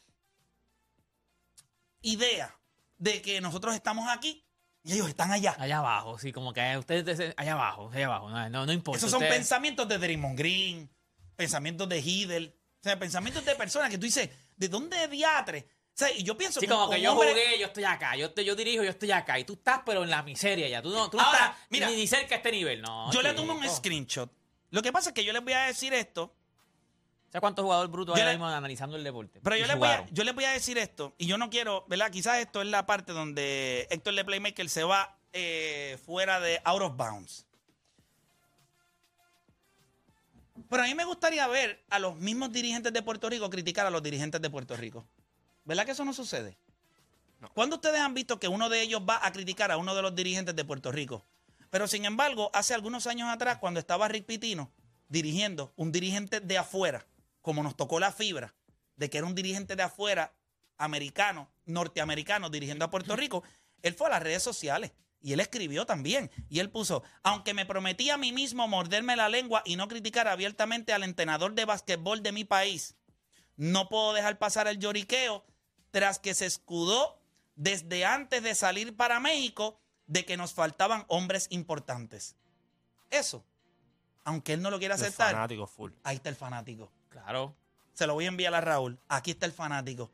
idea 2.01 2.55
de 2.97 3.21
que 3.21 3.41
nosotros 3.41 3.75
estamos 3.75 4.07
aquí 4.09 4.43
y 4.83 4.93
ellos 4.93 5.09
están 5.09 5.31
allá. 5.31 5.55
Allá 5.59 5.79
abajo, 5.79 6.19
sí, 6.19 6.31
como 6.31 6.53
que 6.53 6.77
ustedes 6.77 7.33
allá 7.37 7.53
abajo, 7.53 7.89
allá 7.93 8.05
abajo, 8.05 8.29
no, 8.29 8.49
no, 8.49 8.65
no 8.65 8.71
importa. 8.73 8.97
Esos 8.99 9.11
son 9.11 9.21
ustedes- 9.23 9.37
pensamientos 9.39 9.87
de 9.87 9.97
Draymond 9.97 10.37
Green, 10.37 10.89
pensamientos 11.35 11.89
de 11.89 11.99
Hidel, 11.99 12.55
o 12.81 12.83
sea, 12.83 12.99
pensamientos 12.99 13.43
de 13.45 13.55
personas 13.55 13.89
que 13.89 13.97
tú 13.97 14.05
dices, 14.05 14.29
¿de 14.55 14.69
dónde 14.69 15.07
diatre? 15.07 15.67
O 15.87 15.97
sea, 15.97 16.11
y 16.11 16.23
yo 16.23 16.37
pienso 16.37 16.59
Sí, 16.59 16.67
como 16.67 16.85
un 16.85 16.91
que 16.91 17.01
yo 17.01 17.13
hombre- 17.13 17.29
jugué, 17.31 17.57
yo 17.59 17.67
estoy 17.67 17.85
acá, 17.85 18.15
yo, 18.15 18.27
estoy, 18.27 18.45
yo 18.45 18.55
dirijo, 18.55 18.83
yo 18.83 18.89
estoy 18.91 19.11
acá, 19.11 19.39
y 19.39 19.45
tú 19.45 19.53
estás 19.53 19.81
pero 19.85 20.03
en 20.03 20.09
la 20.09 20.21
miseria 20.23 20.67
ya, 20.69 20.81
tú 20.81 20.89
no, 20.91 21.09
tú 21.09 21.19
Ahora, 21.19 21.37
estás 21.39 21.57
mira, 21.69 21.89
ni, 21.89 22.05
cerca 22.05 22.35
a 22.35 22.37
este 22.37 22.51
nivel, 22.51 22.81
no. 22.81 23.11
Yo 23.11 23.21
le 23.21 23.33
tomo 23.33 23.53
un 23.53 23.67
screenshot. 23.69 24.29
Lo 24.69 24.81
que 24.81 24.91
pasa 24.91 25.09
es 25.09 25.15
que 25.15 25.23
yo 25.23 25.31
les 25.33 25.41
voy 25.43 25.53
a 25.53 25.63
decir 25.65 25.93
esto, 25.93 26.35
¿Sabes 27.31 27.41
cuántos 27.41 27.63
jugadores 27.63 27.91
brutos 27.91 28.15
hay 28.15 28.21
ahora 28.21 28.31
le- 28.31 28.37
mismo 28.37 28.47
analizando 28.47 28.95
el 28.95 29.03
deporte? 29.03 29.39
pero 29.43 29.57
yo 29.57 29.67
les, 29.67 29.77
voy 29.77 29.87
a, 29.89 29.91
jugaron. 29.97 30.15
yo 30.15 30.23
les 30.23 30.35
voy 30.35 30.43
a 30.45 30.51
decir 30.51 30.77
esto, 30.77 31.13
y 31.17 31.25
yo 31.27 31.37
no 31.37 31.49
quiero, 31.49 31.85
¿verdad? 31.87 32.09
Quizás 32.11 32.37
esto 32.39 32.61
es 32.61 32.67
la 32.67 32.85
parte 32.85 33.11
donde 33.11 33.87
Héctor 33.89 34.15
de 34.15 34.23
Playmaker 34.25 34.69
se 34.69 34.83
va 34.83 35.17
eh, 35.33 35.97
fuera 36.05 36.39
de 36.39 36.61
out 36.63 36.81
of 36.81 36.95
bounds. 36.95 37.45
Pero 40.69 40.83
a 40.83 40.85
mí 40.85 40.95
me 40.95 41.03
gustaría 41.05 41.45
ver 41.47 41.83
a 41.89 41.99
los 41.99 42.15
mismos 42.15 42.51
dirigentes 42.51 42.93
de 42.93 43.01
Puerto 43.01 43.29
Rico 43.29 43.49
criticar 43.49 43.85
a 43.85 43.89
los 43.89 44.01
dirigentes 44.01 44.41
de 44.41 44.49
Puerto 44.49 44.75
Rico. 44.77 45.05
¿Verdad 45.65 45.85
que 45.85 45.91
eso 45.91 46.05
no 46.05 46.13
sucede? 46.13 46.57
¿Cuándo 47.53 47.75
ustedes 47.75 47.99
han 47.99 48.13
visto 48.13 48.39
que 48.39 48.47
uno 48.47 48.69
de 48.69 48.81
ellos 48.81 49.01
va 49.07 49.19
a 49.25 49.31
criticar 49.31 49.71
a 49.71 49.77
uno 49.77 49.93
de 49.93 50.01
los 50.01 50.15
dirigentes 50.15 50.55
de 50.55 50.63
Puerto 50.65 50.91
Rico? 50.91 51.25
Pero 51.69 51.87
sin 51.87 52.05
embargo, 52.05 52.49
hace 52.53 52.73
algunos 52.73 53.05
años 53.05 53.27
atrás, 53.29 53.57
cuando 53.59 53.79
estaba 53.79 54.07
Rick 54.07 54.25
Pitino 54.25 54.71
dirigiendo, 55.09 55.73
un 55.75 55.91
dirigente 55.91 56.39
de 56.39 56.57
afuera, 56.57 57.05
como 57.45 57.61
nos 57.61 57.77
tocó 57.77 57.99
la 57.99 58.11
fibra, 58.11 58.55
de 58.95 59.07
que 59.07 59.19
era 59.19 59.27
un 59.27 59.35
dirigente 59.35 59.75
de 59.75 59.83
afuera, 59.83 60.33
americano, 60.79 61.47
norteamericano, 61.65 62.49
dirigiendo 62.49 62.83
a 62.85 62.89
Puerto 62.89 63.15
Rico, 63.15 63.43
él 63.83 63.93
fue 63.93 64.07
a 64.07 64.09
las 64.09 64.23
redes 64.23 64.41
sociales 64.41 64.93
y 65.21 65.33
él 65.33 65.39
escribió 65.39 65.85
también. 65.85 66.31
Y 66.49 66.57
él 66.57 66.71
puso, 66.71 67.03
aunque 67.21 67.53
me 67.53 67.67
prometí 67.67 68.09
a 68.09 68.17
mí 68.17 68.31
mismo 68.31 68.67
morderme 68.67 69.15
la 69.15 69.29
lengua 69.29 69.61
y 69.63 69.75
no 69.75 69.87
criticar 69.87 70.27
abiertamente 70.27 70.91
al 70.91 71.03
entrenador 71.03 71.53
de 71.53 71.65
basquetbol 71.65 72.23
de 72.23 72.31
mi 72.31 72.45
país, 72.45 72.95
no 73.57 73.89
puedo 73.89 74.13
dejar 74.13 74.39
pasar 74.39 74.67
el 74.67 74.79
lloriqueo 74.79 75.45
tras 75.91 76.17
que 76.17 76.33
se 76.33 76.47
escudó 76.47 77.21
desde 77.55 78.05
antes 78.05 78.41
de 78.41 78.55
salir 78.55 78.97
para 78.97 79.19
México 79.19 79.79
de 80.07 80.25
que 80.25 80.35
nos 80.35 80.51
faltaban 80.51 81.05
hombres 81.09 81.45
importantes. 81.51 82.35
Eso, 83.11 83.45
aunque 84.23 84.53
él 84.53 84.63
no 84.63 84.71
lo 84.71 84.79
quiera 84.79 84.95
El 84.95 85.01
aceptar, 85.01 85.33
fanático 85.33 85.67
full. 85.67 85.91
ahí 86.03 86.15
está 86.15 86.29
el 86.29 86.35
fanático. 86.35 86.91
Claro. 87.15 87.55
Se 87.93 88.07
lo 88.07 88.13
voy 88.13 88.25
a 88.25 88.27
enviar 88.27 88.53
a 88.53 88.59
Raúl. 88.59 88.99
Aquí 89.07 89.31
está 89.31 89.45
el 89.45 89.53
fanático. 89.53 90.11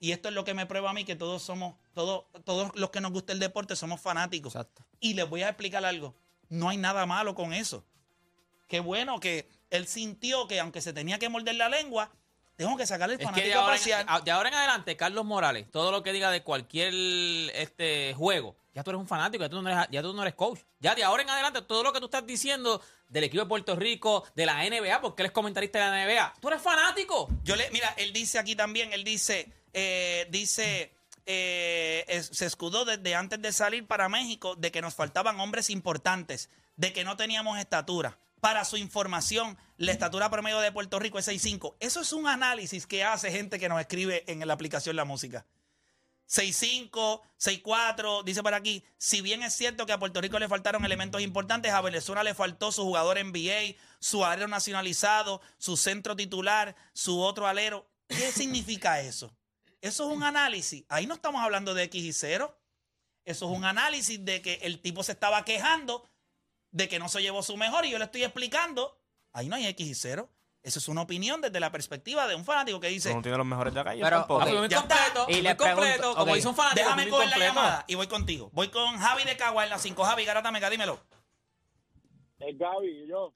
Y 0.00 0.10
esto 0.10 0.28
es 0.28 0.34
lo 0.34 0.44
que 0.44 0.52
me 0.52 0.66
prueba 0.66 0.90
a 0.90 0.92
mí 0.92 1.04
que 1.04 1.14
todos 1.14 1.42
somos, 1.42 1.76
todos, 1.94 2.24
todos 2.44 2.74
los 2.74 2.90
que 2.90 3.00
nos 3.00 3.12
gusta 3.12 3.32
el 3.32 3.38
deporte 3.38 3.76
somos 3.76 4.00
fanáticos. 4.00 4.56
Exacto. 4.56 4.84
Y 4.98 5.14
les 5.14 5.28
voy 5.28 5.42
a 5.42 5.48
explicar 5.50 5.84
algo. 5.84 6.16
No 6.48 6.68
hay 6.68 6.76
nada 6.76 7.06
malo 7.06 7.36
con 7.36 7.52
eso. 7.52 7.84
Qué 8.66 8.80
bueno 8.80 9.20
que 9.20 9.48
él 9.70 9.86
sintió 9.86 10.48
que 10.48 10.58
aunque 10.58 10.80
se 10.80 10.92
tenía 10.92 11.20
que 11.20 11.28
morder 11.28 11.54
la 11.54 11.68
lengua, 11.68 12.10
tengo 12.64 12.76
que 12.76 12.86
sacarle 12.86 13.14
el 13.14 13.20
Es 13.20 13.26
que 13.26 13.32
fanático 13.32 13.48
de 13.48 13.54
ahora, 13.54 13.76
en, 14.18 14.24
de 14.24 14.30
ahora 14.30 14.48
en 14.50 14.54
adelante, 14.54 14.96
Carlos 14.96 15.24
Morales, 15.24 15.70
todo 15.70 15.90
lo 15.90 16.02
que 16.02 16.12
diga 16.12 16.30
de 16.30 16.42
cualquier 16.42 16.92
este 17.54 18.14
juego, 18.14 18.56
ya 18.74 18.84
tú 18.84 18.90
eres 18.90 19.00
un 19.00 19.08
fanático, 19.08 19.42
ya 19.42 19.48
tú, 19.48 19.60
no 19.62 19.70
eres, 19.70 19.86
ya 19.90 20.02
tú 20.02 20.12
no 20.12 20.22
eres 20.22 20.34
coach. 20.34 20.60
Ya 20.78 20.94
de 20.94 21.02
ahora 21.02 21.22
en 21.22 21.30
adelante, 21.30 21.62
todo 21.62 21.82
lo 21.82 21.92
que 21.92 22.00
tú 22.00 22.04
estás 22.06 22.26
diciendo 22.26 22.80
del 23.08 23.24
equipo 23.24 23.42
de 23.42 23.48
Puerto 23.48 23.74
Rico, 23.76 24.24
de 24.34 24.46
la 24.46 24.62
NBA, 24.64 25.00
porque 25.00 25.22
él 25.22 25.26
es 25.26 25.32
comentarista 25.32 25.78
de 25.78 25.90
la 25.90 26.04
NBA, 26.06 26.34
tú 26.40 26.48
eres 26.48 26.62
fanático. 26.62 27.28
Yo 27.42 27.56
le, 27.56 27.70
mira, 27.70 27.88
él 27.96 28.12
dice 28.12 28.38
aquí 28.38 28.54
también, 28.54 28.92
él 28.92 29.02
dice, 29.04 29.50
eh, 29.72 30.26
dice, 30.30 30.92
eh, 31.26 32.04
es- 32.08 32.26
se 32.32 32.46
escudó 32.46 32.84
desde 32.84 33.14
antes 33.14 33.40
de 33.40 33.52
salir 33.52 33.86
para 33.86 34.08
México 34.08 34.54
de 34.56 34.70
que 34.70 34.80
nos 34.82 34.94
faltaban 34.94 35.40
hombres 35.40 35.70
importantes, 35.70 36.50
de 36.76 36.92
que 36.92 37.04
no 37.04 37.16
teníamos 37.16 37.58
estatura. 37.58 38.18
Para 38.40 38.64
su 38.64 38.76
información, 38.78 39.58
la 39.76 39.92
estatura 39.92 40.30
promedio 40.30 40.60
de 40.60 40.72
Puerto 40.72 40.98
Rico 40.98 41.18
es 41.18 41.28
6'5". 41.28 41.76
Eso 41.78 42.00
es 42.00 42.12
un 42.12 42.26
análisis 42.26 42.86
que 42.86 43.04
hace 43.04 43.30
gente 43.30 43.58
que 43.58 43.68
nos 43.68 43.80
escribe 43.80 44.24
en 44.26 44.46
la 44.46 44.54
aplicación 44.54 44.96
La 44.96 45.04
Música. 45.04 45.46
6'5, 46.30 47.20
6'4, 47.38 48.22
dice 48.24 48.42
por 48.42 48.54
aquí. 48.54 48.84
Si 48.96 49.20
bien 49.20 49.42
es 49.42 49.52
cierto 49.52 49.84
que 49.84 49.92
a 49.92 49.98
Puerto 49.98 50.20
Rico 50.20 50.38
le 50.38 50.48
faltaron 50.48 50.84
elementos 50.84 51.20
importantes, 51.20 51.72
a 51.72 51.80
Venezuela 51.80 52.22
le 52.22 52.34
faltó 52.34 52.70
su 52.70 52.84
jugador 52.84 53.22
NBA, 53.22 53.74
su 53.98 54.24
alero 54.24 54.46
nacionalizado, 54.46 55.42
su 55.58 55.76
centro 55.76 56.14
titular, 56.14 56.76
su 56.92 57.20
otro 57.20 57.46
alero. 57.46 57.90
¿Qué 58.06 58.30
significa 58.32 59.00
eso? 59.00 59.34
Eso 59.80 60.08
es 60.08 60.16
un 60.16 60.22
análisis. 60.22 60.84
Ahí 60.88 61.06
no 61.06 61.14
estamos 61.14 61.42
hablando 61.42 61.74
de 61.74 61.82
X 61.84 62.04
y 62.04 62.12
0. 62.12 62.56
Eso 63.24 63.50
es 63.50 63.56
un 63.56 63.64
análisis 63.64 64.24
de 64.24 64.40
que 64.40 64.54
el 64.62 64.80
tipo 64.80 65.02
se 65.02 65.12
estaba 65.12 65.44
quejando 65.44 66.08
de 66.70 66.88
que 66.88 66.98
no 66.98 67.08
se 67.08 67.22
llevó 67.22 67.42
su 67.42 67.56
mejor 67.56 67.84
y 67.84 67.90
yo 67.90 67.98
le 67.98 68.04
estoy 68.04 68.24
explicando. 68.24 68.98
Ahí 69.32 69.48
no 69.48 69.56
hay 69.56 69.66
X 69.66 69.86
y 69.86 69.94
0. 69.94 70.28
Eso 70.62 70.78
es 70.78 70.88
una 70.88 71.00
opinión 71.02 71.40
desde 71.40 71.58
la 71.58 71.72
perspectiva 71.72 72.28
de 72.28 72.34
un 72.34 72.44
fanático 72.44 72.78
que 72.80 72.88
dice, 72.88 73.14
no 73.14 73.22
tiene 73.22 73.38
los 73.38 73.46
mejores 73.46 73.72
de 73.72 73.80
acá. 73.80 73.94
Yo 73.94 74.04
Pero, 74.04 74.18
tampoco. 74.18 74.66
Ya 74.66 74.78
está. 74.80 74.96
completo, 74.96 75.26
Y 75.28 75.40
le 75.40 75.56
completo, 75.56 75.96
pregunto, 75.98 76.14
como 76.16 76.34
dice 76.34 76.48
un 76.48 76.54
fanático. 76.54 76.84
Déjame 76.84 77.08
coger 77.08 77.28
la 77.30 77.38
llamada 77.38 77.84
y 77.88 77.94
voy 77.94 78.06
contigo. 78.08 78.50
Voy 78.52 78.68
con 78.68 78.98
Javi 78.98 79.24
de 79.24 79.36
Cagua 79.36 79.64
en 79.64 79.70
la 79.70 79.78
5. 79.78 80.04
Javi, 80.04 80.24
Garata 80.26 80.50
Mega, 80.50 80.68
dímelo. 80.68 81.00
Es 82.38 82.58
Gaby 82.58 83.06
yo. 83.08 83.32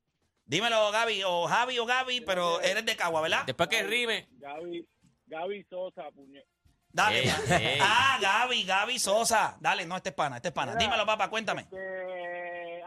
Dímelo, 0.46 0.90
Gaby, 0.90 1.22
o 1.24 1.46
Javi 1.46 1.78
o 1.78 1.86
Gaby, 1.86 2.20
pero 2.20 2.60
eres 2.60 2.84
de 2.84 2.96
Cagua, 2.96 3.22
¿verdad? 3.22 3.44
Después 3.46 3.68
que 3.70 3.82
rime, 3.82 4.28
Gaby, 4.32 4.86
Gaby 5.26 5.64
Sosa, 5.70 6.10
puñe. 6.14 6.44
Dale. 6.92 7.24
Ah, 7.80 8.18
Gaby, 8.20 8.64
Gaby 8.64 8.98
Sosa. 8.98 9.56
Dale, 9.60 9.86
no, 9.86 9.96
este 9.96 10.10
es 10.10 10.14
pana, 10.14 10.36
este 10.36 10.48
es 10.48 10.54
pana. 10.54 10.72
Mira. 10.72 10.84
Dímelo, 10.84 11.06
papá, 11.06 11.28
cuéntame. 11.30 11.66
Que 11.68 11.76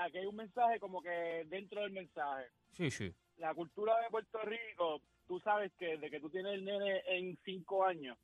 aquí 0.08 0.18
hay 0.18 0.26
un 0.26 0.36
mensaje 0.36 0.80
como 0.80 1.02
que 1.02 1.46
dentro 1.48 1.82
del 1.82 1.92
mensaje. 1.92 2.48
sí, 2.74 2.90
sí. 2.92 3.14
La 3.38 3.54
cultura 3.54 3.94
de 4.02 4.10
Puerto 4.10 4.40
Rico, 4.42 5.00
tú 5.28 5.40
sabes 5.42 5.72
que 5.78 5.98
de 5.98 6.10
que 6.10 6.20
tú 6.20 6.30
tienes 6.30 6.54
el 6.56 6.66
nene 6.66 7.02
en 7.08 7.38
5 7.46 7.86
años 7.86 8.18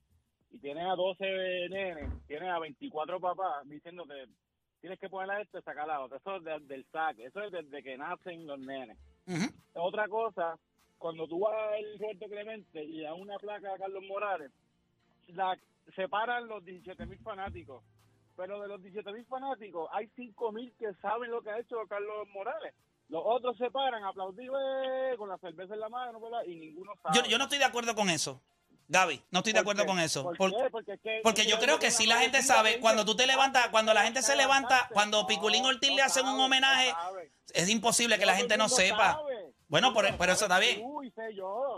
y 0.52 0.58
tienes 0.58 0.86
a 0.86 0.96
12 0.96 1.24
nenes, 1.70 2.10
tienes 2.28 2.50
a 2.50 2.58
24 2.60 3.20
papás 3.20 3.68
diciéndote 3.70 4.28
tienes 4.82 5.00
que 5.00 5.10
poner 5.10 5.30
a 5.32 5.42
este 5.42 5.60
y 5.60 5.62
sacar 5.62 5.90
a 5.90 6.02
otro. 6.02 6.18
Eso 6.18 6.36
es 6.38 6.44
de- 6.44 6.60
del 6.62 6.84
saque, 6.92 7.26
eso 7.26 7.42
es 7.44 7.52
desde 7.52 7.84
que 7.84 7.96
nacen 7.98 8.46
los 8.48 8.60
nenes. 8.60 8.98
Otra 9.76 10.08
cosa, 10.08 10.58
cuando 10.98 11.28
tú 11.28 11.40
vas 11.40 11.54
al 11.74 12.00
Roberto 12.00 12.26
Clemente 12.28 12.84
y 12.84 13.06
a 13.06 13.14
una 13.14 13.38
placa 13.38 13.72
de 13.72 13.80
Carlos 13.80 14.04
Morales, 14.08 14.52
la 15.28 15.58
separan 15.96 16.48
los 16.48 16.66
17 16.66 17.06
mil 17.06 17.20
fanáticos. 17.20 17.84
Pero 18.36 18.60
de 18.62 18.68
los 18.68 18.82
17 18.82 19.12
mil 19.14 19.26
fanáticos, 19.26 19.90
hay 19.94 20.10
5 20.16 20.52
mil 20.52 20.74
que 20.80 20.94
saben 21.02 21.30
lo 21.32 21.42
que 21.42 21.52
ha 21.52 21.60
hecho 21.60 21.76
Carlos 21.88 22.28
Morales. 22.34 22.74
Los 23.10 23.22
otros 23.26 23.58
se 23.58 23.70
paran, 23.70 24.04
aplaudir 24.04 24.50
eh, 24.50 25.16
con 25.18 25.30
la 25.30 25.38
cerveza 25.38 25.74
en 25.76 25.80
la 25.82 25.90
mano, 25.90 26.20
¿verdad? 26.20 26.44
y 26.48 26.56
ninguno 26.56 26.94
sabe. 27.04 27.16
Yo, 27.20 27.26
yo 27.26 27.38
no 27.38 27.44
estoy 27.44 27.60
de 27.60 27.66
acuerdo 27.66 27.94
con 27.96 28.10
eso. 28.10 28.42
Gaby, 28.88 29.22
no 29.32 29.40
estoy 29.40 29.54
de 29.54 29.60
¿Por 29.60 29.62
acuerdo 29.62 29.84
qué? 29.84 29.88
con 29.88 30.00
eso. 30.00 30.24
¿Por? 30.24 30.36
Porque, 30.72 30.94
es 30.94 31.02
que- 31.02 31.20
Porque 31.24 31.46
yo 31.46 31.58
creo 31.60 31.80
que 31.80 31.90
si 31.92 32.06
la 32.06 32.18
gente 32.18 32.42
sabe, 32.42 32.80
cuando 32.80 33.06
tú 33.06 33.16
te 33.16 33.26
levantas, 33.28 33.70
cuando 33.70 33.94
la 33.94 34.04
gente 34.04 34.22
se 34.22 34.36
levanta, 34.36 34.90
cuando 34.92 35.26
Piculín 35.28 35.66
Ortiz 35.66 35.92
le 35.96 36.02
hacen 36.02 36.26
un 36.28 36.40
homenaje, 36.40 36.94
es 37.54 37.70
imposible 37.70 38.18
que 38.20 38.26
la 38.26 38.36
gente 38.36 38.58
no 38.58 38.68
sepa. 38.70 39.22
Bueno, 39.68 39.94
por- 39.94 40.06
pero 40.18 40.34
eso 40.34 40.46
está 40.46 40.60
bien. 40.60 40.84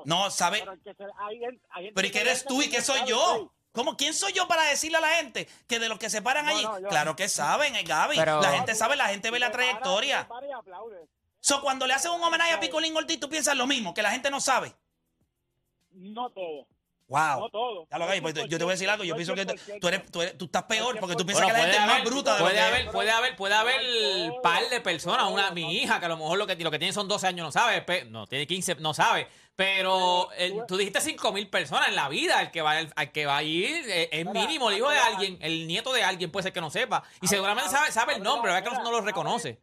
No, 0.06 0.30
¿sabe? 0.32 0.60
Pero, 0.60 0.74
el 0.74 0.82
que 0.82 0.94
se- 0.94 1.04
hay 1.18 1.40
gente- 1.40 1.66
hay 1.70 1.84
gente 1.86 1.96
Pero 1.96 2.08
¿y 2.08 2.12
que 2.12 2.18
qué 2.18 2.22
eres 2.22 2.46
tú 2.46 2.62
y 2.62 2.70
que 2.70 2.82
soy 2.82 3.00
yo? 3.06 3.52
¿Cómo? 3.76 3.96
¿Quién 3.98 4.14
soy 4.14 4.34
yo 4.34 4.48
para 4.48 4.64
decirle 4.64 4.98
a 4.98 5.02
la 5.02 5.10
gente 5.18 5.48
que 5.68 5.78
de 5.80 5.88
los 5.90 6.00
que 6.00 6.10
se 6.10 6.22
paran 6.22 6.46
No, 6.46 6.52
allí? 6.52 6.64
no, 6.64 6.80
yo- 6.80 6.88
claro 6.88 7.16
que 7.16 7.30
saben, 7.30 7.76
eh, 7.76 7.84
Gaby. 7.84 8.16
Pero- 8.18 8.42
la 8.42 8.52
gente 8.54 8.74
sabe, 8.74 8.96
la 8.96 9.08
gente 9.10 9.30
ve 9.30 9.38
la 9.40 9.52
trayectoria. 9.52 10.22
aplaudes. 10.22 11.08
So, 11.42 11.62
cuando 11.62 11.86
le 11.86 11.94
hacen 11.94 12.10
un 12.12 12.24
homenaje 12.24 12.54
a 12.54 12.60
Picolín 12.60 12.96
Ortiz, 12.98 13.20
tú 13.20 13.30
piensas 13.30 13.56
lo 13.56 13.68
mismo, 13.68 13.94
que 13.94 14.02
la 14.02 14.10
gente 14.10 14.32
no 14.32 14.40
sabe. 14.42 14.74
No 15.92 16.30
todo. 16.32 16.66
Wow. 17.08 17.40
No 17.42 17.50
todo. 17.50 17.88
Ya 17.92 17.98
lo 18.00 18.08
pues, 18.22 18.34
yo 18.50 18.58
te 18.58 18.64
voy 18.64 18.72
a 18.72 18.74
decir 18.74 18.90
algo. 18.90 19.04
Yo 19.04 19.16
pienso 19.16 19.36
que 19.36 19.46
tú, 19.46 19.54
100%. 19.54 19.80
tú 19.80 19.88
eres, 19.88 20.12
tú 20.12 20.22
eres- 20.22 20.38
tú 20.38 20.46
estás 20.46 20.64
peor 20.64 20.98
porque 21.00 21.16
tú 21.16 21.24
piensas 21.26 21.46
Bueno, 21.46 21.56
que 21.56 21.62
la 21.62 21.72
gente 21.72 21.78
es 21.78 21.84
puede 21.84 21.88
más 21.88 21.96
haber, 22.02 22.10
bruta 22.12 22.34
de 22.34 22.40
lo 22.40 22.46
puede 22.46 22.56
que 22.56 22.62
haber, 22.62 22.92
puede 22.92 23.12
haber, 23.12 23.36
puede 23.36 23.54
haber 23.54 23.82
par 24.42 24.68
de 24.70 24.82
personas, 24.82 25.30
una 25.32 25.52
mi 25.52 25.78
hija 25.78 26.00
que 26.00 26.06
a 26.06 26.10
lo 26.10 26.18
mejor 26.18 26.38
lo 26.40 26.48
que, 26.48 26.56
lo 26.56 26.72
que 26.72 26.80
tiene 26.80 26.94
son 26.94 27.08
12 27.08 27.28
años 27.28 27.46
no 27.46 27.52
sabe, 27.52 27.86
no 28.10 28.26
tiene 28.26 28.48
15, 28.48 28.76
no 28.76 28.94
sabe, 28.96 29.28
pero 29.56 30.30
el- 30.38 30.66
tú 30.68 30.78
dijiste 30.78 31.00
5 31.00 31.32
mil 31.32 31.48
personas 31.48 31.90
en 31.90 31.96
la 31.96 32.10
vida, 32.10 32.42
el 32.42 32.50
que 32.50 32.62
va 32.64 32.72
al, 32.72 32.92
al 32.96 33.12
que 33.12 33.26
va 33.28 33.38
a 33.38 33.44
ir 33.44 33.84
eh, 33.88 34.10
es 34.12 34.26
mínimo, 34.26 34.72
el 34.72 34.78
hijo 34.78 34.90
de 34.90 34.98
alguien, 34.98 35.38
el 35.42 35.68
nieto 35.68 35.94
de 35.94 36.04
alguien 36.04 36.32
puede 36.32 36.44
ser 36.44 36.54
que 36.54 36.62
no 36.62 36.72
sepa 36.72 37.04
y 37.22 37.28
seguramente 37.28 37.70
sabe, 37.70 37.92
sabe 37.92 38.16
el 38.16 38.24
nombre, 38.24 38.52
la- 38.52 38.62
¿verdad 38.62 38.78
que 38.78 38.84
no, 38.84 38.92
lo 38.92 39.02
reconoce? 39.02 39.60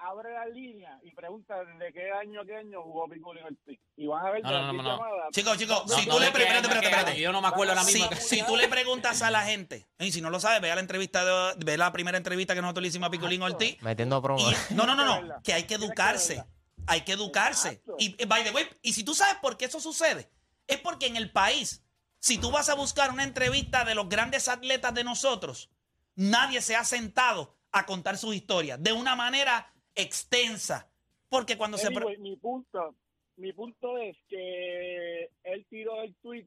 Abre 0.00 0.32
la 0.32 0.46
línea 0.46 0.96
y 1.02 1.10
pregunta 1.10 1.56
de 1.64 1.92
qué 1.92 2.12
año, 2.12 2.42
qué 2.46 2.54
año 2.56 2.82
jugó 2.82 3.08
Picolín 3.08 3.42
Ortiz. 3.42 3.80
Y 3.96 4.06
van 4.06 4.24
a 4.26 4.30
ver 4.30 4.42
No, 4.44 4.72
no, 4.72 4.72
no, 4.72 4.82
no. 4.82 5.00
Chicos, 5.32 5.58
chicos, 5.58 5.82
No, 5.88 5.96
si 5.96 6.06
no 6.06 6.14
tú 6.14 6.20
le 6.20 6.26
espérate, 6.26 6.58
espérate, 6.60 6.86
espérate. 6.86 7.20
Yo 7.20 7.32
no 7.32 7.40
me 7.40 7.48
acuerdo 7.48 7.72
ahora 7.72 7.82
Si, 7.82 7.94
mismo. 8.00 8.16
si 8.16 8.42
tú 8.44 8.56
le 8.56 8.68
preguntas 8.68 9.22
a 9.22 9.30
la 9.32 9.42
gente, 9.42 9.88
y 9.98 10.12
si 10.12 10.20
no 10.20 10.30
lo 10.30 10.38
sabes, 10.38 10.60
ve 10.60 10.70
a 10.70 10.76
la 10.76 10.80
entrevista, 10.82 11.24
de, 11.24 11.64
ve 11.64 11.76
la 11.76 11.90
primera 11.90 12.16
entrevista 12.16 12.54
que 12.54 12.62
nosotros 12.62 12.82
le 12.82 12.88
hicimos 12.88 13.08
a 13.08 13.10
Picolín 13.10 13.42
Ortiz. 13.42 13.82
Metiendo 13.82 14.22
promo. 14.22 14.38
Y- 14.48 14.74
no, 14.74 14.86
no, 14.86 14.94
no, 14.94 15.20
no, 15.20 15.42
que 15.42 15.52
hay 15.52 15.64
que 15.64 15.74
educarse. 15.74 16.44
Hay 16.86 17.00
que 17.00 17.12
educarse. 17.12 17.82
Y, 17.98 18.14
eh, 18.22 18.26
by 18.26 18.44
the 18.44 18.50
way, 18.52 18.68
y 18.82 18.92
si 18.92 19.02
tú 19.02 19.14
sabes 19.14 19.34
por 19.42 19.56
qué 19.56 19.64
eso 19.64 19.80
sucede, 19.80 20.30
es 20.68 20.78
porque 20.78 21.06
en 21.06 21.16
el 21.16 21.32
país, 21.32 21.82
si 22.20 22.38
tú 22.38 22.52
vas 22.52 22.68
a 22.68 22.74
buscar 22.74 23.10
una 23.10 23.24
entrevista 23.24 23.84
de 23.84 23.96
los 23.96 24.08
grandes 24.08 24.46
atletas 24.46 24.94
de 24.94 25.02
nosotros, 25.02 25.70
nadie 26.14 26.62
se 26.62 26.76
ha 26.76 26.84
sentado 26.84 27.56
a 27.72 27.84
contar 27.84 28.16
sus 28.16 28.34
historias 28.36 28.80
de 28.82 28.92
una 28.92 29.16
manera 29.16 29.72
extensa. 29.98 30.88
Porque 31.28 31.58
cuando 31.58 31.76
se... 31.76 31.90
Mi 32.18 32.36
punto, 32.36 32.94
mi 33.36 33.52
punto 33.52 33.98
es 33.98 34.16
que 34.28 35.30
él 35.44 35.66
tiró 35.68 36.02
el 36.02 36.14
tweet 36.22 36.46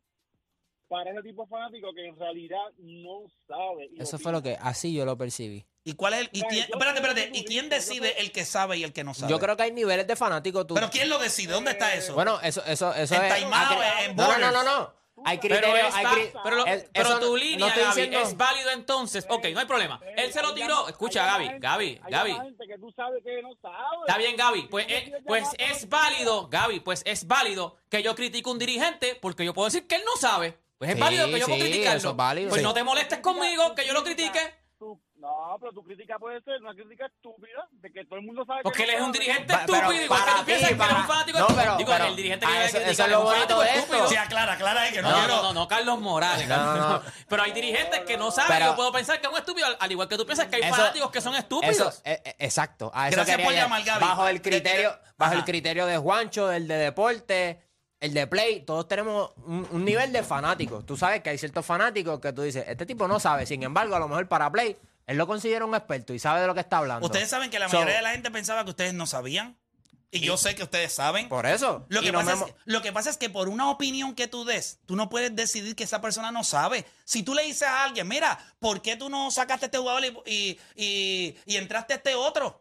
para 0.87 1.11
ese 1.11 1.21
tipo 1.21 1.43
de 1.43 1.49
fanático 1.49 1.93
que 1.93 2.05
en 2.07 2.17
realidad 2.19 2.65
no 2.79 3.21
sabe. 3.47 3.89
Eso 3.97 4.17
fue 4.19 4.31
lo 4.31 4.41
que, 4.41 4.57
así 4.59 4.93
yo 4.93 5.05
lo 5.05 5.17
percibí. 5.17 5.65
¿Y 5.83 5.93
cuál 5.93 6.13
es 6.13 6.19
el...? 6.21 6.29
Y 6.33 6.41
quién- 6.41 6.63
espérate, 6.69 6.99
espérate. 6.99 7.31
¿Y 7.33 7.45
quién 7.45 7.69
decide 7.69 8.19
el 8.21 8.31
que 8.31 8.43
sabe 8.43 8.77
y 8.77 8.83
el 8.83 8.91
que 8.91 9.03
no 9.03 9.13
sabe? 9.13 9.31
Yo 9.31 9.39
creo 9.39 9.55
que 9.55 9.63
hay 9.63 9.71
niveles 9.71 10.05
de 10.05 10.15
fanáticos. 10.15 10.67
Tú, 10.67 10.73
¿Pero 10.73 10.89
quién 10.89 11.09
lo 11.09 11.17
decide? 11.19 11.53
¿Dónde 11.53 11.71
está 11.71 11.93
eso? 11.93 12.13
Bueno, 12.13 12.39
eso, 12.41 12.63
eso, 12.65 12.93
eso 12.93 13.15
En 13.15 13.23
es. 13.23 13.43
En 13.43 14.15
no, 14.15 14.37
no, 14.37 14.51
no, 14.51 14.63
no, 14.63 14.93
No. 15.23 15.29
Hay 15.29 15.37
Pero, 15.37 15.55
criterios. 15.59 15.87
es 15.89 15.95
hay 15.95 16.05
cri- 16.05 16.31
pero, 16.43 16.65
pero 16.93 17.19
tu 17.19 17.29
no 17.31 17.37
línea, 17.37 17.67
estoy 17.67 17.83
Gaby, 17.83 18.01
diciendo- 18.01 18.19
es 18.21 18.37
válido 18.37 18.71
entonces. 18.71 19.25
Ok, 19.29 19.45
no 19.53 19.59
hay 19.59 19.65
problema. 19.65 19.99
Eh, 20.03 20.13
Él 20.17 20.33
se 20.33 20.41
lo 20.41 20.53
tiró. 20.53 20.87
Escucha, 20.87 21.25
Gaby, 21.25 21.59
Gaby, 21.59 22.01
Gaby. 22.09 22.33
gente 22.33 22.67
que 22.67 22.77
tú 22.77 22.91
sabes 22.95 23.23
que 23.23 23.41
no 23.41 23.49
sabe. 23.61 23.75
Está 24.07 24.17
bien, 24.17 24.35
Gaby. 24.35 24.63
Pues, 24.63 24.85
eh, 24.89 25.13
pues 25.27 25.47
es 25.57 25.87
válido, 25.89 26.47
Gaby, 26.49 26.79
pues 26.79 27.03
es 27.05 27.27
válido 27.27 27.77
que 27.89 28.01
yo 28.03 28.15
critique 28.15 28.49
a 28.49 28.51
un 28.53 28.59
dirigente 28.59 29.15
porque 29.21 29.45
yo 29.45 29.53
puedo 29.53 29.65
decir 29.67 29.87
que 29.87 29.95
él 29.95 30.03
no 30.05 30.15
sabe. 30.19 30.57
Pues 30.77 30.89
es 30.89 30.95
Sí, 30.95 31.01
válido 31.01 31.27
que 31.27 31.39
yo 31.39 31.45
puedo 31.45 31.59
sí, 31.63 31.69
criticarlo. 31.69 32.09
es 32.09 32.15
válido. 32.15 32.49
Pues 32.49 32.61
Sí. 32.61 32.65
no 32.65 32.73
te 32.73 32.83
molestes 32.83 33.19
conmigo, 33.19 33.75
que 33.75 33.85
yo 33.85 33.93
lo 33.93 34.03
critique. 34.03 34.39
No, 35.21 35.55
pero 35.59 35.71
tu 35.71 35.83
crítica 35.83 36.17
puede 36.17 36.41
ser 36.41 36.59
una 36.61 36.73
crítica 36.73 37.05
estúpida 37.05 37.67
de 37.71 37.91
que 37.93 38.05
todo 38.05 38.17
el 38.17 38.25
mundo 38.25 38.43
sabe 38.43 38.63
Porque 38.63 38.77
que 38.85 38.89
él 38.89 38.95
es 38.97 39.01
un 39.01 39.11
dirigente 39.11 39.53
Pa- 39.53 39.63
pero 39.67 39.77
estúpido, 39.77 40.03
igual 40.05 40.19
que 40.19 40.25
para 40.25 40.39
tú 40.39 40.45
piensas 40.45 40.69
ti, 40.69 40.75
que 40.75 40.81
él 40.83 40.89
es 40.89 40.91
un 40.91 40.95
para- 40.97 41.07
fanático 41.07 41.37
no, 41.37 41.43
estúpido. 41.45 41.63
pero- 41.63 41.77
Digo, 41.77 41.91
pero- 41.91 42.05
el 42.05 42.15
dirigente 42.15 42.45
que 42.47 42.65
eso- 42.65 42.77
eso 42.79 43.03
es 43.05 43.09
lo 43.11 43.21
bonito 43.23 43.59
de 43.61 43.69
esto. 43.75 44.07
Sí, 44.07 44.15
aclara, 44.15 44.53
aclara 44.53 44.81
ahí 44.81 44.91
que 44.93 45.01
no, 45.03 45.09
No, 45.11 45.15
quiero... 45.19 45.35
no, 45.35 45.43
no, 45.43 45.53
no, 45.53 45.67
Carlos 45.67 45.99
Morales. 45.99 46.47
No, 46.47 46.57
no, 46.75 46.89
no. 46.89 47.01
Pero 47.29 47.43
hay 47.43 47.51
dirigentes 47.51 47.99
que 48.01 48.17
no 48.17 48.31
saben. 48.31 48.51
Pero- 48.57 48.65
yo 48.71 48.75
puedo 48.75 48.91
pensar 48.91 49.21
que 49.21 49.27
es 49.27 49.31
un 49.31 49.37
estúpido, 49.37 49.67
al, 49.67 49.77
al 49.79 49.91
igual 49.91 50.07
que 50.09 50.17
tú 50.17 50.25
piensas 50.25 50.47
que 50.47 50.55
hay 50.55 50.63
Eso- 50.63 50.75
fanáticos 50.75 51.11
que 51.11 51.21
son 51.21 51.35
estúpidos. 51.35 51.77
Eso, 51.77 52.01
eh, 52.03 52.21
eh, 52.25 52.35
exacto. 52.39 52.91
A 52.93 53.07
eso 53.09 53.15
Gracias 53.17 53.41
por 53.41 53.53
llamar, 53.53 53.83
Gaby. 53.83 54.01
Bajo 54.03 54.27
el 54.27 54.41
criterio, 54.41 54.89
Ajá. 54.89 55.01
bajo 55.17 55.33
el 55.35 55.43
criterio 55.45 55.85
de 55.85 55.97
Juancho, 55.99 56.51
el 56.51 56.67
de 56.67 56.75
deporte, 56.77 57.61
el 57.99 58.15
de 58.15 58.25
play, 58.25 58.61
todos 58.61 58.87
tenemos 58.87 59.31
un, 59.45 59.67
un 59.69 59.85
nivel 59.85 60.11
de 60.11 60.23
fanáticos. 60.23 60.83
Tú 60.83 60.97
sabes 60.97 61.21
que 61.21 61.29
hay 61.29 61.37
ciertos 61.37 61.63
fanáticos 61.63 62.19
que 62.19 62.33
tú 62.33 62.41
dices, 62.41 62.65
este 62.67 62.87
tipo 62.87 63.07
no 63.07 63.19
sabe. 63.19 63.45
Sin 63.45 63.61
embargo, 63.61 63.95
a 63.95 63.99
lo 63.99 64.07
mejor 64.07 64.27
para 64.27 64.51
play, 64.51 64.75
él 65.07 65.17
lo 65.17 65.27
considera 65.27 65.65
un 65.65 65.75
experto 65.75 66.13
y 66.13 66.19
sabe 66.19 66.41
de 66.41 66.47
lo 66.47 66.53
que 66.53 66.59
está 66.61 66.77
hablando. 66.77 67.05
Ustedes 67.05 67.29
saben 67.29 67.49
que 67.49 67.59
la 67.59 67.67
So, 67.69 67.77
mayoría 67.77 67.97
de 67.97 68.01
la 68.01 68.11
gente 68.11 68.31
pensaba 68.31 68.63
que 68.63 68.69
ustedes 68.71 68.93
no 68.93 69.05
sabían. 69.07 69.57
Y 70.13 70.19
yo 70.19 70.35
sé 70.35 70.55
que 70.55 70.63
ustedes 70.63 70.91
saben. 70.91 71.29
Por 71.29 71.45
eso. 71.45 71.85
Lo 71.87 72.01
que, 72.01 72.11
pasa 72.11 72.33
es, 72.33 72.53
lo 72.65 72.81
que 72.81 72.91
pasa 72.91 73.09
es 73.09 73.15
que 73.17 73.29
por 73.29 73.47
una 73.47 73.69
opinión 73.69 74.13
que 74.13 74.27
tú 74.27 74.43
des, 74.43 74.79
tú 74.85 74.97
no 74.97 75.07
puedes 75.09 75.33
decidir 75.33 75.73
que 75.73 75.85
esa 75.85 76.01
persona 76.01 76.31
no 76.33 76.43
sabe. 76.43 76.85
Si 77.05 77.23
tú 77.23 77.33
le 77.33 77.43
dices 77.43 77.63
a 77.69 77.85
alguien, 77.85 78.09
mira, 78.09 78.37
¿por 78.59 78.81
qué 78.81 78.97
tú 78.97 79.09
no 79.09 79.31
sacaste 79.31 79.67
este 79.67 79.77
jugador 79.77 80.03
y, 80.03 80.17
y, 80.25 80.59
y- 80.75 81.37
y 81.45 81.55
entraste 81.55 81.93
a 81.93 81.95
este 81.95 82.13
otro? 82.15 82.60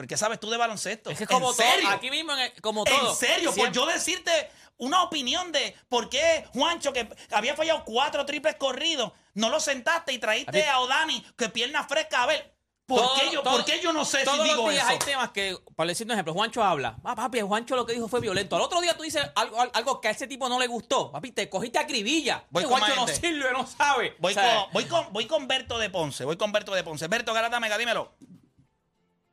Porque 0.00 0.16
sabes 0.16 0.40
tú 0.40 0.48
de 0.50 0.56
baloncesto. 0.56 1.10
Es 1.10 1.18
que 1.18 1.26
como 1.26 1.50
¿En 1.50 1.56
todo, 1.56 1.66
serio? 1.66 1.88
aquí 1.90 2.10
mismo, 2.10 2.32
en 2.32 2.38
el- 2.40 2.62
como 2.62 2.84
todo. 2.84 3.10
En 3.10 3.16
serio, 3.16 3.54
por 3.54 3.70
yo 3.72 3.86
decirte 3.86 4.50
una 4.78 5.02
opinión 5.02 5.52
de 5.52 5.76
por 5.88 6.08
qué 6.08 6.46
Juancho, 6.54 6.92
que 6.92 7.06
había 7.32 7.54
fallado 7.54 7.84
cuatro 7.84 8.24
triples 8.24 8.56
corridos, 8.56 9.12
no 9.34 9.50
lo 9.50 9.60
sentaste 9.60 10.12
y 10.12 10.18
traíste 10.18 10.66
a 10.68 10.80
Odani, 10.80 11.24
que 11.36 11.48
pierna 11.50 11.84
fresca. 11.84 12.22
A 12.22 12.26
ver, 12.26 12.54
¿por, 12.86 12.98
Todo- 13.02 13.14
qué, 13.20 13.30
yo, 13.30 13.42
todo- 13.42 13.56
¿por 13.56 13.64
qué 13.66 13.78
yo 13.80 13.92
no 13.92 14.04
sé 14.06 14.24
si 14.24 14.42
digo 14.42 14.62
los 14.62 14.70
días 14.70 14.84
eso? 14.84 14.92
hay 14.92 14.98
temas 14.98 15.30
que, 15.32 15.56
para 15.76 15.88
decir 15.88 16.06
un 16.06 16.12
ejemplo, 16.12 16.32
Juancho 16.32 16.64
habla. 16.64 16.96
Ah, 17.04 17.14
papi, 17.14 17.40
Juancho 17.42 17.76
lo 17.76 17.84
que 17.84 17.92
dijo 17.92 18.08
fue 18.08 18.20
violento. 18.20 18.56
Al 18.56 18.62
otro 18.62 18.80
día 18.80 18.96
tú 18.96 19.02
dices 19.02 19.22
algo, 19.34 19.60
algo 19.72 20.00
que 20.00 20.08
a 20.08 20.12
ese 20.12 20.26
tipo 20.26 20.48
no 20.48 20.58
le 20.58 20.66
gustó. 20.66 21.12
Papi, 21.12 21.30
te 21.32 21.50
cogiste 21.50 21.78
a 21.78 21.86
cribilla. 21.86 22.44
Voy 22.50 22.64
con 22.64 22.78
Juancho 22.78 22.96
no 22.96 23.06
sirve, 23.06 23.52
no 23.52 23.66
sabe. 23.66 24.16
Voy, 24.18 24.32
O 24.32 24.34
sea, 24.34 24.62
con, 24.64 24.72
voy, 24.72 24.84
con, 24.86 25.12
voy 25.12 25.26
con 25.26 25.46
Berto 25.46 25.78
de 25.78 25.90
Ponce, 25.90 26.24
voy 26.24 26.38
con 26.38 26.52
Berto 26.52 26.74
de 26.74 26.82
Ponce. 26.82 27.06
Berto 27.06 27.34
Garata 27.34 27.60
Mega, 27.60 27.76
dímelo. 27.76 28.14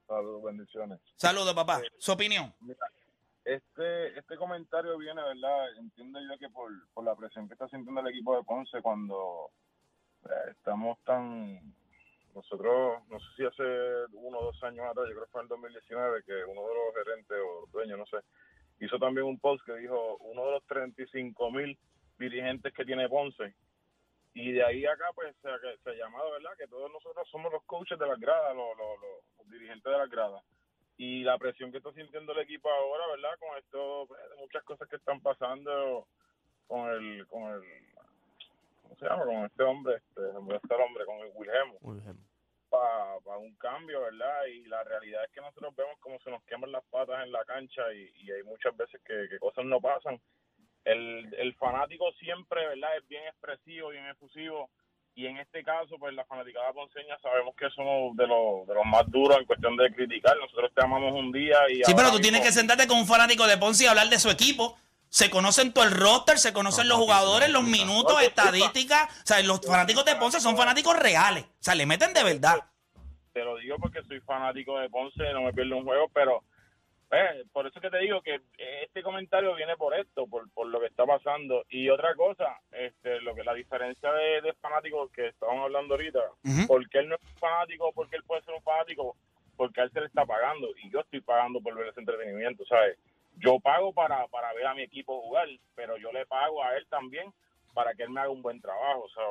Saludos, 0.07 0.43
bendiciones. 0.43 0.99
Saludos, 1.15 1.53
papá. 1.53 1.81
Su 1.97 2.13
opinión. 2.13 2.53
Mira, 2.61 2.87
este, 3.43 4.17
este 4.17 4.37
comentario 4.37 4.97
viene, 4.97 5.21
¿verdad? 5.21 5.77
Entiendo 5.77 6.19
yo 6.19 6.37
que 6.39 6.49
por, 6.49 6.71
por 6.93 7.03
la 7.03 7.15
presión 7.15 7.47
que 7.47 7.53
está 7.53 7.67
sintiendo 7.67 8.01
el 8.01 8.07
equipo 8.07 8.35
de 8.35 8.43
Ponce 8.43 8.81
cuando 8.81 9.51
eh, 10.25 10.51
estamos 10.51 10.97
tan... 11.03 11.73
Nosotros, 12.33 13.01
no 13.09 13.19
sé 13.19 13.25
si 13.35 13.45
hace 13.45 13.63
uno 14.13 14.37
o 14.37 14.45
dos 14.45 14.63
años 14.63 14.85
atrás, 14.85 15.07
yo 15.09 15.15
creo 15.15 15.25
que 15.25 15.31
fue 15.31 15.41
en 15.41 15.45
el 15.45 15.49
2019, 15.49 16.23
que 16.23 16.45
uno 16.45 16.61
de 16.67 16.75
los 16.75 16.93
gerentes 16.93 17.37
o 17.37 17.67
dueños, 17.71 17.97
no 17.97 18.05
sé, 18.05 18.17
hizo 18.79 18.99
también 18.99 19.25
un 19.25 19.39
post 19.39 19.65
que 19.65 19.73
dijo 19.77 20.17
uno 20.17 20.45
de 20.45 20.51
los 20.51 20.63
35 20.67 21.51
mil 21.51 21.79
dirigentes 22.19 22.73
que 22.73 22.85
tiene 22.85 23.09
Ponce. 23.09 23.55
Y 24.39 24.51
de 24.51 24.63
ahí 24.63 24.85
acá, 24.85 25.05
pues, 25.15 25.35
se, 25.41 25.49
se 25.83 25.89
ha 25.89 25.93
llamado, 25.93 26.31
¿verdad? 26.31 26.51
Que 26.57 26.67
todos 26.67 26.91
nosotros 26.91 27.27
somos 27.29 27.51
los 27.51 27.63
coaches 27.65 27.97
de 27.97 28.05
las 28.07 28.19
gradas, 28.19 28.55
los, 28.55 28.77
los, 28.77 28.99
los- 29.01 29.49
dirigentes 29.49 29.89
de 29.91 29.97
las 29.97 30.09
gradas 30.09 30.43
y 30.97 31.23
la 31.23 31.37
presión 31.37 31.71
que 31.71 31.77
está 31.77 31.91
sintiendo 31.93 32.33
el 32.33 32.39
equipo 32.39 32.69
ahora, 32.69 33.07
¿verdad? 33.07 33.39
Con 33.39 33.57
esto, 33.57 34.05
pues, 34.07 34.19
muchas 34.39 34.63
cosas 34.63 34.89
que 34.89 34.97
están 34.97 35.21
pasando 35.21 36.05
con 36.67 36.89
el, 36.89 37.25
con 37.27 37.43
el, 37.53 37.61
¿cómo 38.81 38.95
se 38.97 39.05
llama? 39.05 39.23
Con 39.25 39.45
este 39.45 39.63
hombre, 39.63 39.95
este, 39.95 40.21
este 40.55 40.73
hombre, 40.75 41.05
con 41.05 41.17
el 41.19 41.31
Wilhelm, 41.33 41.77
para 42.69 43.37
un 43.37 43.55
cambio, 43.55 44.01
¿verdad? 44.01 44.45
Y 44.47 44.65
la 44.65 44.83
realidad 44.83 45.23
es 45.23 45.31
que 45.31 45.39
nosotros 45.41 45.73
vemos 45.75 45.97
como 45.99 46.19
se 46.19 46.29
nos 46.29 46.43
queman 46.43 46.71
las 46.73 46.83
patas 46.85 47.23
en 47.23 47.31
la 47.31 47.45
cancha 47.45 47.81
y, 47.93 48.11
y 48.15 48.31
hay 48.31 48.43
muchas 48.43 48.75
veces 48.75 49.01
que, 49.05 49.27
que 49.29 49.39
cosas 49.39 49.63
no 49.65 49.79
pasan. 49.79 50.19
El, 50.91 51.33
el 51.37 51.53
fanático 51.55 52.11
siempre, 52.19 52.65
¿verdad? 52.67 52.89
Es 52.97 53.07
bien 53.07 53.23
expresivo, 53.27 53.89
bien 53.89 54.07
efusivo 54.07 54.69
y 55.15 55.25
en 55.25 55.37
este 55.37 55.63
caso, 55.63 55.97
pues 55.97 56.13
la 56.13 56.23
fanaticada 56.25 56.71
ponceña 56.73 57.17
sabemos 57.19 57.55
que 57.55 57.69
somos 57.71 58.15
de 58.15 58.27
los, 58.27 58.67
de 58.67 58.73
los 58.75 58.85
más 58.85 59.03
duros 59.07 59.37
en 59.39 59.45
cuestión 59.45 59.75
de 59.75 59.91
criticar. 59.93 60.37
Nosotros 60.37 60.71
te 60.75 60.83
amamos 60.85 61.11
un 61.13 61.31
día 61.31 61.57
y 61.69 61.77
Sí, 61.83 61.93
pero 61.95 62.09
tú 62.09 62.17
mismo- 62.17 62.21
tienes 62.21 62.41
que 62.41 62.51
sentarte 62.51 62.87
con 62.87 62.99
un 62.99 63.07
fanático 63.07 63.47
de 63.47 63.57
Ponce 63.57 63.83
y 63.83 63.87
hablar 63.87 64.09
de 64.09 64.19
su 64.19 64.29
equipo. 64.29 64.77
Se 65.09 65.29
conocen 65.31 65.73
todo 65.73 65.85
el 65.85 65.91
roster, 65.91 66.37
se 66.37 66.53
conocen 66.53 66.87
los 66.87 66.97
jugadores, 66.97 67.49
los 67.49 67.63
minutos, 67.63 68.13
No, 68.13 68.19
estadísticas. 68.19 69.09
O 69.23 69.25
sea, 69.25 69.41
los 69.41 69.59
fanáticos 69.65 70.05
de 70.05 70.15
Ponce 70.17 70.39
son 70.39 70.55
fanáticos 70.55 70.97
reales. 70.99 71.45
O 71.45 71.63
sea, 71.63 71.73
le 71.75 71.85
meten 71.85 72.13
de 72.13 72.23
verdad. 72.23 72.57
te 73.33 73.43
lo 73.43 73.55
digo 73.57 73.77
porque 73.79 74.01
soy 74.03 74.19
fanático 74.21 74.77
de 74.79 74.89
Ponce, 74.89 75.23
no 75.33 75.41
me 75.43 75.53
pierdo 75.53 75.77
un 75.77 75.83
juego, 75.85 76.09
pero 76.13 76.43
eh, 77.11 77.43
por 77.53 77.65
eso 77.67 77.79
que 77.79 77.89
te 77.89 77.99
digo 77.99 78.21
que 78.21 78.41
este 78.83 79.01
comentario 79.01 79.55
viene 79.55 79.77
por 79.77 79.97
esto, 79.97 80.27
por, 80.27 80.49
por 80.51 80.67
lo 80.67 80.79
que 80.79 80.87
está 80.87 81.05
pasando. 81.05 81.63
Y 81.69 81.89
otra 81.89 82.15
cosa, 82.15 82.59
este, 82.71 83.21
lo 83.21 83.33
que 83.35 83.43
la 83.43 83.53
diferencia 83.53 84.11
de, 84.11 84.41
de 84.41 84.53
fanáticos 84.55 85.09
que 85.11 85.27
estaban 85.27 85.59
hablando 85.59 85.93
ahorita, 85.95 86.19
Ujú. 86.43 86.67
porque 86.67 86.99
él 86.99 87.09
no 87.09 87.15
es 87.15 87.21
fanático, 87.39 87.91
porque 87.93 88.15
él 88.17 88.23
puede 88.23 88.41
ser 88.43 88.53
un 88.53 88.61
fanático, 88.63 89.15
porque 89.55 89.81
a 89.81 89.83
él 89.85 89.91
se 89.91 90.01
le 90.01 90.07
está 90.07 90.25
pagando 90.25 90.67
y 90.83 90.91
yo 90.91 90.99
estoy 90.99 91.21
pagando 91.21 91.61
por 91.61 91.75
ver 91.75 91.87
ese 91.87 91.99
entretenimiento, 91.99 92.65
¿sabes? 92.65 92.97
Yo 93.37 93.59
pago 93.59 93.93
para, 93.93 94.27
para 94.27 94.51
ver 94.53 94.65
a 94.67 94.73
mi 94.73 94.81
equipo 94.83 95.21
jugar, 95.21 95.47
pero 95.75 95.97
yo 95.97 96.11
le 96.11 96.25
pago 96.25 96.63
a 96.63 96.75
él 96.75 96.85
también 96.89 97.31
para 97.73 97.93
que 97.93 98.03
él 98.03 98.09
me 98.09 98.19
haga 98.21 98.31
un 98.31 98.41
buen 98.41 98.59
trabajo, 98.59 99.01
o 99.03 99.09
sea, 99.09 99.23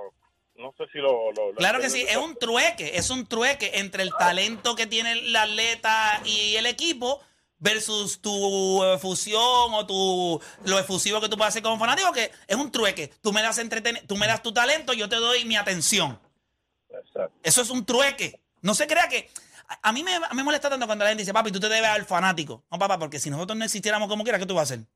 no 0.56 0.72
sé 0.78 0.86
si 0.92 0.98
lo... 0.98 1.32
lo- 1.32 1.48
lo 1.50 1.54
Claro 1.56 1.80
que 1.80 1.90
sí, 1.90 2.02
es 2.08 2.16
un 2.16 2.36
trueque, 2.36 2.96
es 2.96 3.10
un 3.10 3.26
trueque 3.26 3.72
entre 3.74 4.02
el 4.04 4.10
talento 4.16 4.74
que 4.76 4.86
tiene 4.86 5.12
el 5.12 5.36
atleta 5.36 6.22
y 6.24 6.56
el 6.56 6.66
equipo 6.66 7.20
versus 7.58 8.20
tu 8.20 8.84
efusión 8.84 9.74
o 9.74 9.86
tu 9.86 10.40
lo 10.64 10.78
efusivo 10.78 11.20
que 11.20 11.28
tú 11.28 11.36
puedes 11.36 11.50
hacer 11.52 11.62
como 11.62 11.78
fanático, 11.78 12.12
que 12.12 12.30
es 12.46 12.56
un 12.56 12.70
trueque. 12.70 13.12
Tú 13.20 13.32
me 13.32 13.42
das 13.42 13.58
entreten 13.58 14.00
tú 14.06 14.16
me 14.16 14.26
das 14.26 14.42
tu 14.42 14.52
talento, 14.52 14.92
yo 14.92 15.08
te 15.08 15.16
doy 15.16 15.44
mi 15.44 15.56
atención. 15.56 16.18
Exacto. 16.88 17.32
Eso 17.42 17.62
es 17.62 17.70
un 17.70 17.84
trueque. 17.84 18.40
No 18.62 18.74
se 18.74 18.86
crea 18.86 19.08
que. 19.08 19.30
A, 19.68 19.88
a 19.88 19.92
mí 19.92 20.02
me, 20.02 20.12
me 20.32 20.44
molesta 20.44 20.70
tanto 20.70 20.86
cuando 20.86 21.04
la 21.04 21.10
gente 21.10 21.22
dice, 21.22 21.32
papi, 21.32 21.50
tú 21.50 21.60
te 21.60 21.68
debes 21.68 21.90
al 21.90 22.04
fanático. 22.04 22.64
No, 22.70 22.78
papá, 22.78 22.98
porque 22.98 23.18
si 23.18 23.30
nosotros 23.30 23.58
no 23.58 23.64
existiéramos 23.64 24.08
como 24.08 24.22
quiera, 24.22 24.38
¿qué 24.38 24.46
tú 24.46 24.54
vas 24.54 24.70
a 24.70 24.74
hacer? 24.74 24.86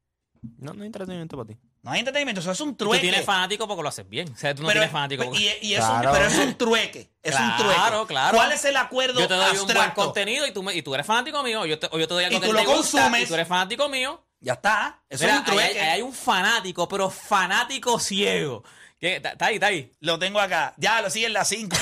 No, 0.58 0.72
no 0.72 0.82
hay 0.82 0.86
entretenimiento 0.86 1.36
para 1.36 1.48
ti. 1.48 1.58
No 1.82 1.90
hay 1.90 2.00
entretenimiento, 2.00 2.40
eso 2.40 2.50
es 2.52 2.60
un 2.60 2.76
Tú 2.76 2.84
trueque. 2.86 3.02
tienes 3.02 3.24
fanático 3.24 3.66
porque 3.68 3.82
lo 3.82 3.88
haces 3.88 4.08
bien. 4.08 4.30
O 4.32 4.36
sea, 4.36 4.54
tú 4.54 4.62
no 4.62 4.68
pero, 4.68 4.80
tienes 4.80 4.92
fanático 4.92 5.20
pero- 5.22 5.30
porque... 5.32 5.58
y, 5.62 5.68
y 5.68 5.74
es 5.74 5.80
un- 5.80 5.86
Claro. 6.00 6.12
pero 6.12 6.24
es 6.26 6.38
un 6.38 6.54
trueque. 6.58 7.10
Es 7.22 7.34
un 7.34 7.56
trueque. 7.56 7.74
Claro, 7.74 8.06
claro. 8.06 8.36
¿Cuál 8.36 8.52
es 8.52 8.64
el 8.64 8.76
acuerdo 8.76 9.20
Yo 9.20 9.28
te 9.28 9.34
doy 9.34 9.56
un 9.58 9.66
buen 9.66 9.90
contenido 9.92 10.46
y 10.46 10.52
tú, 10.52 10.62
me- 10.62 10.74
y 10.74 10.82
tú 10.82 10.94
eres 10.94 11.06
fanático 11.06 11.42
mío. 11.42 11.64
Yo 11.66 11.78
te- 11.78 11.88
o 11.90 11.98
yo 11.98 12.06
te 12.08 12.14
doy 12.14 12.24
algo 12.24 12.36
Y 12.36 12.40
que 12.40 12.46
tú 12.46 12.52
te 12.54 12.62
lo 12.62 12.68
gusta 12.68 12.98
consumes. 13.02 13.22
y 13.22 13.26
tú 13.26 13.34
eres 13.34 13.48
fanático 13.48 13.88
mío. 13.88 14.22
Ya 14.40 14.54
está. 14.54 15.02
Eso 15.08 15.24
Mira, 15.24 15.34
es 15.36 15.40
un 15.40 15.46
ahí 15.46 15.52
trueque. 15.56 15.80
hay, 15.80 15.86
ahí 15.86 15.94
hay 15.96 16.02
un 16.02 16.12
fanático, 16.14 16.88
pero 16.88 17.10
fanático 17.10 17.98
ciego. 17.98 18.62
Está 19.00 19.30
está 19.30 19.46
ahí, 19.46 19.54
está 19.54 19.66
ahí. 19.68 19.90
Lo 20.00 20.18
tengo 20.18 20.38
acá. 20.40 20.74
Ya, 20.76 21.00
lo 21.00 21.08
sigue 21.08 21.26
en 21.26 21.32
la 21.32 21.44
5. 21.44 21.74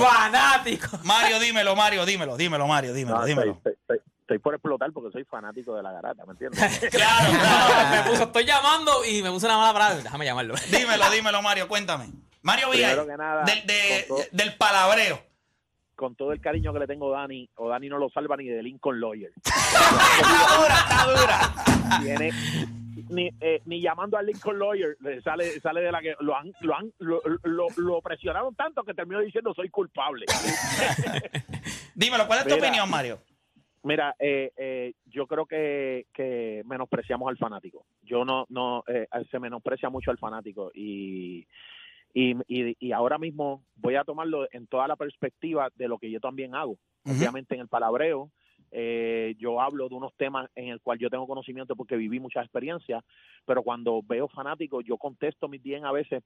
Fanático. 0.00 0.98
Mario, 1.02 1.38
dímelo, 1.38 1.76
Mario, 1.76 2.06
dímelo, 2.06 2.36
dímelo, 2.36 2.66
Mario, 2.66 2.92
dímelo, 2.94 3.18
No, 3.18 3.24
dímelo. 3.26 3.60
Estoy, 4.30 4.38
por 4.38 4.54
explotar 4.54 4.92
porque 4.92 5.10
soy 5.12 5.24
fanático 5.24 5.74
de 5.74 5.82
la 5.82 5.90
garata, 5.92 6.24
¿me 6.24 6.32
entiendes? 6.32 6.60
Claro, 6.90 7.30
claro. 7.38 7.90
me 8.04 8.10
puso, 8.10 8.22
estoy 8.24 8.44
llamando 8.44 9.04
y 9.04 9.22
me 9.22 9.30
puso 9.30 9.46
una 9.46 9.56
mala 9.58 9.72
palabra. 9.72 9.96
Déjame 10.02 10.24
llamarlo. 10.24 10.54
dímelo, 10.70 11.10
dímelo, 11.10 11.42
Mario, 11.42 11.66
cuéntame. 11.68 12.08
Mario 12.42 12.70
Villay, 12.70 12.94
Primero 12.94 13.06
que 13.10 13.16
nada, 13.16 13.44
del, 13.44 13.66
de- 13.66 14.04
todo- 14.08 14.22
del 14.30 14.54
palabreo. 14.56 15.20
Con 15.96 16.14
todo 16.14 16.32
el 16.32 16.40
cariño 16.40 16.72
que 16.72 16.78
le 16.78 16.86
tengo 16.86 17.14
a 17.14 17.20
Dani, 17.20 17.50
o 17.56 17.68
Dani 17.68 17.88
no 17.88 17.98
lo 17.98 18.08
salva 18.08 18.36
ni 18.36 18.46
de 18.46 18.62
Lincoln 18.62 18.98
Lawyer. 19.00 19.30
Está 19.44 20.56
dura, 20.56 20.74
está 20.78 21.06
dura. 21.06 22.00
Tiene, 22.02 22.32
ni, 23.10 23.28
eh, 23.40 23.60
ni 23.66 23.82
llamando 23.82 24.16
al 24.16 24.24
Lincoln 24.26 24.58
Lawyer 24.58 24.96
le 25.00 25.20
sale, 25.20 25.60
sale 25.60 25.80
de 25.82 25.92
la 25.92 26.00
que 26.00 26.14
lo 26.20 26.34
han, 26.36 26.52
lo 26.60 26.74
han, 26.76 26.90
lo, 27.00 27.20
lo- 27.42 27.66
lo 27.76 28.00
presionaron 28.00 28.54
tanto 28.54 28.82
que 28.84 28.94
terminó 28.94 29.20
diciendo 29.20 29.52
soy 29.54 29.68
culpable. 29.68 30.24
Dímelo, 31.94 32.26
¿cuál 32.26 32.38
es 32.40 32.44
tu 32.46 32.54
Mira. 32.54 32.66
opinión, 32.66 32.88
Mario? 32.88 33.20
Mira, 33.82 34.14
eh, 34.18 34.52
eh, 34.56 34.92
yo 35.06 35.26
creo 35.26 35.46
que, 35.46 36.06
que 36.12 36.62
menospreciamos 36.66 37.28
al 37.28 37.38
fanático. 37.38 37.86
Yo 38.02 38.24
no, 38.24 38.46
no, 38.50 38.84
eh, 38.86 39.06
se 39.30 39.38
menosprecia 39.38 39.88
mucho 39.88 40.10
al 40.10 40.18
fanático 40.18 40.70
y, 40.74 41.46
y, 42.12 42.36
y, 42.46 42.76
y 42.78 42.92
ahora 42.92 43.18
mismo 43.18 43.62
voy 43.76 43.96
a 43.96 44.04
tomarlo 44.04 44.46
en 44.52 44.66
toda 44.66 44.86
la 44.86 44.96
perspectiva 44.96 45.70
de 45.76 45.88
lo 45.88 45.98
que 45.98 46.10
yo 46.10 46.20
también 46.20 46.54
hago. 46.54 46.76
Obviamente 47.06 47.54
en 47.54 47.62
el 47.62 47.68
palabreo 47.68 48.30
eh, 48.72 49.34
yo 49.38 49.60
hablo 49.60 49.88
de 49.88 49.94
unos 49.94 50.14
temas 50.16 50.48
en 50.54 50.68
el 50.68 50.80
cual 50.80 50.98
yo 50.98 51.10
tengo 51.10 51.26
conocimiento 51.26 51.74
porque 51.74 51.96
viví 51.96 52.20
muchas 52.20 52.44
experiencias, 52.44 53.02
pero 53.44 53.62
cuando 53.62 54.00
veo 54.02 54.28
fanáticos 54.28 54.84
yo 54.84 54.96
contesto 54.96 55.48
mis 55.48 55.62
bien 55.62 55.84
a 55.84 55.92
veces 55.92 56.22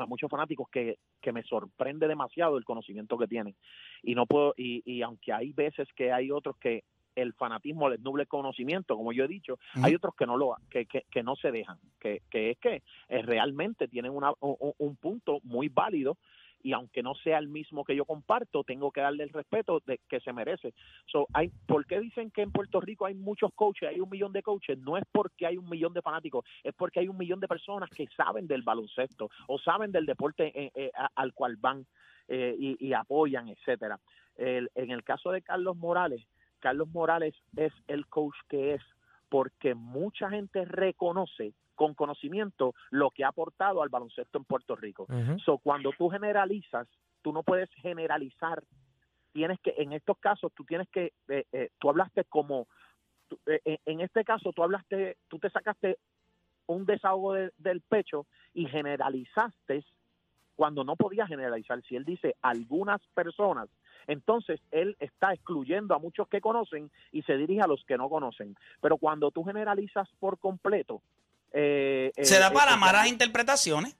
a 0.00 0.06
muchos 0.06 0.30
fanáticos 0.30 0.68
que, 0.70 0.98
que 1.20 1.32
me 1.32 1.42
sorprende 1.42 2.08
demasiado 2.08 2.56
el 2.56 2.64
conocimiento 2.64 3.18
que 3.18 3.26
tienen. 3.26 3.54
Y 4.02 4.14
no 4.14 4.26
puedo 4.26 4.54
y, 4.56 4.82
y 4.84 5.02
aunque 5.02 5.32
hay 5.32 5.52
veces 5.52 5.88
que 5.94 6.12
hay 6.12 6.30
otros 6.30 6.56
que 6.58 6.84
el 7.16 7.32
fanatismo 7.34 7.88
les 7.88 8.00
nuble 8.00 8.22
el 8.22 8.28
conocimiento 8.28 8.96
como 8.96 9.12
yo 9.12 9.24
he 9.24 9.28
dicho 9.28 9.58
hay 9.82 9.96
otros 9.96 10.14
que 10.14 10.26
no 10.26 10.36
lo 10.36 10.54
que, 10.70 10.86
que, 10.86 11.04
que 11.10 11.24
no 11.24 11.34
se 11.34 11.50
dejan 11.50 11.76
que, 11.98 12.22
que 12.30 12.50
es 12.50 12.58
que 12.58 12.82
eh, 13.08 13.22
realmente 13.22 13.88
tienen 13.88 14.12
una, 14.12 14.32
un, 14.40 14.72
un 14.78 14.96
punto 14.96 15.40
muy 15.42 15.68
válido 15.68 16.18
y 16.62 16.72
aunque 16.72 17.02
no 17.02 17.14
sea 17.14 17.38
el 17.38 17.48
mismo 17.48 17.84
que 17.84 17.96
yo 17.96 18.04
comparto, 18.04 18.64
tengo 18.64 18.90
que 18.90 19.00
darle 19.00 19.24
el 19.24 19.30
respeto 19.30 19.80
de 19.86 20.00
que 20.08 20.20
se 20.20 20.32
merece. 20.32 20.74
So, 21.06 21.26
hay, 21.32 21.50
¿Por 21.66 21.86
qué 21.86 22.00
dicen 22.00 22.30
que 22.30 22.42
en 22.42 22.52
Puerto 22.52 22.80
Rico 22.80 23.06
hay 23.06 23.14
muchos 23.14 23.52
coaches, 23.54 23.88
hay 23.88 24.00
un 24.00 24.10
millón 24.10 24.32
de 24.32 24.42
coaches? 24.42 24.78
No 24.78 24.96
es 24.96 25.04
porque 25.10 25.46
hay 25.46 25.56
un 25.56 25.68
millón 25.68 25.92
de 25.92 26.02
fanáticos, 26.02 26.44
es 26.62 26.74
porque 26.74 27.00
hay 27.00 27.08
un 27.08 27.18
millón 27.18 27.40
de 27.40 27.48
personas 27.48 27.90
que 27.90 28.06
saben 28.16 28.46
del 28.46 28.62
baloncesto 28.62 29.30
o 29.46 29.58
saben 29.58 29.92
del 29.92 30.06
deporte 30.06 30.52
eh, 30.54 30.70
eh, 30.74 30.90
al 31.14 31.32
cual 31.32 31.56
van 31.56 31.86
eh, 32.28 32.54
y, 32.58 32.92
apoyan, 32.92 33.48
etcétera. 33.48 33.98
En 34.36 34.90
el 34.90 35.04
caso 35.04 35.32
de 35.32 35.42
Carlos 35.42 35.76
Morales, 35.76 36.24
Carlos 36.60 36.88
Morales 36.88 37.34
es 37.56 37.72
el 37.88 38.06
coach 38.06 38.36
que 38.48 38.74
es 38.74 38.82
porque 39.28 39.74
mucha 39.74 40.30
gente 40.30 40.64
reconoce 40.64 41.52
con 41.80 41.94
conocimiento 41.94 42.74
lo 42.90 43.10
que 43.10 43.24
ha 43.24 43.28
aportado 43.28 43.82
al 43.82 43.88
baloncesto 43.88 44.36
en 44.36 44.44
Puerto 44.44 44.76
Rico. 44.76 45.04
Ujú. 45.04 45.38
So, 45.38 45.56
cuando 45.56 45.92
tú 45.96 46.10
generalizas, 46.10 46.86
tú 47.22 47.32
no 47.32 47.42
puedes 47.42 47.70
generalizar. 47.76 48.62
Tienes 49.32 49.58
que, 49.60 49.72
en 49.78 49.94
estos 49.94 50.18
casos, 50.18 50.52
tú 50.54 50.62
tienes 50.66 50.90
que, 50.90 51.14
eh, 51.28 51.46
eh, 51.52 51.70
tú 51.78 51.88
hablaste 51.88 52.24
como, 52.24 52.66
tú- 53.28 53.38
eh, 53.46 53.62
en- 53.64 53.78
en 53.86 54.00
este 54.02 54.24
caso, 54.24 54.52
tú 54.52 54.62
hablaste, 54.62 55.16
tú 55.28 55.38
te 55.38 55.48
sacaste 55.48 55.96
un 56.66 56.84
desahogo 56.84 57.32
de- 57.32 57.50
del 57.56 57.80
pecho 57.80 58.26
y 58.52 58.66
generalizaste 58.66 59.82
cuando 60.56 60.84
no 60.84 60.96
podía 60.96 61.26
generalizar. 61.26 61.80
Si 61.84 61.96
él 61.96 62.04
dice 62.04 62.36
algunas 62.42 63.00
personas, 63.14 63.70
entonces 64.06 64.60
él 64.70 64.96
está 65.00 65.32
excluyendo 65.32 65.94
a 65.94 65.98
muchos 65.98 66.28
que 66.28 66.42
conocen 66.42 66.90
y 67.10 67.22
se 67.22 67.38
dirige 67.38 67.62
a 67.62 67.66
los 67.66 67.82
que 67.86 67.96
no 67.96 68.10
conocen. 68.10 68.54
Pero 68.82 68.98
cuando 68.98 69.30
tú 69.30 69.44
generalizas 69.44 70.10
por 70.18 70.38
completo, 70.38 71.00
eh, 71.52 72.12
Se 72.22 72.36
eh, 72.36 72.40
da 72.40 72.50
para 72.52 72.74
eh, 72.74 72.76
malas 72.76 73.06
interpretaciones. 73.08 73.96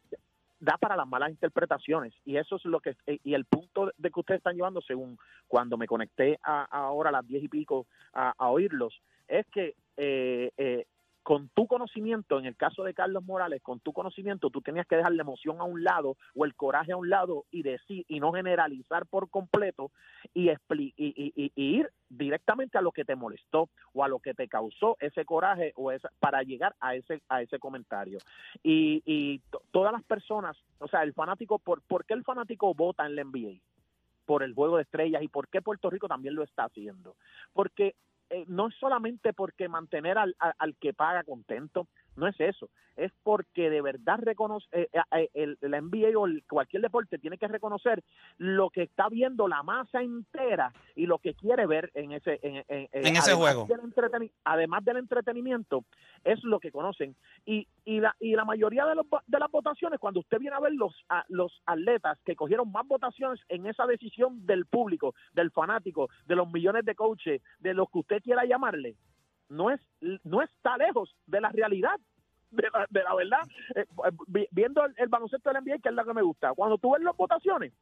da 0.60 0.76
para 0.76 0.94
las 0.96 1.08
malas 1.08 1.30
interpretaciones 1.30 2.12
y 2.24 2.36
eso 2.36 2.56
es 2.56 2.64
lo 2.66 2.80
que 2.80 2.94
eh, 3.06 3.18
y 3.24 3.34
el 3.34 3.46
punto 3.46 3.90
de 3.96 4.10
que 4.10 4.20
ustedes 4.20 4.38
están 4.38 4.56
llevando 4.56 4.82
según 4.82 5.18
cuando 5.48 5.76
me 5.78 5.86
conecté 5.86 6.38
a, 6.42 6.62
a 6.70 6.84
ahora 6.86 7.08
a 7.08 7.12
las 7.12 7.26
diez 7.26 7.42
y 7.42 7.48
pico 7.48 7.86
a, 8.12 8.34
a 8.36 8.48
oírlos 8.50 9.00
es 9.26 9.46
que 9.52 9.74
eh, 9.96 10.50
eh, 10.58 10.86
con 11.22 11.48
tu 11.50 11.66
conocimiento, 11.66 12.38
en 12.38 12.46
el 12.46 12.56
caso 12.56 12.82
de 12.82 12.94
Carlos 12.94 13.22
Morales, 13.24 13.62
con 13.62 13.78
tu 13.80 13.92
conocimiento, 13.92 14.48
tú 14.50 14.62
tenías 14.62 14.86
que 14.86 14.96
dejar 14.96 15.12
la 15.12 15.22
emoción 15.22 15.60
a 15.60 15.64
un 15.64 15.84
lado 15.84 16.16
o 16.34 16.44
el 16.44 16.54
coraje 16.54 16.92
a 16.92 16.96
un 16.96 17.10
lado 17.10 17.44
y 17.50 17.62
decir 17.62 18.04
y 18.08 18.20
no 18.20 18.32
generalizar 18.32 19.06
por 19.06 19.28
completo 19.28 19.90
y, 20.32 20.48
expli- 20.48 20.94
y, 20.96 21.32
y- 21.36 21.52
ir 21.54 21.90
directamente 22.08 22.78
a 22.78 22.80
lo 22.82 22.90
que 22.90 23.04
te 23.04 23.16
molestó 23.16 23.68
o 23.92 24.02
a 24.02 24.08
lo 24.08 24.18
que 24.18 24.32
te 24.34 24.48
causó 24.48 24.96
ese 24.98 25.24
coraje 25.24 25.72
o 25.76 25.92
esa, 25.92 26.10
para 26.20 26.42
llegar 26.42 26.74
a 26.80 26.94
ese 26.94 27.22
a 27.28 27.42
ese 27.42 27.58
comentario 27.58 28.18
y, 28.62 29.02
y 29.04 29.38
to- 29.50 29.62
todas 29.70 29.92
las 29.92 30.02
personas, 30.04 30.56
o 30.78 30.88
sea, 30.88 31.02
el 31.02 31.12
fanático, 31.12 31.58
¿por, 31.58 31.82
¿por 31.82 32.04
qué 32.06 32.14
el 32.14 32.24
fanático 32.24 32.74
vota 32.74 33.04
en 33.06 33.14
la 33.16 33.22
NBA? 33.24 33.60
Por 34.24 34.42
el 34.42 34.54
juego 34.54 34.76
de 34.76 34.84
estrellas 34.84 35.22
y 35.22 35.28
por 35.28 35.48
qué 35.48 35.60
Puerto 35.60 35.90
Rico 35.90 36.08
también 36.08 36.34
lo 36.34 36.42
está 36.44 36.64
haciendo. 36.64 37.16
Porque 37.52 37.94
eh, 38.30 38.44
no 38.48 38.68
es 38.68 38.74
solamente 38.76 39.32
porque 39.32 39.68
mantener 39.68 40.18
al, 40.18 40.34
al, 40.38 40.54
al 40.58 40.76
que 40.76 40.94
paga 40.94 41.24
contento, 41.24 41.88
no 42.20 42.28
es 42.28 42.38
eso, 42.38 42.68
es 42.96 43.10
porque 43.22 43.70
de 43.70 43.80
verdad 43.80 44.18
reconoce 44.22 44.66
eh, 44.72 44.88
eh, 45.16 45.28
el, 45.34 45.58
la 45.62 45.80
NBA 45.80 46.16
o 46.18 46.26
el- 46.26 46.44
cualquier 46.48 46.82
deporte 46.82 47.18
tiene 47.18 47.38
que 47.38 47.48
reconocer 47.48 48.04
lo 48.36 48.70
que 48.70 48.82
está 48.82 49.08
viendo 49.08 49.48
la 49.48 49.62
masa 49.62 50.02
entera 50.02 50.72
y 50.94 51.06
lo 51.06 51.18
que 51.18 51.34
quiere 51.34 51.66
ver 51.66 51.90
en 51.94 52.12
ese 52.12 52.38
en, 52.42 52.56
en- 52.68 52.88
En 52.92 53.16
ese 53.16 53.34
juego. 53.34 53.66
del 53.66 54.30
además 54.44 54.84
del 54.84 54.98
entretenimiento 54.98 55.84
es 56.24 56.42
lo 56.44 56.60
que 56.60 56.70
conocen 56.70 57.16
y, 57.46 57.66
y 57.84 58.00
la 58.00 58.14
y 58.20 58.34
la 58.36 58.44
mayoría 58.44 58.84
de, 58.86 58.94
los, 58.94 59.06
de 59.26 59.38
las 59.38 59.50
votaciones 59.50 59.98
cuando 59.98 60.20
usted 60.20 60.38
viene 60.38 60.56
a 60.56 60.60
ver 60.60 60.72
los 60.74 60.94
a, 61.08 61.24
los 61.28 61.62
atletas 61.66 62.18
que 62.24 62.36
cogieron 62.36 62.70
más 62.70 62.86
votaciones 62.86 63.40
en 63.48 63.66
esa 63.66 63.86
decisión 63.86 64.44
del 64.46 64.66
público 64.66 65.14
del 65.32 65.50
fanático 65.50 66.10
de 66.26 66.36
los 66.36 66.50
millones 66.52 66.84
de 66.84 66.94
coaches 66.94 67.40
de 67.60 67.74
los 67.74 67.88
que 67.90 67.98
usted 68.00 68.22
quiera 68.22 68.44
llamarle 68.44 68.96
no 69.50 69.70
es 69.70 69.80
no 70.24 70.40
está 70.42 70.76
lejos 70.78 71.14
de 71.26 71.40
la 71.42 71.50
realidad 71.50 71.96
de 72.50 72.68
la, 72.72 72.86
de 72.88 73.02
la 73.02 73.14
verdad 73.14 73.40
Eh, 73.76 73.84
vi- 74.26 74.48
viendo 74.50 74.84
el, 74.84 74.94
el 74.96 75.08
baloncesto 75.08 75.50
del 75.52 75.62
NBA 75.62 75.78
que 75.82 75.88
es 75.90 75.94
lo 75.94 76.04
que 76.04 76.14
me 76.14 76.22
gusta 76.22 76.52
cuando 76.54 76.78
tú 76.78 76.92
ves 76.92 77.02
las 77.02 77.16
votaciones 77.16 77.72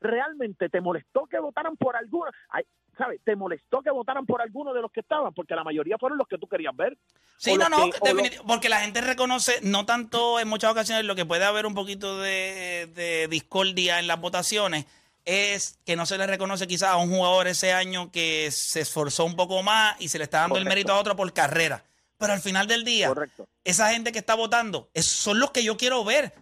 realmente 0.00 0.68
te 0.68 0.80
molestó 0.80 1.26
que 1.26 1.38
votaran 1.38 1.76
por 1.76 1.96
alguno 1.96 2.30
ay, 2.50 2.64
¿sabes? 2.98 3.20
te 3.24 3.34
molestó 3.34 3.80
que 3.80 3.90
votaran 3.90 4.26
por 4.26 4.42
alguno 4.42 4.72
de 4.74 4.82
los 4.82 4.92
que 4.92 5.00
estaban 5.00 5.32
porque 5.32 5.54
la 5.54 5.64
mayoría 5.64 5.96
fueron 5.98 6.18
los 6.18 6.28
que 6.28 6.38
tú 6.38 6.46
querías 6.46 6.76
ver 6.76 6.96
Sí, 7.38 7.54
no, 7.56 7.68
no, 7.68 7.90
que- 7.90 8.12
los- 8.14 8.42
porque 8.46 8.68
la 8.70 8.80
gente 8.80 9.02
reconoce, 9.02 9.60
no 9.62 9.84
tanto 9.84 10.40
en 10.40 10.48
muchas 10.48 10.70
ocasiones 10.72 11.04
lo 11.04 11.14
que 11.14 11.26
puede 11.26 11.44
haber 11.44 11.66
un 11.66 11.74
poquito 11.74 12.18
de, 12.18 12.90
de 12.94 13.28
discordia 13.28 13.98
en 14.00 14.06
las 14.06 14.18
votaciones, 14.18 14.86
es 15.26 15.78
que 15.84 15.96
no 15.96 16.06
se 16.06 16.16
le 16.16 16.26
reconoce 16.26 16.66
quizás 16.66 16.90
a 16.90 16.96
un 16.96 17.10
jugador 17.10 17.46
ese 17.48 17.72
año 17.74 18.10
que 18.10 18.50
se 18.50 18.80
esforzó 18.80 19.26
un 19.26 19.36
poco 19.36 19.62
más 19.62 20.00
y 20.00 20.08
se 20.08 20.16
le 20.16 20.24
está 20.24 20.40
dando 20.40 20.56
el 20.56 20.64
mérito 20.64 20.92
a 20.92 20.98
otro 20.98 21.14
por 21.14 21.30
carrera. 21.34 21.84
Pero 22.16 22.32
al 22.32 22.40
final 22.40 22.66
del 22.66 22.82
día, 22.84 23.08
correcto 23.08 23.46
esa 23.66 23.90
gente 23.90 24.12
que 24.12 24.20
está 24.20 24.36
votando, 24.36 24.88
son 24.94 25.40
los 25.40 25.50
que 25.50 25.64
yo 25.64 25.76
quiero 25.76 26.04
ver. 26.04 26.32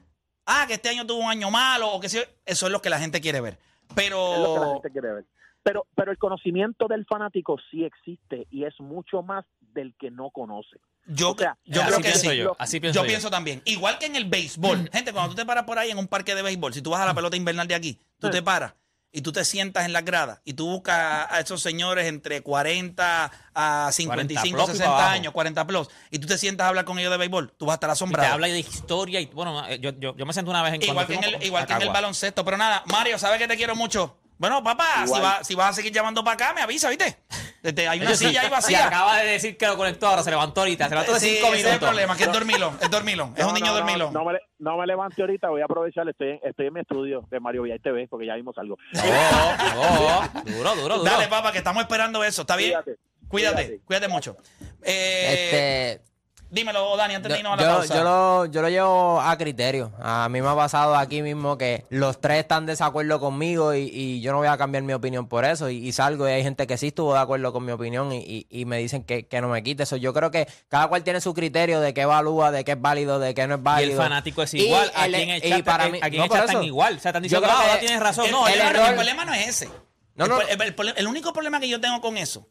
Ah, 0.45 0.66
que 0.68 0.74
este 0.74 0.91
año 0.91 1.07
tuvo 1.07 1.20
un 1.20 1.30
año 1.30 1.51
malo 1.51 1.91
o 1.91 2.01
que 2.01 2.11
sí, 2.11 2.18
eso 2.45 2.66
es 2.66 2.72
lo 2.72 2.82
que 2.82 2.91
la 2.91 2.99
gente 2.99 3.22
quiere 3.22 3.41
ver. 3.41 3.59
Pero 3.95 4.35
es 4.35 4.41
lo 4.41 4.55
que 4.55 4.61
la 4.61 4.72
gente 4.74 4.91
quiere 4.91 5.12
ver. 5.14 5.24
Pero, 5.62 5.87
pero 5.95 6.12
el 6.12 6.18
conocimiento 6.18 6.87
del 6.87 7.07
fanático 7.07 7.57
sí 7.70 7.82
existe 7.82 8.47
y 8.51 8.64
es 8.64 8.78
mucho 8.78 9.22
más 9.22 9.47
del 9.75 9.95
que 9.99 10.11
no 10.11 10.31
conoce. 10.31 10.77
yo, 11.07 11.33
o 11.33 11.37
sea, 11.37 11.59
yo 11.64 11.83
así 11.83 11.89
creo 11.91 11.99
que 11.99 12.03
pienso 12.11 12.31
sí. 12.31 12.37
yo. 12.37 12.57
Así 12.59 12.81
pienso 12.81 12.99
Yo 13.01 13.05
yo. 13.05 13.09
pienso 13.09 13.31
también. 13.31 13.61
Igual 13.66 13.99
que 13.99 14.07
en 14.07 14.16
el 14.16 14.25
béisbol. 14.25 14.89
Gente, 14.93 15.12
cuando 15.12 15.31
tú 15.31 15.37
te 15.37 15.45
paras 15.45 15.64
por 15.64 15.79
ahí 15.79 15.91
en 15.91 15.99
un 15.99 16.09
parque 16.09 16.35
de 16.35 16.43
béisbol, 16.43 16.72
si 16.72 16.81
tú 16.81 16.91
vas 16.91 17.01
a 17.01 17.07
la 17.07 17.14
pelota 17.14 17.37
invernal 17.37 17.68
de 17.68 17.75
aquí, 17.75 18.01
tú 18.18 18.31
te 18.31 18.41
paras 18.43 18.75
y 19.16 19.22
tú 19.22 19.31
te 19.31 19.45
sientas 19.45 19.85
en 19.85 19.93
las 19.93 20.05
gradas 20.05 20.41
y 20.45 20.55
tú 20.55 20.66
buscas 20.66 21.31
a 21.31 21.39
esos 21.39 21.62
señores 21.62 22.07
entre 22.09 22.41
40 22.43 23.31
a 23.55 23.91
55, 23.93 24.57
40 24.57 24.64
plus 24.64 24.75
y 24.75 24.79
60 24.79 24.97
para 24.97 25.12
años, 25.12 25.33
40 25.33 25.66
plus, 25.68 25.89
y 26.11 26.18
tú 26.18 26.27
te 26.27 26.37
sientas 26.37 26.64
a 26.64 26.68
hablar 26.68 26.85
con 26.85 26.99
ellos 26.99 27.12
de 27.12 27.18
béisbol, 27.18 27.53
tú 27.57 27.66
vas 27.66 27.75
a 27.75 27.77
estar 27.77 27.89
Y 27.89 27.91
te 27.91 27.93
asombrado. 27.93 28.35
habla 28.35 28.49
de 28.49 28.59
historia 28.59 29.20
y 29.20 29.27
bueno, 29.27 29.64
eh, 29.68 29.79
yo, 29.79 29.91
yo, 30.01 30.16
yo 30.16 30.27
me 30.27 30.33
senté 30.33 30.51
una 30.51 30.62
vez 30.64 30.75
en 30.75 30.83
Igual 30.83 31.07
cuando 31.07 31.09
que 31.09 31.14
en 31.14 31.22
el, 31.25 31.31
fuimos 31.31 31.47
igual 31.47 31.66
que 31.66 31.72
en 31.75 31.83
el 31.83 31.89
baloncesto. 31.91 32.45
Pero 32.45 32.57
nada, 32.57 32.83
Mario, 32.87 33.16
¿sabes 33.20 33.39
que 33.39 33.47
te 33.47 33.57
quiero 33.57 33.77
mucho? 33.77 34.16
Bueno, 34.37 34.62
papá, 34.64 34.85
si, 34.99 35.05
Igual. 35.05 35.22
va- 35.24 35.45
si 35.45 35.55
vas 35.55 35.70
a 35.70 35.72
seguir 35.74 35.93
llamando 35.93 36.24
para 36.24 36.35
acá, 36.35 36.53
me 36.55 36.61
avisa, 36.61 36.89
¿viste? 36.91 37.16
Este, 37.62 37.89
hay 37.89 37.99
una 38.01 38.09
Oye, 38.09 38.16
sí, 38.18 38.26
silla 38.26 38.43
ahí 38.43 38.51
vacía. 38.51 38.87
acaba 38.89 39.16
de 39.18 39.26
decir 39.26 39.57
que 39.57 39.66
lo 39.66 39.76
conectó 39.76 40.09
ahora, 40.09 40.22
se 40.22 40.30
levantó 40.30 40.61
ahorita, 40.62 40.85
se 40.85 40.91
levantó 40.91 41.14
de 41.14 41.20
Sí, 41.20 41.37
cinco 41.37 41.47
ese 41.47 41.57
es 41.57 41.61
el 41.61 41.66
minutos. 41.70 41.89
problema, 41.89 42.16
que 42.16 42.24
es 42.24 42.32
dormilón, 42.32 42.78
es 42.82 42.91
dormilón, 42.91 43.32
es 43.37 43.43
No, 43.43 43.49
un 43.49 43.55
niño 43.55 43.66
no, 43.66 43.72
no, 43.72 43.78
dormilón. 43.78 44.12
No, 44.12 44.24
me, 44.24 44.39
no 44.59 44.76
me 44.76 44.87
levante 44.87 45.22
ahorita, 45.22 45.49
voy 45.49 45.62
a 45.62 45.64
aprovechar, 45.64 46.07
estoy 46.09 46.30
en, 46.30 46.41
estoy 46.45 46.66
en 46.66 46.72
mi 46.74 46.80
estudio 46.80 47.26
de 47.30 47.41
Mario 47.41 47.62
Villay 47.62 47.78
TV, 47.78 48.07
porque 48.09 48.26
ya 48.26 48.35
vimos 48.35 48.59
algo. 48.59 48.76
Oh, 48.97 49.55
oh, 49.78 50.24
duro, 50.45 50.74
duro, 50.74 50.99
duro. 50.99 51.11
Dale, 51.11 51.28
papá, 51.28 51.53
que 51.53 51.59
estamos 51.59 51.82
esperando 51.82 52.22
eso, 52.24 52.43
¿está 52.43 52.57
bien? 52.57 52.72
Cuídate, 52.72 52.97
Cuídate, 53.28 53.55
cuídate, 53.64 53.80
cuídate. 53.85 54.09
mucho. 54.09 54.37
Eh, 54.82 55.95
Este, 55.97 56.13
Dímelo, 56.55 56.96
Dani, 56.96 57.16
antes 57.16 57.32
de 57.32 57.38
irnos 57.38 57.55
a 57.55 57.57
la 57.57 57.62
yo, 57.62 57.68
pausa. 57.78 57.94
yo 57.96 58.05
lo, 58.05 58.46
yo 58.46 58.62
lo 58.62 58.68
llevo 58.68 59.20
a 59.20 59.36
criterio. 59.36 59.92
A 60.00 60.28
mí 60.28 60.40
me 60.40 60.48
ha 60.48 60.55
pasado 60.55 60.94
aquí 60.94 61.20
mismo 61.20 61.59
que 61.59 61.84
los 61.90 62.20
tres 62.20 62.38
están 62.38 62.62
en 62.62 62.66
desacuerdo 62.66 63.18
conmigo 63.18 63.74
y, 63.74 63.90
y 63.92 64.20
yo 64.20 64.30
no 64.30 64.38
voy 64.38 64.46
a 64.46 64.57
cambiar 64.57 64.84
mi 64.84 64.92
opinión 64.92 65.26
por 65.26 65.44
eso. 65.44 65.68
Y, 65.68 65.78
y 65.78 65.90
salgo 65.92 66.28
y 66.28 66.32
hay 66.32 66.44
gente 66.44 66.68
que 66.68 66.78
sí 66.78 66.86
estuvo 66.88 67.12
de 67.12 67.18
acuerdo 67.18 67.52
con 67.52 67.64
mi 67.64 67.72
opinión 67.72 68.12
y, 68.12 68.18
y- 68.18 68.46
y 68.48 68.66
me 68.66 68.78
dicen 68.78 69.02
que, 69.02 69.26
que 69.26 69.40
no 69.40 69.48
me 69.48 69.64
quite 69.64 69.82
eso. 69.82 69.96
Yo 69.96 70.14
creo 70.14 70.30
que 70.30 70.46
cada 70.68 70.86
cual 70.86 71.02
tiene 71.02 71.20
su 71.20 71.34
criterio 71.34 71.80
de 71.80 71.92
qué 71.92 72.02
evalúa, 72.02 72.52
de 72.52 72.64
qué 72.64 72.72
es 72.72 72.80
válido, 72.80 73.18
de 73.18 73.34
qué 73.34 73.48
no 73.48 73.55
es 73.57 73.61
Y 73.61 73.64
válido. 73.64 73.90
el 73.92 73.96
fanático 73.98 74.42
es 74.42 74.55
Y 74.55 74.59
igual. 74.66 74.92
el 75.05 75.14
y 75.44 75.48
chat, 75.50 75.64
para 75.64 75.88
mí- 75.88 75.98
no, 76.00 76.07
el 76.07 76.28
por 76.28 76.36
chat 76.38 76.48
están 76.48 76.62
igual. 76.62 76.96
O 76.96 77.00
sea, 77.00 77.09
están 77.11 77.22
diciendo, 77.24 77.48
ah, 77.50 77.76
tienes 77.80 77.98
razón. 77.98 78.26
el, 78.26 78.30
No, 78.30 78.46
el 78.46 78.55
el 78.55 78.61
error- 78.61 78.74
error- 78.76 78.88
el 78.90 78.94
problema 78.94 79.24
no 79.24 79.34
es 79.34 79.48
ese. 79.48 79.68
No, 80.14 80.26
no. 80.28 80.38
el 80.40 81.07
único 81.09 81.32
problema 81.32 81.59
que 81.59 81.68
yo 81.68 81.80
tengo 81.80 82.00
con 82.00 82.16
eso 82.16 82.46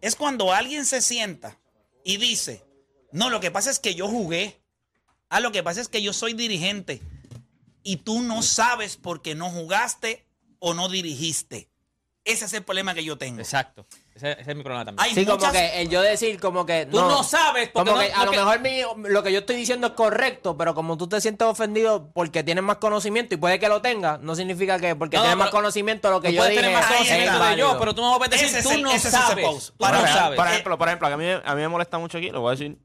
es 0.00 0.16
cuando 0.16 0.52
alguien 0.52 0.84
se 0.86 1.00
sienta 1.00 1.56
y 2.02 2.16
dice, 2.16 2.64
no, 3.14 3.30
lo 3.30 3.40
que 3.40 3.50
pasa 3.50 3.70
es 3.70 3.78
que 3.78 3.94
yo 3.94 4.08
jugué. 4.08 4.60
Ah, 5.30 5.40
lo 5.40 5.52
que 5.52 5.62
pasa 5.62 5.80
es 5.80 5.88
que 5.88 6.02
yo 6.02 6.12
soy 6.12 6.34
dirigente. 6.34 7.00
Y 7.82 7.96
tú 7.98 8.22
no 8.22 8.42
sabes 8.42 8.96
porque 8.96 9.34
no 9.34 9.50
jugaste 9.50 10.24
o 10.58 10.74
no 10.74 10.88
dirigiste. 10.88 11.68
Ese 12.24 12.46
es 12.46 12.52
el 12.54 12.62
problema 12.62 12.94
que 12.94 13.04
yo 13.04 13.18
tengo. 13.18 13.40
Exacto. 13.40 13.86
Ese, 14.14 14.32
ese 14.32 14.50
es 14.52 14.56
mi 14.56 14.62
problema 14.62 14.84
también. 14.86 15.04
Hay 15.04 15.14
Sí, 15.14 15.26
como 15.26 15.52
que 15.52 15.82
el 15.82 15.90
yo 15.90 16.00
decir 16.00 16.40
como 16.40 16.64
que 16.64 16.86
Tú 16.86 16.96
no 16.98 17.22
sabes, 17.22 17.68
porque 17.68 17.90
como 17.90 18.00
no- 18.00 18.06
que 18.06 18.12
a 18.14 18.24
lo 18.24 18.30
que- 18.30 18.36
mejor 18.38 18.60
mi- 18.60 19.10
lo 19.10 19.22
que 19.22 19.30
yo 19.32 19.40
estoy 19.40 19.56
diciendo 19.56 19.88
es 19.88 19.92
correcto, 19.92 20.56
pero 20.56 20.74
como 20.74 20.96
tú 20.96 21.06
te 21.06 21.20
sientes 21.20 21.46
ofendido 21.46 22.10
porque 22.14 22.42
tienes 22.42 22.64
más 22.64 22.76
conocimiento 22.78 23.34
y 23.34 23.38
puede 23.38 23.58
que 23.58 23.68
lo 23.68 23.82
tengas, 23.82 24.20
no 24.20 24.34
significa 24.36 24.78
que 24.78 24.96
porque 24.96 25.16
No, 25.18 25.24
tienes 25.24 25.36
más 25.38 25.50
conocimiento 25.50 26.10
lo 26.10 26.22
que 26.22 26.32
yo 26.32 26.38
puedes 26.38 26.52
dije 26.52 26.62
tener 26.62 26.76
más 26.78 26.86
es 26.90 26.96
conocimiento 26.96 27.32
de 27.34 27.38
válido. 27.40 27.72
yo, 27.74 27.78
pero 27.78 27.94
tú 27.94 28.00
no 28.00 28.12
me 28.12 28.16
puedes 28.18 28.30
decir, 28.30 28.46
Ese 28.46 28.58
es 28.60 28.64
tú 28.64 28.70
el- 28.70 28.82
no 28.82 28.88
ese 28.90 28.96
es 29.08 29.14
ese 29.14 29.16
sabes. 29.22 29.44
Tú 29.66 29.72
Para 29.76 30.00
no 30.00 30.06
sabes. 30.08 30.36
Por 30.38 30.48
ejemplo, 30.48 30.78
por 30.78 30.88
ejemplo, 30.88 31.08
a 31.08 31.16
mí, 31.18 31.26
a 31.44 31.54
mí 31.54 31.60
me 31.60 31.68
molesta 31.68 31.98
mucho 31.98 32.16
aquí, 32.16 32.30
lo 32.30 32.40
voy 32.40 32.48
a 32.54 32.56
decir, 32.56 32.78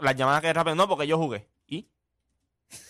las 0.00 0.16
llamadas 0.16 0.40
que 0.42 0.52
rápido, 0.52 0.74
no, 0.76 0.88
porque 0.88 1.06
yo 1.06 1.18
jugué. 1.18 1.46
¿Y? 1.66 1.86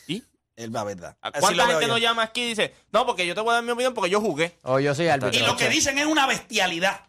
¿Y? 0.09 0.23
Es 0.57 0.71
la 0.71 0.85
verdad. 0.85 1.17
Así 1.21 1.41
¿Cuánta 1.41 1.67
gente 1.67 1.83
yo. 1.83 1.89
nos 1.89 2.01
llama 2.01 2.23
aquí 2.23 2.43
y 2.43 2.49
dice, 2.51 2.75
no, 2.93 3.05
porque 3.07 3.27
yo 3.27 3.35
te 3.35 3.41
voy 3.41 3.51
a 3.51 3.55
dar 3.55 3.65
mi 3.65 3.71
opinión 3.73 3.93
porque 3.95 4.11
yo 4.11 4.21
jugué? 4.21 4.57
O 4.63 4.79
yo 4.81 4.95
soy 4.95 5.09
árbitro. 5.09 5.39
Y 5.39 5.43
lo 5.47 5.57
que 5.57 5.69
dicen 5.69 5.99
es 5.99 6.07
una 6.07 6.27
bestialidad. 6.27 7.01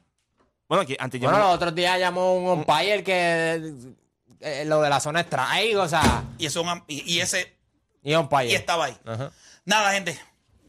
Bueno, 0.67 0.81
aquí, 0.81 0.95
antes 0.99 1.21
yo 1.21 1.29
Bueno, 1.29 1.45
los 1.45 1.55
otros 1.55 1.75
días 1.75 1.99
llamó 1.99 2.35
un 2.35 2.59
umpire 2.59 3.03
que 3.03 3.73
eh, 4.39 4.65
lo 4.65 4.81
de 4.81 4.89
la 4.89 4.99
zona 4.99 5.19
strike, 5.21 5.77
o 5.77 5.87
sea, 5.87 6.23
Y, 6.39 6.47
eso, 6.47 6.63
y, 6.87 7.13
y 7.13 7.19
ese 7.19 7.55
y 8.03 8.15
umpire. 8.15 8.47
y 8.51 8.55
estaba 8.55 8.85
ahí. 8.85 8.97
Ajá. 9.05 9.31
Nada, 9.63 9.91
gente. 9.93 10.19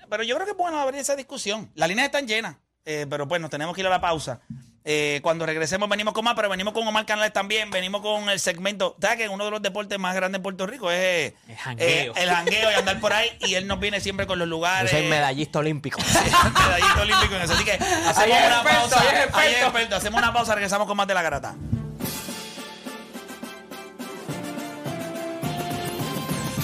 Pero 0.08 0.22
yo 0.22 0.34
creo 0.36 0.44
que 0.46 0.52
es 0.52 0.56
bueno 0.56 0.78
abrir 0.78 1.00
esa 1.00 1.16
discusión. 1.16 1.70
Las 1.74 1.88
líneas 1.88 2.06
están 2.06 2.26
llenas. 2.28 2.56
eh, 2.84 3.06
pero 3.08 3.26
pues 3.26 3.40
nos 3.40 3.50
tenemos 3.50 3.74
que 3.74 3.80
ir 3.80 3.86
a 3.86 3.90
la 3.90 4.00
pausa. 4.00 4.40
Eh, 4.88 5.18
cuando 5.20 5.44
regresemos 5.46 5.88
venimos 5.88 6.14
con 6.14 6.24
más, 6.24 6.34
pero 6.36 6.48
venimos 6.48 6.72
con 6.72 6.86
Omar 6.86 7.04
Canales 7.06 7.32
también. 7.32 7.70
Venimos 7.72 8.02
con 8.02 8.28
el 8.30 8.38
segmento. 8.38 8.94
¿Sabes 9.00 9.16
que 9.18 9.28
uno 9.28 9.44
de 9.44 9.50
los 9.50 9.60
deportes 9.60 9.98
más 9.98 10.14
grandes 10.14 10.38
en 10.38 10.42
Puerto 10.44 10.64
Rico 10.64 10.92
es 10.92 11.32
El 11.48 11.56
jangueo. 11.56 11.86
eh, 11.88 12.22
el 12.22 12.30
jangueo 12.30 12.70
y 12.70 12.74
andar 12.74 13.00
por 13.00 13.12
ahí? 13.12 13.28
Y 13.40 13.54
él 13.54 13.66
nos 13.66 13.80
viene 13.80 14.00
siempre 14.00 14.28
con 14.28 14.38
los 14.38 14.46
Yo 14.46 14.50
lugares. 14.50 14.90
soy 14.92 15.02
medallista 15.08 15.58
olímpico. 15.58 15.98
medallista 16.68 17.02
olímpico 17.02 17.34
en 17.34 17.42
eso. 17.42 17.52
Así 17.54 17.64
que 17.64 17.72
hacemos 17.72 18.16
Ahí 18.18 18.30
es 18.32 18.46
una 18.46 18.56
experto, 18.60 18.78
pausa. 18.80 19.00
ahí 19.00 19.06
es 19.06 19.12
Ahí 19.12 19.18
es 19.18 19.26
experto. 19.26 19.66
experto. 19.66 19.96
Hacemos 19.96 20.22
una 20.22 20.32
pausa, 20.32 20.54
regresamos 20.54 20.86
con 20.86 20.96
más 20.96 21.08
de 21.08 21.14
la 21.14 21.22
garata. 21.22 21.54